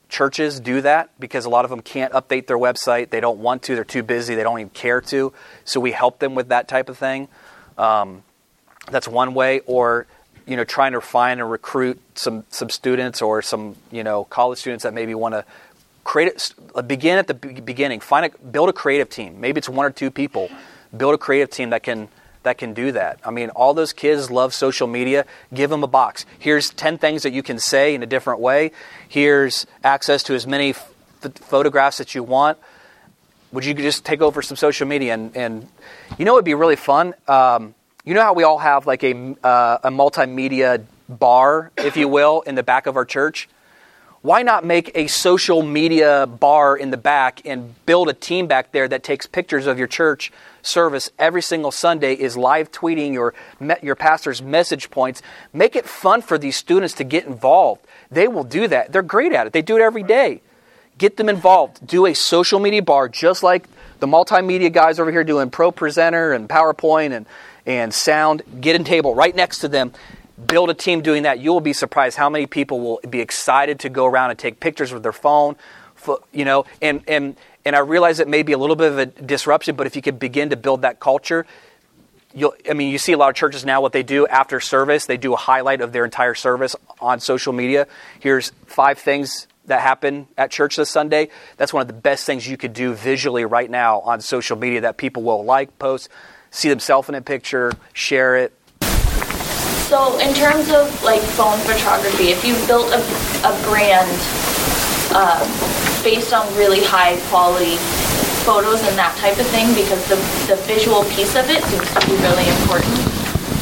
churches 0.07 0.61
do 0.61 0.79
that 0.79 1.09
because 1.19 1.43
a 1.43 1.49
lot 1.49 1.65
of 1.65 1.69
them 1.69 1.81
can't 1.81 2.13
update 2.13 2.47
their 2.47 2.57
website. 2.57 3.09
They 3.09 3.19
don't 3.19 3.39
want 3.39 3.63
to. 3.63 3.75
They're 3.75 3.83
too 3.83 4.01
busy. 4.01 4.33
They 4.33 4.43
don't 4.43 4.57
even 4.61 4.69
care 4.69 5.01
to. 5.01 5.33
So 5.65 5.81
we 5.81 5.91
help 5.91 6.19
them 6.19 6.35
with 6.35 6.47
that 6.47 6.69
type 6.69 6.87
of 6.87 6.97
thing. 6.97 7.27
Um, 7.77 8.23
that's 8.89 9.09
one 9.09 9.33
way. 9.33 9.59
Or 9.65 10.07
you 10.47 10.55
know, 10.55 10.63
trying 10.63 10.93
to 10.93 11.01
find 11.01 11.41
and 11.41 11.51
recruit 11.51 11.99
some 12.15 12.45
some 12.49 12.69
students 12.69 13.21
or 13.21 13.41
some 13.41 13.75
you 13.91 14.05
know 14.05 14.23
college 14.23 14.59
students 14.59 14.83
that 14.83 14.93
maybe 14.93 15.13
want 15.15 15.33
to 15.33 15.43
create 16.05 16.29
it, 16.29 16.87
begin 16.87 17.17
at 17.17 17.27
the 17.27 17.33
beginning. 17.33 17.99
Find 17.99 18.27
a 18.27 18.37
build 18.37 18.69
a 18.69 18.73
creative 18.73 19.09
team. 19.09 19.41
Maybe 19.41 19.57
it's 19.57 19.67
one 19.67 19.85
or 19.85 19.91
two 19.91 20.11
people. 20.11 20.49
Build 20.95 21.13
a 21.13 21.17
creative 21.17 21.49
team 21.49 21.71
that 21.71 21.83
can 21.83 22.07
that 22.45 22.57
can 22.57 22.73
do 22.73 22.91
that. 22.93 23.19
I 23.23 23.31
mean, 23.31 23.49
all 23.49 23.73
those 23.73 23.93
kids 23.93 24.31
love 24.31 24.53
social 24.53 24.87
media. 24.87 25.25
Give 25.53 25.69
them 25.69 25.83
a 25.83 25.87
box. 25.87 26.25
Here's 26.39 26.69
10 26.69 26.97
things 26.97 27.23
that 27.23 27.33
you 27.33 27.43
can 27.43 27.59
say 27.59 27.93
in 27.93 28.01
a 28.01 28.05
different 28.05 28.39
way. 28.39 28.71
Here's 29.07 29.67
access 29.83 30.23
to 30.23 30.33
as 30.33 30.47
many 30.47 30.71
f- 30.71 30.91
photographs 31.35 31.97
that 31.97 32.15
you 32.15 32.23
want. 32.23 32.57
Would 33.51 33.65
you 33.65 33.73
just 33.73 34.05
take 34.05 34.21
over 34.21 34.41
some 34.41 34.57
social 34.57 34.87
media 34.87 35.13
and, 35.13 35.35
and 35.35 35.67
you 36.17 36.25
know 36.25 36.33
it'd 36.33 36.45
be 36.45 36.55
really 36.55 36.75
fun. 36.75 37.13
Um, 37.27 37.75
you 38.03 38.13
know 38.13 38.21
how 38.21 38.33
we 38.33 38.43
all 38.43 38.59
have 38.59 38.85
like 38.85 39.03
a 39.03 39.35
uh, 39.43 39.77
a 39.83 39.89
multimedia 39.89 40.83
bar, 41.07 41.71
if 41.77 41.97
you 41.97 42.07
will, 42.07 42.41
in 42.41 42.55
the 42.55 42.63
back 42.63 42.85
of 42.85 42.95
our 42.97 43.05
church. 43.05 43.47
Why 44.25 44.41
not 44.41 44.65
make 44.65 44.89
a 44.95 45.05
social 45.05 45.61
media 45.61 46.25
bar 46.25 46.75
in 46.75 46.89
the 46.89 46.97
back 46.97 47.43
and 47.45 47.75
build 47.85 48.09
a 48.09 48.13
team 48.13 48.47
back 48.47 48.71
there 48.71 48.87
that 48.87 49.03
takes 49.03 49.27
pictures 49.27 49.67
of 49.67 49.77
your 49.77 49.85
church 49.85 50.31
service 50.63 51.11
every 51.19 51.43
single 51.43 51.69
Sunday, 51.69 52.15
is 52.15 52.35
live 52.35 52.71
tweeting 52.71 53.13
your 53.13 53.35
your 53.83 53.93
pastor's 53.93 54.41
message 54.41 54.89
points. 54.89 55.21
Make 55.53 55.75
it 55.75 55.85
fun 55.85 56.23
for 56.23 56.39
these 56.39 56.57
students 56.57 56.95
to 56.95 57.03
get 57.03 57.27
involved. 57.27 57.85
They 58.09 58.27
will 58.27 58.43
do 58.43 58.67
that. 58.67 58.91
They're 58.91 59.03
great 59.03 59.31
at 59.31 59.45
it. 59.45 59.53
They 59.53 59.61
do 59.61 59.77
it 59.77 59.83
every 59.83 60.01
day. 60.01 60.41
Get 60.97 61.17
them 61.17 61.29
involved. 61.29 61.85
Do 61.85 62.07
a 62.07 62.15
social 62.15 62.59
media 62.59 62.81
bar 62.81 63.07
just 63.07 63.43
like 63.43 63.67
the 63.99 64.07
multimedia 64.07 64.73
guys 64.73 64.99
over 64.99 65.11
here 65.11 65.23
doing 65.23 65.51
ProPresenter 65.51 66.35
and 66.35 66.49
PowerPoint 66.49 67.11
and, 67.15 67.27
and 67.67 67.93
sound. 67.93 68.41
Get 68.59 68.81
a 68.81 68.83
table 68.83 69.13
right 69.13 69.35
next 69.35 69.59
to 69.59 69.67
them. 69.67 69.93
Build 70.43 70.69
a 70.69 70.73
team 70.73 71.01
doing 71.01 71.23
that. 71.23 71.39
You 71.39 71.53
will 71.53 71.61
be 71.61 71.73
surprised 71.73 72.17
how 72.17 72.29
many 72.29 72.45
people 72.45 72.79
will 72.81 72.99
be 73.09 73.21
excited 73.21 73.79
to 73.81 73.89
go 73.89 74.05
around 74.05 74.31
and 74.31 74.39
take 74.39 74.59
pictures 74.59 74.91
with 74.91 75.03
their 75.03 75.13
phone. 75.13 75.55
You 76.33 76.45
know, 76.45 76.65
and 76.81 77.01
and 77.07 77.35
and 77.63 77.75
I 77.75 77.79
realize 77.79 78.19
it 78.19 78.27
may 78.27 78.43
be 78.43 78.51
a 78.51 78.57
little 78.57 78.75
bit 78.75 78.91
of 78.91 78.97
a 78.99 79.05
disruption, 79.05 79.75
but 79.75 79.87
if 79.87 79.95
you 79.95 80.01
could 80.01 80.19
begin 80.19 80.49
to 80.51 80.55
build 80.55 80.83
that 80.83 80.99
culture, 80.99 81.45
you'll, 82.33 82.53
I 82.69 82.73
mean, 82.73 82.91
you 82.91 82.97
see 82.99 83.13
a 83.13 83.17
lot 83.17 83.29
of 83.29 83.35
churches 83.35 83.65
now 83.65 83.81
what 83.81 83.91
they 83.91 84.03
do 84.03 84.27
after 84.27 84.59
service, 84.59 85.05
they 85.07 85.17
do 85.17 85.33
a 85.33 85.37
highlight 85.37 85.81
of 85.81 85.91
their 85.91 86.05
entire 86.05 86.35
service 86.35 86.75
on 86.99 87.19
social 87.19 87.53
media. 87.53 87.87
Here's 88.19 88.51
five 88.67 88.99
things 88.99 89.47
that 89.65 89.81
happen 89.81 90.27
at 90.37 90.51
church 90.51 90.75
this 90.75 90.91
Sunday. 90.91 91.29
That's 91.57 91.73
one 91.73 91.81
of 91.81 91.87
the 91.87 91.93
best 91.93 92.25
things 92.25 92.47
you 92.47 92.57
could 92.57 92.73
do 92.73 92.93
visually 92.93 93.45
right 93.45 93.69
now 93.69 94.01
on 94.01 94.21
social 94.21 94.57
media 94.57 94.81
that 94.81 94.97
people 94.97 95.23
will 95.23 95.43
like, 95.43 95.79
post, 95.79 96.09
see 96.51 96.69
themselves 96.69 97.09
in 97.09 97.15
a 97.15 97.21
picture, 97.21 97.71
share 97.93 98.35
it. 98.35 98.53
So, 99.85 100.17
in 100.17 100.33
terms 100.33 100.71
of 100.71 100.89
like 101.03 101.21
phone 101.21 101.59
photography, 101.59 102.29
if 102.29 102.43
you 102.43 102.55
built 102.65 102.91
a, 102.91 102.97
a 103.45 103.53
brand 103.69 104.09
um, 105.13 105.45
based 106.03 106.33
on 106.33 106.45
really 106.57 106.83
high 106.83 107.17
quality 107.29 107.77
photos 108.45 108.81
and 108.81 108.97
that 108.97 109.15
type 109.17 109.37
of 109.37 109.45
thing 109.47 109.67
because 109.75 110.01
the, 110.09 110.15
the 110.49 110.59
visual 110.63 111.03
piece 111.13 111.35
of 111.35 111.49
it 111.49 111.63
seems 111.65 111.85
to 111.93 112.01
be 112.07 112.17
really 112.25 112.49
important. 112.61 112.97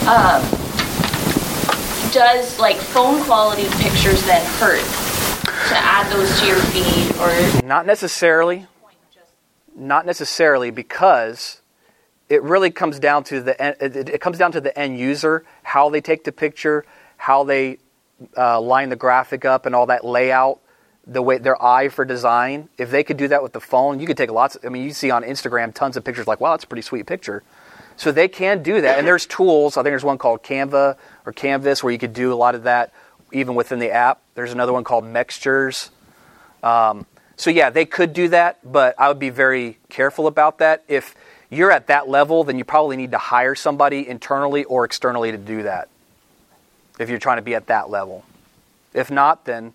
Um, 0.08 0.42
does 2.14 2.58
like 2.60 2.78
phone 2.78 3.22
quality 3.24 3.68
pictures 3.82 4.24
then 4.26 4.46
hurt 4.60 4.84
to 5.68 5.76
add 5.76 6.10
those 6.12 6.40
to 6.40 6.48
your 6.48 6.60
feed 6.72 7.16
or 7.18 7.66
not 7.66 7.86
necessarily 7.86 8.68
not 9.76 10.06
necessarily 10.06 10.70
because 10.70 11.62
it 12.30 12.44
really 12.44 12.70
comes 12.70 13.00
down 13.00 13.24
to 13.24 13.42
the 13.42 13.56
it 13.60 14.22
comes 14.22 14.38
down 14.38 14.52
to 14.52 14.62
the 14.62 14.78
end 14.78 15.00
user 15.00 15.44
how 15.74 15.90
they 15.90 16.02
take 16.02 16.24
the 16.24 16.32
picture 16.32 16.86
how 17.18 17.46
they 17.46 17.78
uh, 18.38 18.60
line 18.60 18.90
the 18.90 18.98
graphic 18.98 19.46
up 19.46 19.66
and 19.66 19.74
all 19.74 19.86
that 19.86 20.04
layout 20.04 20.60
the 21.08 21.22
way 21.22 21.38
their 21.38 21.62
eye 21.64 21.88
for 21.88 22.04
design. 22.06 22.70
If 22.78 22.92
they 22.92 23.04
could 23.04 23.18
do 23.18 23.30
that 23.30 23.42
with 23.42 23.54
the 23.54 23.60
phone, 23.60 24.00
you 24.00 24.06
could 24.06 24.18
take 24.18 24.30
lots. 24.30 24.56
Of, 24.56 24.66
I 24.66 24.70
mean, 24.70 24.84
you 24.84 24.92
see 24.92 25.10
on 25.10 25.24
Instagram 25.24 25.74
tons 25.74 25.96
of 25.96 26.04
pictures 26.04 26.28
like, 26.28 26.42
wow, 26.42 26.52
that's 26.52 26.66
a 26.66 26.68
pretty 26.68 26.82
sweet 26.82 27.06
picture. 27.06 27.44
So 27.96 28.12
they 28.12 28.28
can 28.28 28.62
do 28.62 28.82
that, 28.82 28.98
and 28.98 29.08
there's 29.08 29.26
tools. 29.26 29.78
I 29.78 29.82
think 29.84 29.92
there's 29.92 30.04
one 30.04 30.18
called 30.18 30.44
Canva 30.44 30.98
or 31.26 31.32
Canvas 31.32 31.82
where 31.82 31.94
you 31.94 32.00
could 32.00 32.14
do 32.14 32.34
a 32.34 32.36
lot 32.36 32.56
of 32.56 32.64
that 32.64 32.92
even 33.32 33.56
within 33.56 33.80
the 33.80 33.92
app. 33.92 34.22
There's 34.36 34.52
another 34.52 34.74
one 34.74 34.84
called 34.84 35.06
Mextures. 35.06 35.92
Um, 36.62 37.06
so 37.36 37.50
yeah, 37.50 37.70
they 37.70 37.86
could 37.86 38.14
do 38.14 38.28
that, 38.30 38.60
but 38.70 38.96
I 39.00 39.08
would 39.08 39.20
be 39.20 39.30
very 39.30 39.80
careful 39.90 40.28
about 40.28 40.60
that. 40.60 40.84
If 40.88 41.16
you're 41.56 41.72
at 41.72 41.88
that 41.88 42.08
level, 42.08 42.44
then 42.44 42.58
you 42.58 42.64
probably 42.64 42.98
need 42.98 43.12
to 43.12 43.18
hire 43.18 43.56
somebody 43.56 44.08
internally 44.08 44.64
or 44.64 44.86
externally 44.86 45.32
to 45.32 45.38
do 45.38 45.64
that. 45.64 45.90
If 47.00 47.10
you're 47.10 47.20
trying 47.20 47.38
to 47.38 47.44
be 47.44 47.56
at 47.56 47.68
that 47.68 47.90
level, 47.90 48.24
if 48.94 49.10
not, 49.10 49.46
then 49.46 49.74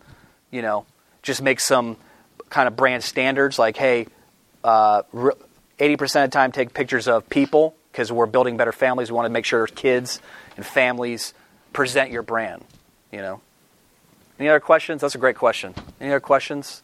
you 0.50 0.62
know 0.62 0.86
just 1.22 1.42
make 1.42 1.60
some 1.60 1.96
kind 2.48 2.68
of 2.68 2.76
brand 2.76 3.04
standards 3.04 3.58
like, 3.58 3.76
hey, 3.76 4.06
uh, 4.64 5.02
80% 5.78 6.24
of 6.24 6.30
the 6.30 6.34
time 6.34 6.52
take 6.52 6.72
pictures 6.72 7.08
of 7.08 7.28
people 7.28 7.74
because 7.92 8.10
we're 8.10 8.26
building 8.26 8.56
better 8.56 8.72
families. 8.72 9.10
We 9.10 9.16
want 9.16 9.26
to 9.26 9.30
make 9.30 9.44
sure 9.44 9.66
kids 9.66 10.20
and 10.56 10.64
families 10.64 11.34
present 11.72 12.10
your 12.10 12.22
brand, 12.22 12.64
you 13.12 13.18
know. 13.18 13.40
Any 14.38 14.48
other 14.48 14.60
questions? 14.60 15.00
That's 15.00 15.14
a 15.14 15.18
great 15.18 15.36
question. 15.36 15.74
Any 16.00 16.10
other 16.10 16.20
questions? 16.20 16.82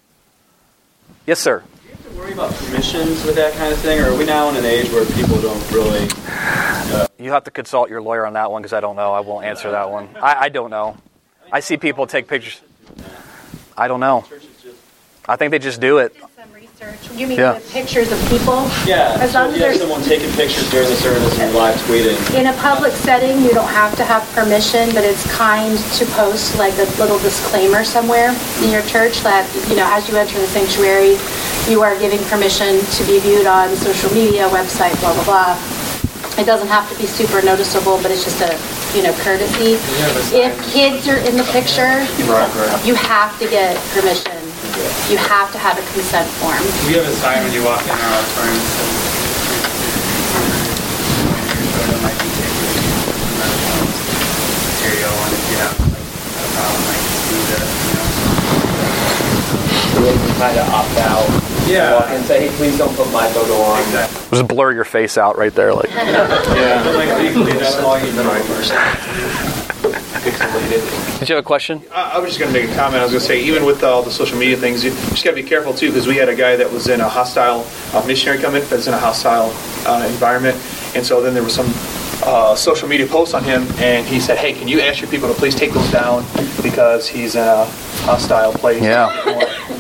Yes, 1.27 1.39
sir. 1.39 1.63
Do 2.05 2.11
you 2.11 2.17
have 2.17 2.19
to 2.19 2.21
worry 2.21 2.33
about 2.35 2.55
permissions 2.57 3.25
with 3.25 3.35
that 3.37 3.55
kind 3.55 3.73
of 3.73 3.79
thing, 3.79 3.99
or 3.99 4.11
are 4.11 4.19
we 4.19 4.27
now 4.27 4.51
in 4.51 4.57
an 4.57 4.65
age 4.67 4.91
where 4.91 5.07
people 5.07 5.41
don't 5.41 5.73
really? 5.73 6.07
Uh... 6.27 7.07
You 7.19 7.31
have 7.31 7.45
to 7.45 7.51
consult 7.51 7.89
your 7.89 8.03
lawyer 8.03 8.27
on 8.27 8.35
that 8.35 8.51
one 8.51 8.61
because 8.61 8.75
I 8.75 8.81
don't 8.81 8.97
know. 8.97 9.15
I 9.15 9.21
won't 9.21 9.47
answer 9.47 9.71
that 9.71 9.91
one. 9.91 10.11
I, 10.21 10.35
I 10.35 10.49
don't 10.51 10.69
know. 10.69 10.99
I 11.51 11.61
see 11.61 11.79
people 11.79 12.07
take 12.07 12.29
pictures. 12.29 12.61
I 13.75 13.89
don't 13.89 14.01
know. 14.01 14.27
I 15.27 15.37
think 15.37 15.51
they 15.51 15.59
just 15.59 15.81
do 15.81 15.97
it. 15.97 16.15
Some 16.85 16.93
research. 16.93 17.19
You 17.19 17.27
mean 17.27 17.39
yeah. 17.39 17.61
pictures 17.71 18.11
of 18.13 18.19
people? 18.29 18.67
Yeah. 18.87 19.17
As 19.21 19.35
long 19.35 19.51
so 19.51 19.55
as 19.55 19.59
you 19.59 19.65
have 19.65 19.77
someone 19.77 20.03
taking 20.03 20.31
pictures 20.33 20.69
during 20.71 20.89
the 20.89 20.97
service 20.97 21.39
and 21.39 21.55
live 21.55 21.77
tweeting. 21.87 22.19
In 22.39 22.47
a 22.47 22.53
public 22.59 22.93
setting, 22.93 23.43
you 23.43 23.53
don't 23.53 23.69
have 23.69 23.97
to 23.97 24.05
have 24.05 24.23
permission, 24.35 24.91
but 24.93 25.05
it's 25.05 25.25
kind 25.33 25.79
to 25.79 26.07
post 26.13 26.59
like 26.59 26.75
a 26.75 26.89
little 26.99 27.19
disclaimer 27.19 27.85
somewhere 27.85 28.35
in 28.63 28.71
your 28.71 28.83
church 28.83 29.21
that 29.21 29.49
you 29.69 29.77
know 29.77 29.87
as 29.87 30.09
you 30.09 30.17
enter 30.17 30.39
the 30.39 30.47
sanctuary, 30.47 31.17
you 31.71 31.83
are 31.83 31.99
giving 31.99 32.23
permission 32.27 32.81
to 32.81 33.05
be 33.07 33.19
viewed 33.21 33.47
on 33.47 33.75
social 33.77 34.13
media, 34.13 34.49
website, 34.49 34.99
blah 35.01 35.15
blah 35.15 35.25
blah. 35.25 35.55
It 36.37 36.47
doesn't 36.47 36.69
have 36.69 36.91
to 36.91 36.99
be 36.99 37.07
super 37.07 37.41
noticeable, 37.43 37.97
but 38.03 38.11
it's 38.11 38.25
just 38.25 38.43
a 38.43 38.51
you 38.97 39.03
know, 39.03 39.13
courtesy. 39.23 39.75
If 40.35 40.55
kids 40.73 41.09
are 41.09 41.19
in 41.19 41.37
the 41.37 41.43
picture, 41.51 42.07
right, 42.31 42.47
right. 42.55 42.87
you 42.87 42.95
have 42.95 43.37
to 43.41 43.49
get 43.49 43.75
permission. 43.91 44.44
You 44.75 45.19
have 45.19 45.53
to 45.53 45.59
have 45.59 45.79
a 45.79 45.83
consent 45.93 46.27
form. 46.43 46.59
We 46.91 46.99
have 46.99 47.07
a 47.07 47.15
sign 47.23 47.45
when 47.45 47.53
you 47.53 47.63
walk 47.63 47.83
in 47.85 47.91
our 47.91 48.11
auditorium 48.11 48.59
that 48.59 48.75
says, 48.75 48.91
material, 54.67 55.15
and 55.15 55.31
if 55.31 55.47
you 55.47 55.57
have 55.63 55.79
like 55.79 55.95
a 55.95 56.51
problem, 56.59 56.83
like 56.91 57.07
do 57.31 57.39
the, 57.55 57.59
you 57.87 57.95
know. 57.95 58.11
So 59.95 60.03
they 60.03 60.17
can 60.19 60.35
kind 60.43 60.59
of 60.59 60.67
opt 60.75 60.99
out. 61.07 61.23
Yeah. 61.71 61.95
Walk 61.95 62.11
in 62.11 62.17
and 62.17 62.25
say, 62.27 62.49
hey, 62.49 62.57
please 62.57 62.77
don't 62.77 62.95
put 62.97 63.11
my 63.13 63.29
photo 63.29 63.55
on. 63.55 63.81
Exactly. 63.83 64.39
Just 64.39 64.49
blur 64.49 64.73
your 64.73 64.85
face 64.85 65.17
out 65.17 65.39
right 65.39 65.55
there, 65.55 65.73
like. 65.73 65.89
yeah. 65.91 66.83
like 66.97 67.17
legally, 67.23 67.53
that's 67.53 67.77
all 67.77 67.97
you 67.99 68.13
know. 68.13 69.61
Did 69.85 71.29
you 71.29 71.35
have 71.35 71.45
a 71.45 71.47
question? 71.47 71.83
I, 71.93 72.19
was 72.19 72.31
just 72.31 72.41
going 72.41 72.53
to 72.53 72.59
make 72.59 72.71
a 72.71 72.75
comment. 72.75 73.01
I 73.01 73.05
was 73.05 73.13
going 73.13 73.21
to 73.21 73.27
say, 73.27 73.43
even 73.43 73.65
with 73.65 73.83
all 73.83 74.03
the 74.03 74.11
social 74.11 74.39
media 74.39 74.57
things, 74.57 74.85
you 74.85 74.91
just 74.91 75.25
got 75.25 75.31
to 75.31 75.37
be 75.37 75.43
careful 75.43 75.75
too, 75.75 75.89
because 75.89 76.07
we 76.07 76.17
had 76.17 76.29
a 76.29 76.35
guy 76.35 76.57
that 76.57 76.71
was 76.71 76.89
in 76.89 77.01
a 77.01 77.09
hostile 77.09 77.67
uh, 77.93 78.05
missionary 78.07 78.41
come 78.41 78.55
in 78.55 78.67
that's 78.69 78.87
in 78.87 78.95
a 78.95 78.99
hostile 78.99 79.51
uh, 79.87 80.07
environment, 80.11 80.57
and 80.97 81.05
so 81.05 81.21
then 81.21 81.35
there 81.35 81.43
was 81.43 81.55
some 81.55 81.71
uh, 82.25 82.55
social 82.55 82.89
media 82.89 83.07
posts 83.07 83.35
on 83.35 83.45
him, 83.45 83.67
and 83.79 84.07
he 84.07 84.19
said, 84.21 84.39
"Hey, 84.39 84.53
can 84.53 84.69
you 84.69 84.81
ask 84.81 85.01
your 85.01 85.11
people 85.11 85.29
to 85.29 85.35
please 85.35 85.55
take 85.55 85.73
those 85.73 85.91
down 85.91 86.25
because 86.63 87.09
he's 87.09 87.35
in 87.35 87.47
a 87.47 87.65
hostile 88.05 88.53
place." 88.53 88.83
Yeah. 88.83 89.11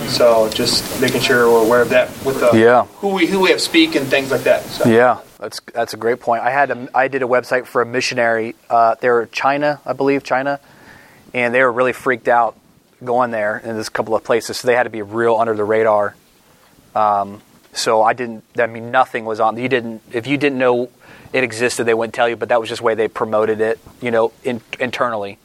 So 0.09 0.49
just 0.51 1.01
making 1.01 1.23
sure 1.23 1.51
we're 1.51 1.65
aware 1.65 1.83
of 1.83 1.89
that 1.91 2.09
with 2.25 2.41
the, 2.41 2.53
yeah. 2.53 2.85
who 2.97 3.09
we 3.09 3.27
who 3.27 3.41
we 3.41 3.51
have 3.51 3.61
speak 3.61 3.95
and 3.95 4.07
things 4.07 4.31
like 4.31 4.43
that. 4.43 4.63
So. 4.65 4.89
Yeah, 4.89 5.21
that's 5.45 5.61
that's 5.73 5.95
a 5.95 5.97
great 5.97 6.21
point. 6.21 6.43
I 6.43 6.51
had 6.51 6.71
a, 6.71 6.89
I 6.95 7.09
did 7.09 7.23
a 7.23 7.27
website 7.27 7.67
for 7.67 7.83
a 7.83 7.87
missionary. 7.87 8.55
Uh, 8.69 8.97
they 9.01 9.09
were 9.09 9.27
China, 9.27 9.81
I 9.87 9.93
believe, 9.93 10.25
China, 10.25 10.59
and 11.33 11.55
they 11.55 11.63
were 11.63 11.73
really 11.73 11.93
freaked 11.93 12.29
out 12.29 12.59
going 13.03 13.31
there 13.31 13.59
in 13.59 13.77
this 13.77 13.89
couple 13.89 14.15
of 14.17 14.25
places. 14.25 14.59
So 14.59 14.67
they 14.67 14.75
had 14.75 14.85
to 14.85 14.91
be 14.91 15.03
real 15.03 15.37
under 15.37 15.55
the 15.55 15.65
radar. 15.65 16.17
Um, 16.95 17.43
so 17.73 18.03
I 18.03 18.13
didn't. 18.13 18.45
I 18.59 18.67
mean, 18.67 18.91
nothing 18.91 19.25
was 19.25 19.41
on. 19.41 19.57
You 19.57 19.69
didn't. 19.69 20.03
If 20.13 20.27
you 20.27 20.37
didn't 20.37 20.59
know 20.59 20.91
it 21.33 21.45
existed, 21.45 21.85
they 21.85 21.95
wouldn't 21.95 22.15
tell 22.15 22.29
you. 22.29 22.37
But 22.37 22.49
that 22.49 22.61
was 22.61 22.69
just 22.69 22.81
the 22.81 22.87
way 22.87 22.95
they 22.95 23.09
promoted 23.09 23.61
it. 23.61 23.79
You 24.01 24.11
know, 24.11 24.33
in, 24.43 24.61
internally 24.81 25.39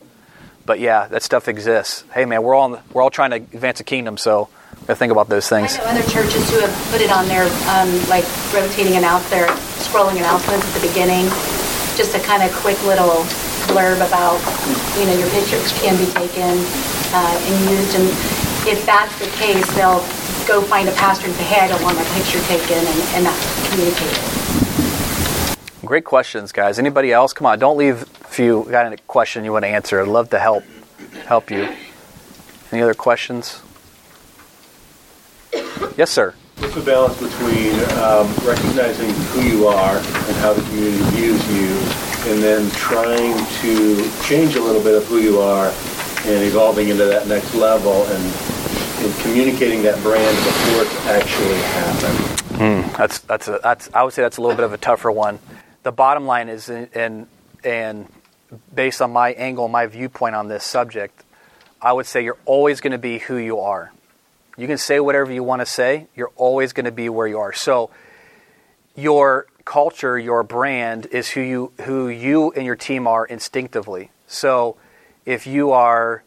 but 0.70 0.80
yeah, 0.80 1.08
that 1.08 1.24
stuff 1.24 1.48
exists. 1.48 2.04
Hey, 2.14 2.26
man, 2.26 2.44
we're 2.44 2.54
all 2.54 2.80
we're 2.94 3.02
all 3.02 3.10
trying 3.10 3.32
to 3.32 3.38
advance 3.38 3.80
the 3.80 3.84
kingdom, 3.84 4.18
so 4.18 4.50
I 4.90 4.96
think 4.96 5.12
about 5.12 5.30
those 5.30 5.48
things. 5.48 5.78
I 5.78 5.86
know 5.86 6.02
other 6.02 6.10
churches 6.10 6.50
who 6.50 6.58
have 6.66 6.74
put 6.90 7.00
it 7.00 7.12
on 7.14 7.28
their 7.30 7.46
um, 7.70 7.94
like 8.10 8.26
rotating 8.50 8.98
and 8.98 9.06
out 9.06 9.22
there, 9.30 9.46
scrolling 9.78 10.18
announcements 10.18 10.66
at 10.66 10.74
the 10.82 10.88
beginning, 10.88 11.30
just 11.94 12.18
a 12.18 12.20
kind 12.20 12.42
of 12.42 12.50
quick 12.58 12.82
little 12.82 13.22
blurb 13.70 14.02
about 14.02 14.42
you 14.98 15.06
know 15.06 15.14
your 15.14 15.30
pictures 15.30 15.70
can 15.78 15.94
be 15.94 16.10
taken 16.18 16.58
uh, 17.14 17.38
and 17.38 17.70
used, 17.70 17.94
and 18.02 18.10
if 18.66 18.82
that's 18.90 19.14
the 19.20 19.30
case, 19.38 19.62
they'll 19.78 20.02
go 20.50 20.60
find 20.66 20.90
a 20.90 20.94
pastor 20.94 21.28
and 21.28 21.36
say, 21.36 21.44
hey, 21.44 21.62
I 21.62 21.68
don't 21.68 21.84
want 21.84 21.96
my 21.96 22.06
picture 22.18 22.42
taken, 22.50 22.82
and, 22.82 23.00
and 23.14 23.24
not 23.30 23.38
communicate 23.70 24.10
it. 24.10 25.86
Great 25.86 26.06
questions, 26.06 26.52
guys. 26.52 26.80
Anybody 26.80 27.14
else? 27.14 27.32
Come 27.32 27.46
on, 27.46 27.60
don't 27.60 27.78
leave 27.78 28.10
if 28.26 28.40
you 28.40 28.66
got 28.72 28.92
a 28.92 28.98
question 29.06 29.46
you 29.46 29.52
want 29.52 29.66
to 29.66 29.70
answer, 29.70 30.02
I'd 30.02 30.08
love 30.08 30.32
to 30.32 30.40
help 30.40 30.64
help 31.26 31.52
you. 31.52 31.70
Any 32.72 32.82
other 32.82 32.96
questions? 32.96 33.62
Yes, 35.98 36.10
sir. 36.10 36.34
What's 36.58 36.76
the 36.76 36.82
balance 36.82 37.16
between 37.16 37.74
um, 38.00 38.28
recognizing 38.46 39.10
who 39.32 39.42
you 39.42 39.68
are 39.68 39.98
and 39.98 40.36
how 40.38 40.54
the 40.54 40.62
community 40.64 41.04
views 41.12 41.42
you, 41.52 41.70
and 42.32 42.44
then 42.44 42.70
trying 42.72 43.38
to 43.62 44.24
change 44.24 44.56
a 44.56 44.62
little 44.62 44.84
bit 44.84 44.96
of 44.96 45.06
who 45.08 45.20
you 45.20 45.40
are 45.40 45.68
and 46.26 46.44
evolving 46.44 46.90
into 46.90 47.06
that 47.06 47.28
next 47.28 47.56
level 47.56 48.04
and, 48.04 48.24
and 49.06 49.22
communicating 49.22 49.82
that 49.84 50.02
brand 50.04 50.36
before 50.38 50.84
it 50.84 50.92
actually 51.08 51.56
happens? 51.56 52.42
Mm, 52.60 52.98
that's 52.98 53.20
that's 53.20 53.48
a, 53.48 53.60
that's 53.64 53.90
I 53.94 54.04
would 54.04 54.12
say 54.12 54.22
that's 54.22 54.36
a 54.36 54.42
little 54.42 54.58
bit 54.58 54.66
of 54.66 54.74
a 54.74 54.78
tougher 54.78 55.12
one. 55.12 55.40
The 55.84 55.94
bottom 55.94 56.26
line 56.26 56.50
is, 56.50 56.70
and 56.70 57.28
and 57.64 58.12
based 58.76 59.02
on 59.02 59.12
my 59.12 59.32
angle, 59.32 59.70
my 59.70 59.86
viewpoint 59.86 60.36
on 60.36 60.50
this 60.50 60.66
subject, 60.66 61.24
I 61.82 61.94
would 61.94 62.06
say 62.06 62.24
you're 62.24 62.38
always 62.46 62.82
going 62.82 62.92
to 62.92 62.98
be 62.98 63.20
who 63.20 63.38
you 63.38 63.60
are. 63.60 63.94
You 64.60 64.68
can 64.68 64.78
say 64.78 65.00
whatever 65.00 65.32
you 65.32 65.42
want 65.42 65.62
to 65.62 65.66
say. 65.66 66.08
You're 66.16 66.34
always 66.36 66.74
going 66.74 66.84
to 66.84 66.92
be 66.92 67.08
where 67.08 67.26
you 67.26 67.40
are. 67.40 67.54
So 67.54 67.92
your 68.94 69.48
culture, 69.64 70.20
your 70.20 70.44
brand 70.44 71.06
is 71.06 71.30
who 71.30 71.40
you 71.40 71.72
who 71.84 72.10
you 72.10 72.52
and 72.52 72.66
your 72.66 72.76
team 72.76 73.08
are 73.08 73.26
instinctively. 73.26 74.12
So 74.28 74.76
if 75.26 75.48
you 75.48 75.72
are, 75.72 76.24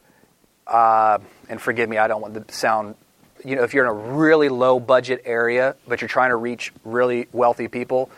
uh, 0.67 1.19
and 1.51 1.61
forgive 1.61 1.91
me, 1.91 1.99
I 1.99 2.09
don't 2.09 2.23
want 2.23 2.49
to 2.49 2.55
sound, 2.55 2.95
you 3.45 3.55
know, 3.55 3.65
if 3.65 3.75
you're 3.75 3.85
in 3.85 3.91
a 3.91 4.15
really 4.15 4.49
low 4.49 4.81
budget 4.81 5.21
area, 5.27 5.77
but 5.87 6.01
you're 6.01 6.09
trying 6.09 6.31
to 6.31 6.37
reach 6.37 6.73
really 6.85 7.29
wealthy 7.33 7.69
people, 7.69 8.11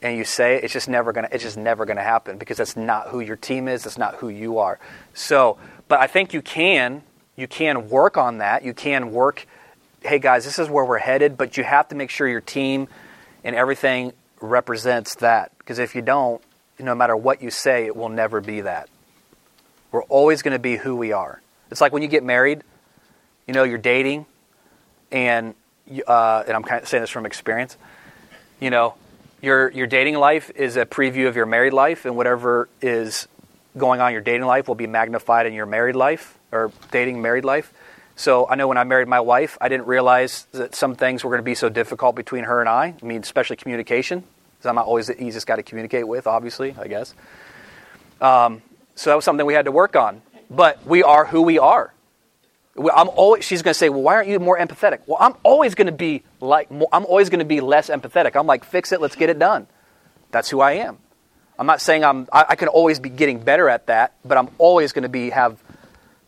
and 0.00 0.16
you 0.16 0.24
say 0.24 0.56
it, 0.56 0.64
it's 0.64 0.72
just 0.72 0.88
never 0.88 1.12
gonna 1.12 1.28
it's 1.30 1.44
just 1.44 1.58
never 1.58 1.84
gonna 1.84 2.02
happen 2.02 2.38
because 2.38 2.56
that's 2.56 2.74
not 2.74 3.08
who 3.08 3.20
your 3.20 3.36
team 3.36 3.68
is. 3.68 3.84
That's 3.84 3.98
not 3.98 4.14
who 4.14 4.30
you 4.30 4.56
are. 4.56 4.78
So, 5.12 5.58
but 5.88 6.00
I 6.00 6.06
think 6.06 6.32
you 6.32 6.40
can 6.40 7.02
you 7.36 7.46
can 7.46 7.88
work 7.88 8.16
on 8.16 8.38
that. 8.38 8.64
You 8.64 8.74
can 8.74 9.12
work. 9.12 9.46
Hey 10.02 10.18
guys, 10.18 10.44
this 10.44 10.58
is 10.58 10.68
where 10.68 10.84
we're 10.84 10.98
headed, 10.98 11.36
but 11.36 11.56
you 11.56 11.64
have 11.64 11.88
to 11.88 11.94
make 11.94 12.10
sure 12.10 12.28
your 12.28 12.40
team 12.40 12.88
and 13.44 13.56
everything 13.56 14.12
represents 14.40 15.16
that. 15.16 15.52
Because 15.58 15.78
if 15.78 15.94
you 15.94 16.02
don't, 16.02 16.42
no 16.78 16.94
matter 16.94 17.16
what 17.16 17.42
you 17.42 17.50
say, 17.50 17.86
it 17.86 17.96
will 17.96 18.08
never 18.08 18.40
be 18.40 18.62
that. 18.62 18.88
We're 19.90 20.02
always 20.04 20.42
going 20.42 20.52
to 20.52 20.58
be 20.58 20.76
who 20.76 20.96
we 20.96 21.12
are. 21.12 21.40
It's 21.70 21.80
like 21.80 21.92
when 21.92 22.02
you 22.02 22.08
get 22.08 22.24
married, 22.24 22.62
you 23.46 23.54
know, 23.54 23.64
you're 23.64 23.78
dating, 23.78 24.26
and 25.10 25.54
uh, 26.06 26.44
and 26.46 26.56
I'm 26.56 26.62
kind 26.62 26.82
of 26.82 26.88
saying 26.88 27.02
this 27.02 27.10
from 27.10 27.26
experience. 27.26 27.76
You 28.60 28.70
know, 28.70 28.94
your 29.40 29.70
your 29.70 29.86
dating 29.86 30.16
life 30.16 30.50
is 30.54 30.76
a 30.76 30.86
preview 30.86 31.28
of 31.28 31.36
your 31.36 31.46
married 31.46 31.72
life, 31.72 32.04
and 32.04 32.16
whatever 32.16 32.68
is 32.80 33.28
going 33.76 34.00
on 34.00 34.08
in 34.08 34.12
your 34.12 34.22
dating 34.22 34.46
life 34.46 34.68
will 34.68 34.74
be 34.74 34.86
magnified 34.86 35.46
in 35.46 35.54
your 35.54 35.66
married 35.66 35.96
life 35.96 36.38
or 36.50 36.72
dating 36.90 37.22
married 37.22 37.44
life. 37.44 37.72
So 38.14 38.46
I 38.48 38.56
know 38.56 38.68
when 38.68 38.76
I 38.76 38.84
married 38.84 39.08
my 39.08 39.20
wife, 39.20 39.56
I 39.60 39.68
didn't 39.68 39.86
realize 39.86 40.46
that 40.52 40.74
some 40.74 40.94
things 40.94 41.24
were 41.24 41.30
going 41.30 41.40
to 41.40 41.44
be 41.44 41.54
so 41.54 41.68
difficult 41.68 42.14
between 42.14 42.44
her 42.44 42.60
and 42.60 42.68
I. 42.68 42.94
I 43.00 43.04
mean, 43.04 43.22
especially 43.22 43.56
communication, 43.56 44.20
because 44.20 44.68
I'm 44.68 44.74
not 44.74 44.86
always 44.86 45.06
the 45.06 45.22
easiest 45.22 45.46
guy 45.46 45.56
to 45.56 45.62
communicate 45.62 46.06
with, 46.06 46.26
obviously, 46.26 46.74
I 46.78 46.88
guess. 46.88 47.14
Um, 48.20 48.62
so 48.94 49.10
that 49.10 49.16
was 49.16 49.24
something 49.24 49.46
we 49.46 49.54
had 49.54 49.64
to 49.64 49.72
work 49.72 49.96
on. 49.96 50.20
But 50.50 50.86
we 50.86 51.02
are 51.02 51.24
who 51.24 51.42
we 51.42 51.58
are. 51.58 51.94
I'm 52.76 53.08
always. 53.08 53.44
She's 53.44 53.62
going 53.62 53.72
to 53.72 53.78
say, 53.78 53.88
"Well, 53.88 54.02
why 54.02 54.14
aren't 54.14 54.28
you 54.28 54.38
more 54.38 54.58
empathetic?" 54.58 55.00
Well, 55.06 55.18
I'm 55.20 55.34
always 55.42 55.74
going 55.74 55.86
to 55.86 55.92
be 55.92 56.22
like. 56.40 56.68
I'm 56.70 57.04
always 57.06 57.28
going 57.28 57.40
to 57.40 57.44
be 57.44 57.60
less 57.60 57.88
empathetic. 57.88 58.34
I'm 58.34 58.46
like, 58.46 58.64
fix 58.64 58.92
it. 58.92 59.00
Let's 59.00 59.16
get 59.16 59.30
it 59.30 59.38
done. 59.38 59.66
That's 60.30 60.48
who 60.48 60.60
I 60.60 60.72
am. 60.72 60.98
I'm 61.62 61.66
not 61.66 61.80
saying 61.80 62.02
I'm. 62.02 62.26
I, 62.32 62.44
I 62.48 62.56
can 62.56 62.66
always 62.66 62.98
be 62.98 63.08
getting 63.08 63.38
better 63.38 63.68
at 63.68 63.86
that, 63.86 64.14
but 64.24 64.36
I'm 64.36 64.48
always 64.58 64.92
going 64.92 65.04
to 65.04 65.08
be 65.08 65.30
have, 65.30 65.62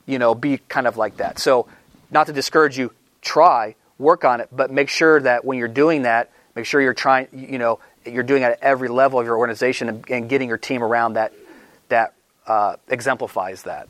you 0.07 0.21
know, 0.21 0.33
be 0.33 0.59
kind 0.59 0.87
of 0.87 0.97
like 0.97 1.17
that. 1.17 1.41
So, 1.41 1.67
not 2.13 2.29
to 2.29 2.33
discourage 2.33 2.79
you, 2.79 2.93
try 3.21 3.75
work 3.99 4.25
on 4.25 4.41
it, 4.41 4.49
but 4.53 4.71
make 4.71 4.89
sure 4.89 5.21
that 5.21 5.45
when 5.45 5.59
you're 5.59 5.67
doing 5.67 6.03
that, 6.03 6.31
make 6.55 6.67
sure 6.67 6.81
you're 6.81 6.95
trying. 6.95 7.27
You 7.33 7.59
know, 7.59 7.81
you're 8.07 8.23
doing 8.23 8.45
it 8.45 8.53
at 8.53 8.63
every 8.63 8.87
level 8.87 9.19
of 9.19 9.27
your 9.27 9.37
organization 9.37 9.89
and, 9.89 10.09
and 10.09 10.29
getting 10.29 10.49
your 10.49 10.57
team 10.57 10.85
around 10.85 11.15
that 11.15 11.33
that 11.89 12.15
uh, 12.47 12.77
exemplifies 12.87 13.65
that 13.65 13.89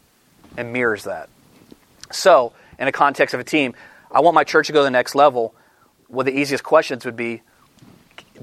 and 0.57 0.73
mirrors 0.73 1.05
that. 1.05 1.29
So, 2.11 2.55
in 2.79 2.89
a 2.89 2.93
context 2.93 3.35
of 3.35 3.41
a 3.41 3.45
team, 3.45 3.75
I 4.11 4.21
want 4.21 4.35
my 4.35 4.45
church 4.45 4.69
to 4.69 4.73
go 4.73 4.81
to 4.81 4.85
the 4.85 4.91
next 4.91 5.15
level. 5.15 5.55
Well, 6.09 6.25
the 6.25 6.33
easiest 6.33 6.65
questions 6.65 7.05
would 7.05 7.17
be 7.17 7.43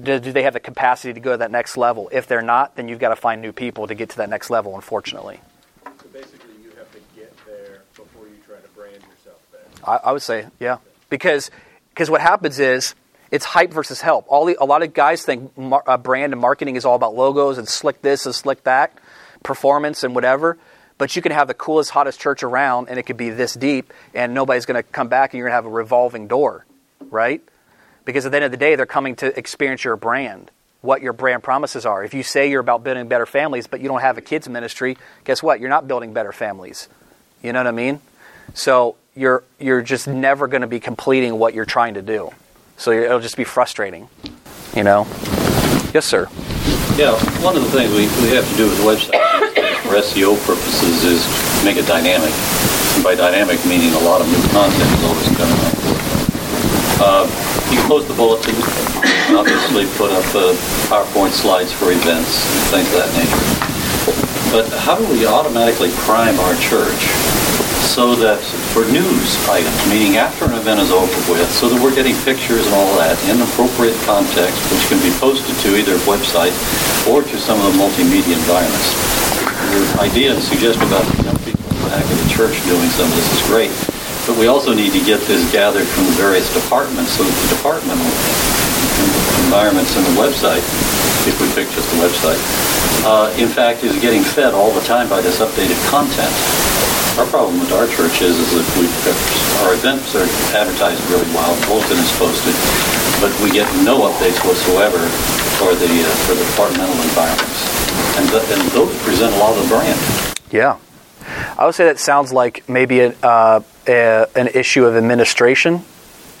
do, 0.00 0.18
do, 0.18 0.32
they 0.32 0.42
have 0.42 0.52
the 0.52 0.60
capacity 0.60 1.12
to 1.12 1.20
go 1.20 1.32
to 1.32 1.38
that 1.38 1.50
next 1.50 1.76
level? 1.76 2.08
If 2.12 2.26
they're 2.26 2.42
not, 2.42 2.76
then 2.76 2.88
you've 2.88 2.98
got 2.98 3.10
to 3.10 3.16
find 3.16 3.42
new 3.42 3.52
people 3.52 3.86
to 3.86 3.94
get 3.94 4.10
to 4.10 4.16
that 4.18 4.30
next 4.30 4.50
level, 4.50 4.74
unfortunately. 4.74 5.40
So 5.84 6.08
basically, 6.12 6.54
you 6.62 6.70
have 6.76 6.90
to 6.92 6.98
get 7.14 7.34
there 7.46 7.82
before 7.94 8.26
you 8.26 8.36
try 8.46 8.56
to 8.56 8.68
brand 8.68 8.94
yourself 8.94 9.40
there. 9.50 9.60
I, 9.84 10.08
I 10.08 10.12
would 10.12 10.22
say, 10.22 10.46
yeah. 10.60 10.78
Because 11.10 11.50
because 11.90 12.08
what 12.08 12.20
happens 12.20 12.58
is 12.58 12.94
it's 13.30 13.44
hype 13.44 13.70
versus 13.70 14.00
help. 14.00 14.24
All 14.28 14.46
the, 14.46 14.56
a 14.60 14.64
lot 14.64 14.82
of 14.82 14.94
guys 14.94 15.22
think 15.22 15.56
mar, 15.58 15.82
uh, 15.86 15.98
brand 15.98 16.32
and 16.32 16.40
marketing 16.40 16.76
is 16.76 16.84
all 16.84 16.96
about 16.96 17.14
logos 17.14 17.58
and 17.58 17.68
slick 17.68 18.00
this 18.00 18.24
and 18.24 18.34
slick 18.34 18.64
that, 18.64 18.98
performance 19.42 20.04
and 20.04 20.14
whatever 20.14 20.58
but 21.02 21.16
you 21.16 21.22
can 21.22 21.32
have 21.32 21.48
the 21.48 21.54
coolest, 21.54 21.90
hottest 21.90 22.20
church 22.20 22.44
around, 22.44 22.88
and 22.88 22.96
it 22.96 23.02
could 23.02 23.16
be 23.16 23.30
this 23.30 23.54
deep, 23.54 23.92
and 24.14 24.34
nobody's 24.34 24.66
going 24.66 24.80
to 24.80 24.84
come 24.84 25.08
back, 25.08 25.32
and 25.32 25.38
you're 25.38 25.48
going 25.48 25.50
to 25.50 25.56
have 25.56 25.66
a 25.66 25.68
revolving 25.68 26.28
door, 26.28 26.64
right? 27.10 27.42
Because 28.04 28.26
at 28.26 28.32
the 28.32 28.36
end 28.36 28.44
of 28.44 28.50
the 28.50 28.56
day, 28.56 28.74
they're 28.74 28.86
coming 28.86 29.14
to 29.16 29.36
experience 29.38 29.84
your 29.84 29.96
brand, 29.96 30.50
what 30.80 31.02
your 31.02 31.12
brand 31.12 31.42
promises 31.42 31.86
are. 31.86 32.02
If 32.02 32.14
you 32.14 32.22
say 32.22 32.50
you're 32.50 32.60
about 32.60 32.82
building 32.82 33.06
better 33.08 33.26
families, 33.26 33.66
but 33.66 33.80
you 33.80 33.88
don't 33.88 34.00
have 34.00 34.18
a 34.18 34.20
kids 34.20 34.48
ministry, 34.48 34.96
guess 35.24 35.42
what? 35.42 35.60
You're 35.60 35.70
not 35.70 35.86
building 35.86 36.12
better 36.12 36.32
families. 36.32 36.88
You 37.42 37.52
know 37.52 37.60
what 37.60 37.66
I 37.68 37.72
mean? 37.72 38.00
So 38.54 38.96
you're 39.14 39.44
you're 39.58 39.82
just 39.82 40.08
never 40.08 40.46
going 40.48 40.62
to 40.62 40.66
be 40.66 40.80
completing 40.80 41.38
what 41.38 41.54
you're 41.54 41.64
trying 41.64 41.94
to 41.94 42.02
do. 42.02 42.30
So 42.76 42.90
it'll 42.90 43.20
just 43.20 43.36
be 43.36 43.44
frustrating. 43.44 44.08
You 44.74 44.84
know? 44.84 45.06
Yes, 45.92 46.06
sir. 46.06 46.28
Yeah, 46.96 47.12
one 47.44 47.56
of 47.56 47.62
the 47.62 47.70
things 47.70 47.90
we, 47.92 48.08
we 48.24 48.34
have 48.34 48.48
to 48.48 48.56
do 48.56 48.64
with 48.68 48.78
the 48.78 48.84
website 48.84 49.12
for 49.82 49.94
SEO 50.00 50.36
purposes 50.46 51.04
is 51.04 51.64
make 51.64 51.76
it 51.76 51.86
dynamic. 51.86 52.32
And 52.94 53.04
by 53.04 53.14
dynamic, 53.14 53.64
meaning 53.66 53.92
a 53.94 53.98
lot 54.00 54.20
of 54.20 54.28
new 54.28 54.42
content 54.50 54.90
is 54.92 55.04
always 55.04 55.28
coming 55.36 55.60
up. 55.60 55.82
Uh, 57.00 57.41
you 57.72 57.80
post 57.88 58.08
the 58.08 58.14
bulletin, 58.14 58.54
obviously 59.32 59.88
put 59.96 60.12
up 60.12 60.24
uh, 60.36 60.52
PowerPoint 60.92 61.32
slides 61.32 61.72
for 61.72 61.90
events 61.90 62.44
and 62.44 62.60
things 62.68 62.88
of 62.92 63.00
that 63.00 63.12
nature. 63.16 63.46
But 64.52 64.68
how 64.84 65.00
do 65.00 65.08
we 65.08 65.24
automatically 65.24 65.90
prime 66.04 66.38
our 66.40 66.54
church 66.60 67.00
so 67.88 68.14
that 68.16 68.40
for 68.72 68.84
news 68.92 69.36
items, 69.48 69.76
meaning 69.88 70.16
after 70.16 70.44
an 70.44 70.54
event 70.54 70.80
is 70.80 70.92
over 70.92 71.12
with, 71.32 71.48
so 71.50 71.68
that 71.68 71.80
we're 71.82 71.94
getting 71.94 72.16
pictures 72.22 72.64
and 72.64 72.74
all 72.74 72.92
that 73.00 73.16
in 73.28 73.40
appropriate 73.40 73.96
context, 74.04 74.60
which 74.72 74.84
can 74.92 75.00
be 75.00 75.12
posted 75.18 75.56
to 75.64 75.76
either 75.76 75.96
website 76.04 76.54
or 77.08 77.22
to 77.22 77.36
some 77.40 77.58
of 77.60 77.72
the 77.72 77.76
multimedia 77.80 78.36
environments 78.36 79.22
your 79.72 79.86
idea 80.00 80.34
and 80.34 80.42
suggestion 80.42 80.82
about 80.84 81.04
young 81.24 81.38
people 81.46 81.64
in 81.70 81.76
the 81.80 81.88
back 81.88 82.04
of 82.04 82.16
the 82.20 82.28
church 82.28 82.52
doing 82.68 82.88
some 82.92 83.08
of 83.08 83.16
this 83.16 83.28
is 83.32 83.42
great. 83.48 84.01
But 84.26 84.38
we 84.38 84.46
also 84.46 84.72
need 84.72 84.92
to 84.94 85.02
get 85.02 85.20
this 85.26 85.42
gathered 85.50 85.86
from 85.86 86.06
the 86.06 86.14
various 86.14 86.46
departments 86.54 87.18
so 87.18 87.26
that 87.26 87.34
the 87.42 87.48
departmental 87.58 88.06
environments 89.50 89.92
in 89.98 90.02
the 90.08 90.16
website, 90.16 90.62
if 91.26 91.34
we 91.42 91.46
pick 91.58 91.66
just 91.74 91.90
the 91.90 91.98
website, 92.00 92.38
uh, 93.02 93.34
in 93.34 93.50
fact 93.50 93.82
is 93.82 93.98
getting 93.98 94.22
fed 94.22 94.54
all 94.54 94.70
the 94.70 94.84
time 94.86 95.10
by 95.10 95.20
this 95.20 95.42
updated 95.42 95.76
content. 95.90 96.30
Our 97.18 97.26
problem 97.28 97.60
with 97.60 97.74
our 97.76 97.90
church 97.90 98.22
is, 98.22 98.38
is 98.38 98.50
that 98.56 98.66
we 98.78 98.88
our 99.66 99.74
events 99.74 100.14
are 100.16 100.24
advertised 100.56 101.02
really 101.10 101.28
well, 101.36 101.52
bulletin 101.68 101.98
is 101.98 102.12
posted, 102.16 102.56
but 103.20 103.34
we 103.44 103.52
get 103.52 103.68
no 103.84 104.08
updates 104.08 104.40
whatsoever 104.46 105.02
for 105.60 105.74
the 105.76 105.90
uh, 105.90 106.08
for 106.24 106.34
the 106.38 106.46
departmental 106.46 106.96
environments 107.02 107.82
and, 108.16 108.24
and 108.30 108.60
those 108.72 108.92
present 109.02 109.34
a 109.34 109.38
lot 109.38 109.56
of 109.56 109.62
the 109.62 109.68
brand. 109.68 109.98
Yeah. 110.50 110.78
I 111.58 111.64
would 111.64 111.74
say 111.74 111.84
that 111.84 111.98
sounds 111.98 112.32
like 112.32 112.68
maybe 112.68 113.00
uh, 113.00 113.60
a, 113.86 114.26
an 114.36 114.48
issue 114.48 114.84
of 114.84 114.96
administration 114.96 115.82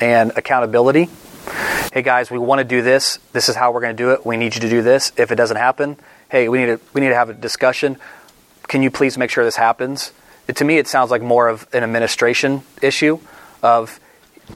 and 0.00 0.32
accountability. 0.36 1.08
Hey 1.92 2.02
guys, 2.02 2.30
we 2.30 2.38
want 2.38 2.58
to 2.58 2.64
do 2.64 2.82
this. 2.82 3.18
This 3.32 3.48
is 3.48 3.56
how 3.56 3.72
we're 3.72 3.80
going 3.80 3.96
to 3.96 4.02
do 4.02 4.10
it. 4.10 4.26
We 4.26 4.36
need 4.36 4.54
you 4.54 4.60
to 4.60 4.68
do 4.68 4.82
this. 4.82 5.12
If 5.16 5.30
it 5.30 5.36
doesn't 5.36 5.56
happen, 5.56 5.96
hey, 6.30 6.48
we 6.48 6.58
need 6.58 6.66
to 6.66 6.80
we 6.92 7.00
need 7.00 7.08
to 7.08 7.14
have 7.14 7.30
a 7.30 7.34
discussion. 7.34 7.96
Can 8.68 8.82
you 8.82 8.90
please 8.90 9.16
make 9.16 9.30
sure 9.30 9.44
this 9.44 9.56
happens? 9.56 10.12
It, 10.48 10.56
to 10.56 10.64
me, 10.64 10.78
it 10.78 10.88
sounds 10.88 11.10
like 11.10 11.22
more 11.22 11.48
of 11.48 11.66
an 11.72 11.82
administration 11.82 12.62
issue. 12.80 13.18
Of 13.62 14.00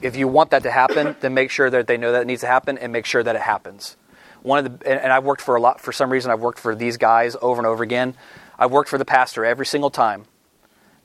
if 0.01 0.15
you 0.15 0.27
want 0.27 0.51
that 0.51 0.63
to 0.63 0.71
happen, 0.71 1.15
then 1.21 1.33
make 1.33 1.49
sure 1.49 1.69
that 1.69 1.87
they 1.87 1.97
know 1.97 2.11
that 2.11 2.21
it 2.21 2.27
needs 2.27 2.41
to 2.41 2.47
happen 2.47 2.77
and 2.77 2.91
make 2.93 3.05
sure 3.05 3.23
that 3.23 3.35
it 3.35 3.41
happens 3.41 3.95
one 4.43 4.65
of 4.65 4.79
the 4.79 4.87
and 4.87 5.11
I've 5.11 5.25
worked 5.25 5.41
for 5.41 5.55
a 5.55 5.61
lot 5.61 5.81
for 5.81 5.91
some 5.91 6.09
reason 6.09 6.31
I've 6.31 6.39
worked 6.39 6.59
for 6.59 6.75
these 6.75 6.97
guys 6.97 7.35
over 7.41 7.59
and 7.59 7.67
over 7.67 7.83
again. 7.83 8.15
I've 8.59 8.71
worked 8.71 8.89
for 8.89 8.97
the 8.97 9.05
pastor 9.05 9.45
every 9.45 9.65
single 9.65 9.89
time. 9.89 10.25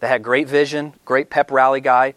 They 0.00 0.08
had 0.08 0.22
great 0.22 0.48
vision, 0.48 0.94
great 1.04 1.30
pep 1.30 1.50
rally 1.50 1.80
guy, 1.80 2.14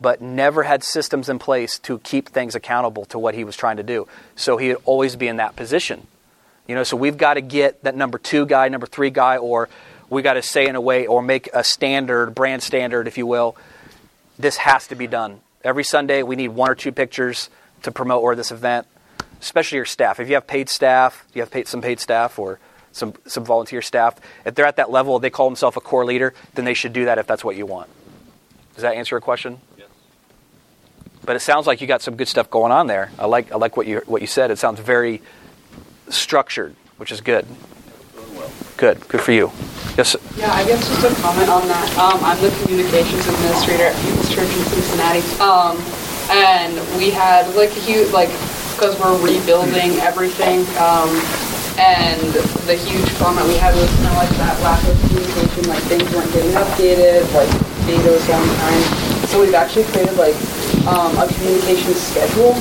but 0.00 0.20
never 0.20 0.62
had 0.62 0.84
systems 0.84 1.28
in 1.28 1.38
place 1.38 1.78
to 1.80 1.98
keep 1.98 2.28
things 2.28 2.54
accountable 2.54 3.04
to 3.06 3.18
what 3.18 3.34
he 3.34 3.44
was 3.44 3.56
trying 3.56 3.78
to 3.78 3.82
do. 3.82 4.06
So 4.34 4.56
he'd 4.56 4.76
always 4.84 5.16
be 5.16 5.28
in 5.28 5.36
that 5.36 5.56
position. 5.56 6.06
You 6.66 6.74
know, 6.74 6.82
so 6.82 6.96
we've 6.96 7.16
got 7.16 7.34
to 7.34 7.40
get 7.40 7.82
that 7.84 7.94
number 7.94 8.18
two 8.18 8.46
guy, 8.46 8.68
number 8.68 8.86
three 8.86 9.10
guy, 9.10 9.36
or 9.36 9.68
we 10.08 10.22
got 10.22 10.34
to 10.34 10.42
say 10.42 10.66
in 10.66 10.76
a 10.76 10.80
way 10.80 11.06
or 11.06 11.22
make 11.22 11.48
a 11.52 11.64
standard, 11.64 12.34
brand 12.34 12.62
standard, 12.62 13.06
if 13.06 13.18
you 13.18 13.26
will. 13.26 13.56
This 14.38 14.56
has 14.58 14.86
to 14.88 14.94
be 14.94 15.06
done. 15.06 15.40
Every 15.64 15.84
Sunday, 15.84 16.22
we 16.22 16.36
need 16.36 16.48
one 16.48 16.70
or 16.70 16.74
two 16.74 16.92
pictures 16.92 17.50
to 17.82 17.90
promote 17.90 18.22
or 18.22 18.34
this 18.34 18.50
event 18.50 18.86
especially 19.40 19.76
your 19.76 19.84
staff. 19.84 20.20
If 20.20 20.28
you 20.28 20.34
have 20.34 20.46
paid 20.46 20.68
staff, 20.68 21.24
you 21.34 21.42
have 21.42 21.50
paid, 21.50 21.68
some 21.68 21.80
paid 21.80 22.00
staff 22.00 22.38
or 22.38 22.58
some, 22.96 23.12
some 23.26 23.44
volunteer 23.44 23.82
staff, 23.82 24.18
if 24.44 24.54
they're 24.54 24.66
at 24.66 24.76
that 24.76 24.90
level, 24.90 25.18
they 25.18 25.30
call 25.30 25.48
themselves 25.48 25.76
a 25.76 25.80
core 25.80 26.04
leader, 26.04 26.32
then 26.54 26.64
they 26.64 26.74
should 26.74 26.92
do 26.92 27.04
that 27.04 27.18
if 27.18 27.26
that's 27.26 27.44
what 27.44 27.54
you 27.56 27.66
want. 27.66 27.90
Does 28.74 28.82
that 28.82 28.94
answer 28.94 29.14
your 29.14 29.20
question? 29.20 29.60
Yes. 29.78 29.88
But 31.24 31.36
it 31.36 31.40
sounds 31.40 31.66
like 31.66 31.80
you 31.80 31.86
got 31.86 32.02
some 32.02 32.16
good 32.16 32.28
stuff 32.28 32.50
going 32.50 32.72
on 32.72 32.86
there. 32.86 33.10
I 33.18 33.26
like, 33.26 33.52
I 33.52 33.56
like 33.56 33.76
what, 33.76 33.86
you, 33.86 34.02
what 34.06 34.20
you 34.20 34.26
said. 34.26 34.50
It 34.50 34.58
sounds 34.58 34.80
very 34.80 35.22
structured, 36.08 36.74
which 36.96 37.12
is 37.12 37.20
good. 37.20 37.46
Good. 38.76 39.06
Good 39.08 39.20
for 39.20 39.32
you. 39.32 39.50
Yes. 39.96 40.10
Sir. 40.10 40.20
Yeah, 40.36 40.52
I 40.52 40.64
guess 40.64 40.86
just 40.86 41.18
a 41.18 41.22
comment 41.22 41.48
on 41.48 41.66
that. 41.68 41.98
Um, 41.98 42.22
I'm 42.22 42.40
the 42.40 42.50
communications 42.62 43.26
administrator 43.26 43.84
at 43.84 43.96
People's 44.04 44.28
Church 44.28 44.48
in 44.48 44.64
Cincinnati. 44.64 45.24
Um, 45.40 45.76
and 46.30 46.74
we 46.98 47.10
had 47.10 47.48
like 47.54 47.70
a 47.70 47.80
huge 47.80 48.10
like 48.12 48.28
because 48.76 48.98
we're 49.00 49.16
rebuilding 49.24 49.96
everything. 50.04 50.60
Um, 50.76 51.08
and 51.78 52.20
the 52.64 52.74
huge 52.74 53.08
problem 53.20 53.44
that 53.44 53.48
we 53.48 53.56
had 53.60 53.74
was 53.76 53.88
kind 54.00 54.08
of 54.08 54.16
like 54.16 54.32
that 54.40 54.56
lack 54.64 54.80
of 54.88 54.96
communication, 55.06 55.68
like 55.68 55.82
things 55.84 56.08
weren't 56.12 56.32
getting 56.32 56.52
updated, 56.56 57.22
like 57.36 57.50
data 57.84 58.10
was 58.10 58.26
down 58.26 58.42
time. 58.42 58.82
So 59.28 59.40
we've 59.40 59.54
actually 59.54 59.84
created 59.92 60.16
like 60.16 60.36
um, 60.88 61.12
a 61.20 61.28
communication 61.28 61.92
schedule 61.94 62.54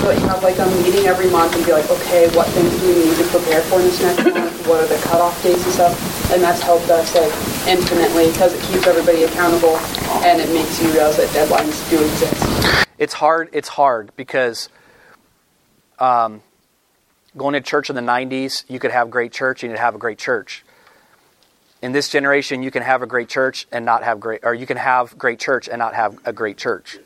so 0.00 0.08
that 0.08 0.18
you 0.18 0.26
have 0.28 0.42
like 0.42 0.58
a 0.58 0.66
meeting 0.80 1.06
every 1.06 1.28
month 1.30 1.54
and 1.56 1.64
be 1.66 1.72
like, 1.72 1.88
okay, 1.90 2.30
what 2.36 2.46
things 2.48 2.70
do 2.80 2.88
we 2.88 3.04
need 3.04 3.16
to 3.18 3.26
prepare 3.28 3.60
for 3.66 3.80
in 3.80 3.90
this 3.90 4.00
next 4.00 4.24
month? 4.24 4.66
What 4.66 4.80
are 4.80 4.86
the 4.86 5.00
cutoff 5.02 5.42
dates 5.42 5.64
and 5.64 5.72
stuff? 5.74 6.30
And 6.32 6.42
that's 6.42 6.62
helped 6.62 6.88
us 6.90 7.14
like 7.14 7.32
infinitely 7.66 8.30
because 8.30 8.54
it 8.54 8.62
keeps 8.70 8.86
everybody 8.86 9.24
accountable 9.24 9.76
and 10.22 10.40
it 10.40 10.48
makes 10.54 10.80
you 10.80 10.92
realize 10.92 11.16
that 11.18 11.28
deadlines 11.34 11.88
do 11.90 11.98
exist. 11.98 12.86
It's 12.98 13.14
hard. 13.14 13.48
It's 13.52 13.68
hard 13.68 14.14
because 14.16 14.68
um, 15.98 16.42
going 17.36 17.54
to 17.54 17.60
church 17.60 17.90
in 17.90 17.96
the 17.96 18.02
90s, 18.02 18.64
you 18.68 18.78
could 18.78 18.90
have 18.90 19.10
great 19.10 19.32
church 19.32 19.62
and 19.62 19.70
you'd 19.70 19.78
have 19.78 19.94
a 19.94 19.98
great 19.98 20.18
church. 20.18 20.64
In 21.82 21.92
this 21.92 22.08
generation, 22.10 22.62
you 22.62 22.70
can 22.70 22.82
have 22.82 23.02
a 23.02 23.06
great 23.06 23.28
church 23.28 23.66
and 23.72 23.84
not 23.84 24.02
have 24.02 24.20
great, 24.20 24.40
or 24.42 24.54
you 24.54 24.66
can 24.66 24.76
have 24.76 25.16
great 25.16 25.38
church 25.38 25.68
and 25.68 25.78
not 25.78 25.94
have 25.94 26.18
a 26.24 26.32
great 26.32 26.58
church. 26.58 26.98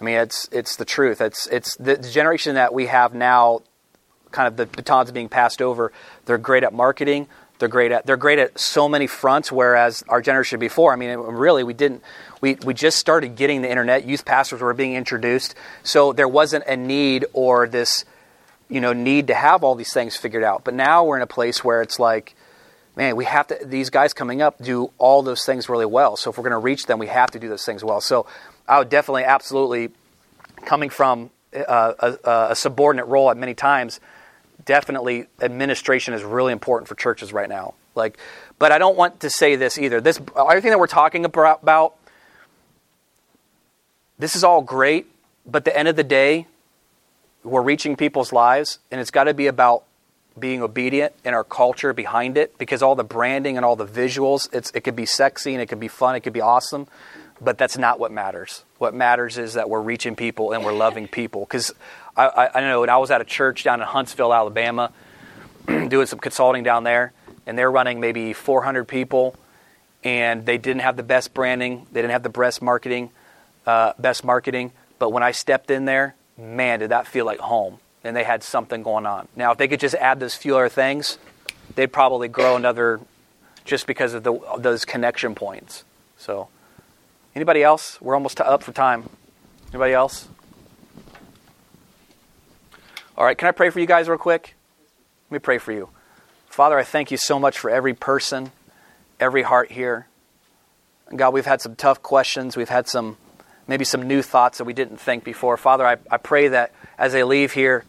I 0.00 0.04
mean, 0.04 0.16
it's 0.16 0.48
it's 0.52 0.76
the 0.76 0.84
truth. 0.84 1.20
It's 1.20 1.46
it's 1.48 1.76
the 1.76 1.96
generation 1.96 2.54
that 2.54 2.72
we 2.72 2.86
have 2.86 3.14
now. 3.14 3.62
Kind 4.30 4.46
of 4.46 4.56
the 4.56 4.66
batons 4.66 5.10
being 5.10 5.30
passed 5.30 5.62
over. 5.62 5.90
They're 6.26 6.38
great 6.38 6.62
at 6.62 6.74
marketing. 6.74 7.28
They're 7.58 7.68
great 7.68 7.92
at 7.92 8.06
they're 8.06 8.16
great 8.16 8.38
at 8.38 8.58
so 8.58 8.88
many 8.88 9.06
fronts. 9.06 9.50
Whereas 9.50 10.04
our 10.08 10.20
generation 10.20 10.60
before, 10.60 10.92
I 10.92 10.96
mean, 10.96 11.16
really, 11.18 11.64
we 11.64 11.74
didn't. 11.74 12.02
We 12.40 12.54
we 12.64 12.74
just 12.74 12.98
started 12.98 13.36
getting 13.36 13.62
the 13.62 13.70
internet. 13.70 14.04
Youth 14.04 14.24
pastors 14.24 14.60
were 14.60 14.74
being 14.74 14.94
introduced, 14.94 15.54
so 15.82 16.12
there 16.12 16.28
wasn't 16.28 16.64
a 16.66 16.76
need 16.76 17.24
or 17.32 17.66
this, 17.66 18.04
you 18.68 18.80
know, 18.80 18.92
need 18.92 19.28
to 19.28 19.34
have 19.34 19.64
all 19.64 19.74
these 19.74 19.92
things 19.92 20.16
figured 20.16 20.44
out. 20.44 20.64
But 20.64 20.74
now 20.74 21.04
we're 21.04 21.16
in 21.16 21.22
a 21.22 21.26
place 21.26 21.64
where 21.64 21.82
it's 21.82 21.98
like, 21.98 22.34
man, 22.96 23.16
we 23.16 23.24
have 23.24 23.46
to. 23.48 23.58
These 23.64 23.90
guys 23.90 24.12
coming 24.12 24.42
up 24.42 24.62
do 24.62 24.92
all 24.98 25.22
those 25.22 25.44
things 25.44 25.68
really 25.68 25.86
well. 25.86 26.16
So 26.16 26.30
if 26.30 26.38
we're 26.38 26.44
going 26.44 26.52
to 26.52 26.58
reach 26.58 26.86
them, 26.86 26.98
we 26.98 27.06
have 27.06 27.30
to 27.30 27.38
do 27.38 27.48
those 27.48 27.64
things 27.64 27.82
well. 27.82 28.00
So 28.00 28.26
I 28.66 28.78
would 28.78 28.90
definitely, 28.90 29.24
absolutely, 29.24 29.90
coming 30.64 30.90
from 30.90 31.30
uh, 31.54 31.94
a, 31.98 32.50
a, 32.50 32.56
subordinate 32.56 33.06
role 33.06 33.30
at 33.30 33.36
many 33.36 33.54
times, 33.54 34.00
definitely 34.64 35.26
administration 35.40 36.12
is 36.12 36.22
really 36.22 36.52
important 36.52 36.88
for 36.88 36.94
churches 36.94 37.32
right 37.32 37.48
now. 37.48 37.74
Like, 37.94 38.18
but 38.58 38.70
I 38.72 38.78
don't 38.78 38.96
want 38.96 39.20
to 39.20 39.30
say 39.30 39.56
this 39.56 39.78
either. 39.78 40.00
This 40.00 40.20
everything 40.36 40.70
that 40.70 40.78
we're 40.78 40.86
talking 40.86 41.24
about, 41.24 41.96
this 44.18 44.36
is 44.36 44.44
all 44.44 44.60
great, 44.60 45.06
but 45.46 45.64
the 45.64 45.76
end 45.76 45.88
of 45.88 45.96
the 45.96 46.04
day, 46.04 46.46
we're 47.48 47.62
reaching 47.62 47.96
people's 47.96 48.32
lives, 48.32 48.78
and 48.90 49.00
it's 49.00 49.10
got 49.10 49.24
to 49.24 49.34
be 49.34 49.46
about 49.46 49.84
being 50.38 50.62
obedient 50.62 51.12
in 51.24 51.34
our 51.34 51.44
culture 51.44 51.92
behind 51.92 52.36
it 52.36 52.56
because 52.58 52.82
all 52.82 52.94
the 52.94 53.04
branding 53.04 53.56
and 53.56 53.64
all 53.64 53.76
the 53.76 53.86
visuals, 53.86 54.52
it's, 54.52 54.70
it 54.72 54.82
could 54.82 54.96
be 54.96 55.06
sexy 55.06 55.52
and 55.52 55.62
it 55.62 55.66
could 55.66 55.80
be 55.80 55.88
fun, 55.88 56.14
it 56.14 56.20
could 56.20 56.32
be 56.32 56.40
awesome, 56.40 56.86
but 57.40 57.58
that's 57.58 57.76
not 57.76 57.98
what 57.98 58.12
matters. 58.12 58.64
What 58.78 58.94
matters 58.94 59.38
is 59.38 59.54
that 59.54 59.68
we're 59.68 59.80
reaching 59.80 60.16
people 60.16 60.52
and 60.52 60.64
we're 60.64 60.72
loving 60.72 61.08
people. 61.08 61.40
Because 61.40 61.74
I, 62.16 62.26
I, 62.26 62.58
I, 62.58 62.60
know 62.60 62.80
when 62.80 62.90
I 62.90 62.98
was 62.98 63.10
at 63.10 63.20
a 63.20 63.24
church 63.24 63.64
down 63.64 63.80
in 63.80 63.86
Huntsville, 63.86 64.32
Alabama, 64.32 64.92
doing 65.66 66.06
some 66.06 66.18
consulting 66.18 66.62
down 66.62 66.84
there, 66.84 67.12
and 67.46 67.58
they're 67.58 67.70
running 67.70 68.00
maybe 68.00 68.32
400 68.32 68.84
people, 68.84 69.34
and 70.04 70.46
they 70.46 70.58
didn't 70.58 70.82
have 70.82 70.96
the 70.96 71.02
best 71.02 71.34
branding, 71.34 71.86
they 71.92 72.00
didn't 72.00 72.12
have 72.12 72.22
the 72.22 72.28
best 72.28 72.62
marketing, 72.62 73.10
uh, 73.66 73.92
best 73.98 74.24
marketing. 74.24 74.72
But 74.98 75.10
when 75.10 75.22
I 75.22 75.30
stepped 75.30 75.70
in 75.70 75.84
there, 75.84 76.14
man, 76.38 76.78
did 76.78 76.90
that 76.90 77.06
feel 77.06 77.26
like 77.26 77.40
home. 77.40 77.78
And 78.04 78.16
they 78.16 78.24
had 78.24 78.42
something 78.42 78.82
going 78.82 79.06
on. 79.06 79.28
Now, 79.36 79.52
if 79.52 79.58
they 79.58 79.68
could 79.68 79.80
just 79.80 79.96
add 79.96 80.20
those 80.20 80.34
few 80.34 80.56
other 80.56 80.68
things, 80.68 81.18
they'd 81.74 81.92
probably 81.92 82.28
grow 82.28 82.56
another 82.56 83.00
just 83.64 83.86
because 83.86 84.14
of 84.14 84.22
the, 84.22 84.38
those 84.58 84.84
connection 84.84 85.34
points. 85.34 85.84
So. 86.16 86.48
Anybody 87.38 87.62
else? 87.62 88.00
We're 88.00 88.14
almost 88.14 88.40
up 88.40 88.64
for 88.64 88.72
time. 88.72 89.08
Anybody 89.68 89.92
else? 89.92 90.26
All 93.16 93.24
right, 93.24 93.38
can 93.38 93.46
I 93.46 93.52
pray 93.52 93.70
for 93.70 93.78
you 93.78 93.86
guys 93.86 94.08
real 94.08 94.18
quick? 94.18 94.56
Let 95.30 95.36
me 95.36 95.38
pray 95.38 95.58
for 95.58 95.70
you. 95.70 95.88
Father, 96.48 96.76
I 96.76 96.82
thank 96.82 97.12
you 97.12 97.16
so 97.16 97.38
much 97.38 97.56
for 97.56 97.70
every 97.70 97.94
person, 97.94 98.50
every 99.20 99.42
heart 99.42 99.70
here. 99.70 100.08
God, 101.14 101.32
we've 101.32 101.46
had 101.46 101.60
some 101.60 101.76
tough 101.76 102.02
questions. 102.02 102.56
We've 102.56 102.68
had 102.68 102.88
some, 102.88 103.18
maybe 103.68 103.84
some 103.84 104.08
new 104.08 104.22
thoughts 104.22 104.58
that 104.58 104.64
we 104.64 104.72
didn't 104.72 104.98
think 104.98 105.22
before. 105.22 105.56
Father, 105.56 105.86
I, 105.86 105.96
I 106.10 106.16
pray 106.16 106.48
that 106.48 106.72
as 106.98 107.12
they 107.12 107.22
leave 107.22 107.52
here, 107.52 107.84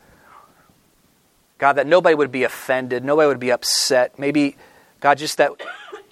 God, 1.57 1.73
that 1.73 1.87
nobody 1.87 2.15
would 2.15 2.31
be 2.31 2.43
offended, 2.43 3.03
nobody 3.03 3.27
would 3.27 3.39
be 3.39 3.51
upset. 3.51 4.19
Maybe, 4.19 4.55
God, 4.99 5.17
just 5.17 5.37
that 5.37 5.51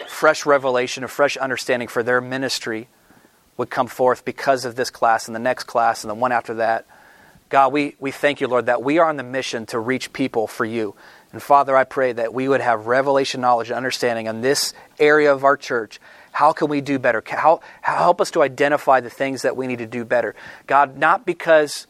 fresh 0.07 0.45
revelation, 0.45 1.03
a 1.03 1.07
fresh 1.07 1.37
understanding 1.37 1.87
for 1.87 2.01
their 2.01 2.21
ministry 2.21 2.87
would 3.57 3.69
come 3.69 3.87
forth 3.87 4.25
because 4.25 4.65
of 4.65 4.75
this 4.75 4.89
class 4.89 5.27
and 5.27 5.35
the 5.35 5.39
next 5.39 5.65
class 5.65 6.03
and 6.03 6.09
the 6.09 6.15
one 6.15 6.31
after 6.31 6.55
that. 6.55 6.85
God, 7.49 7.71
we, 7.71 7.95
we 7.99 8.11
thank 8.11 8.41
you, 8.41 8.47
Lord, 8.47 8.65
that 8.65 8.83
we 8.83 8.99
are 8.99 9.07
on 9.07 9.15
the 9.15 9.23
mission 9.23 9.65
to 9.67 9.79
reach 9.79 10.11
people 10.11 10.47
for 10.47 10.65
you. 10.65 10.95
And 11.31 11.41
Father, 11.41 11.75
I 11.75 11.85
pray 11.85 12.11
that 12.11 12.33
we 12.33 12.47
would 12.47 12.61
have 12.61 12.87
revelation 12.87 13.41
knowledge 13.41 13.69
and 13.69 13.77
understanding 13.77 14.27
in 14.27 14.41
this 14.41 14.73
area 14.99 15.33
of 15.33 15.43
our 15.43 15.55
church. 15.55 15.99
How 16.37 16.53
can 16.53 16.69
we 16.69 16.81
do 16.81 16.99
better? 16.99 17.23
How, 17.25 17.61
help 17.81 18.21
us 18.21 18.29
to 18.29 18.43
identify 18.43 18.99
the 18.99 19.09
things 19.09 19.41
that 19.41 19.57
we 19.57 19.65
need 19.65 19.79
to 19.79 19.87
do 19.87 20.05
better. 20.05 20.35
God, 20.67 20.95
not 20.95 21.25
because 21.25 21.87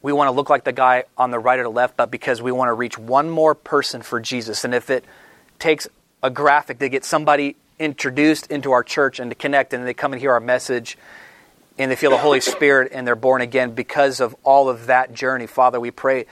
we 0.00 0.12
want 0.12 0.28
to 0.28 0.30
look 0.30 0.48
like 0.48 0.62
the 0.62 0.72
guy 0.72 1.06
on 1.18 1.32
the 1.32 1.40
right 1.40 1.58
or 1.58 1.64
the 1.64 1.68
left, 1.68 1.96
but 1.96 2.08
because 2.08 2.40
we 2.40 2.52
want 2.52 2.68
to 2.68 2.72
reach 2.72 2.96
one 2.96 3.28
more 3.28 3.56
person 3.56 4.00
for 4.00 4.20
Jesus. 4.20 4.62
And 4.62 4.72
if 4.72 4.90
it 4.90 5.04
takes 5.58 5.88
a 6.22 6.30
graphic 6.30 6.78
to 6.78 6.88
get 6.88 7.04
somebody 7.04 7.56
introduced 7.80 8.48
into 8.48 8.70
our 8.70 8.84
church 8.84 9.18
and 9.18 9.28
to 9.32 9.34
connect, 9.34 9.72
and 9.72 9.84
they 9.88 9.92
come 9.92 10.12
and 10.12 10.20
hear 10.20 10.30
our 10.30 10.38
message, 10.38 10.96
and 11.78 11.90
they 11.90 11.96
feel 11.96 12.12
the 12.12 12.18
Holy 12.18 12.40
Spirit, 12.40 12.92
and 12.94 13.04
they're 13.04 13.16
born 13.16 13.42
again 13.42 13.72
because 13.72 14.20
of 14.20 14.36
all 14.44 14.68
of 14.68 14.86
that 14.86 15.12
journey. 15.12 15.48
Father, 15.48 15.80
we 15.80 15.90
pray 15.90 16.26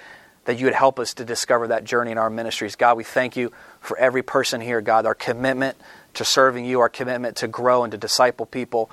that 0.44 0.60
you 0.60 0.66
would 0.66 0.74
help 0.74 1.00
us 1.00 1.14
to 1.14 1.24
discover 1.24 1.66
that 1.66 1.82
journey 1.82 2.12
in 2.12 2.18
our 2.18 2.30
ministries. 2.30 2.76
God, 2.76 2.96
we 2.96 3.02
thank 3.02 3.36
you 3.36 3.50
for 3.80 3.98
every 3.98 4.22
person 4.22 4.60
here, 4.60 4.80
God, 4.80 5.06
our 5.06 5.14
commitment 5.16 5.76
to 6.14 6.24
serving 6.24 6.64
you, 6.64 6.80
our 6.80 6.88
commitment 6.88 7.36
to 7.36 7.48
grow 7.48 7.84
and 7.84 7.90
to 7.92 7.98
disciple 7.98 8.46
people. 8.46 8.90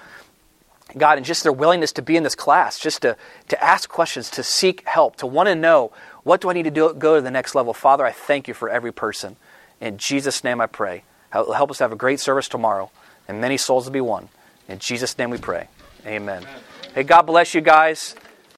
God, 0.97 1.17
and 1.17 1.25
just 1.25 1.43
their 1.43 1.51
willingness 1.51 1.91
to 1.93 2.01
be 2.01 2.15
in 2.15 2.23
this 2.23 2.35
class, 2.35 2.79
just 2.79 3.01
to, 3.01 3.17
to 3.49 3.63
ask 3.63 3.89
questions, 3.89 4.29
to 4.31 4.43
seek 4.43 4.87
help, 4.87 5.17
to 5.17 5.27
want 5.27 5.47
to 5.47 5.55
know 5.55 5.91
what 6.23 6.41
do 6.41 6.49
I 6.49 6.53
need 6.53 6.63
to 6.63 6.71
do 6.71 6.93
go 6.93 7.15
to 7.15 7.21
the 7.21 7.31
next 7.31 7.55
level. 7.55 7.73
Father, 7.73 8.05
I 8.05 8.11
thank 8.11 8.47
you 8.47 8.53
for 8.53 8.69
every 8.69 8.93
person. 8.93 9.35
In 9.81 9.97
Jesus' 9.97 10.43
name 10.43 10.61
I 10.61 10.67
pray. 10.67 11.03
Help 11.31 11.71
us 11.71 11.77
to 11.79 11.83
have 11.83 11.91
a 11.91 11.97
great 11.97 12.19
service 12.19 12.47
tomorrow 12.47 12.89
and 13.27 13.41
many 13.41 13.57
souls 13.57 13.85
to 13.85 13.91
be 13.91 14.01
won. 14.01 14.29
In 14.67 14.79
Jesus' 14.79 15.17
name 15.17 15.29
we 15.29 15.37
pray. 15.37 15.67
Amen. 16.05 16.45
Hey, 16.95 17.03
God 17.03 17.23
bless 17.23 17.53
you 17.53 17.61
guys. 17.61 18.15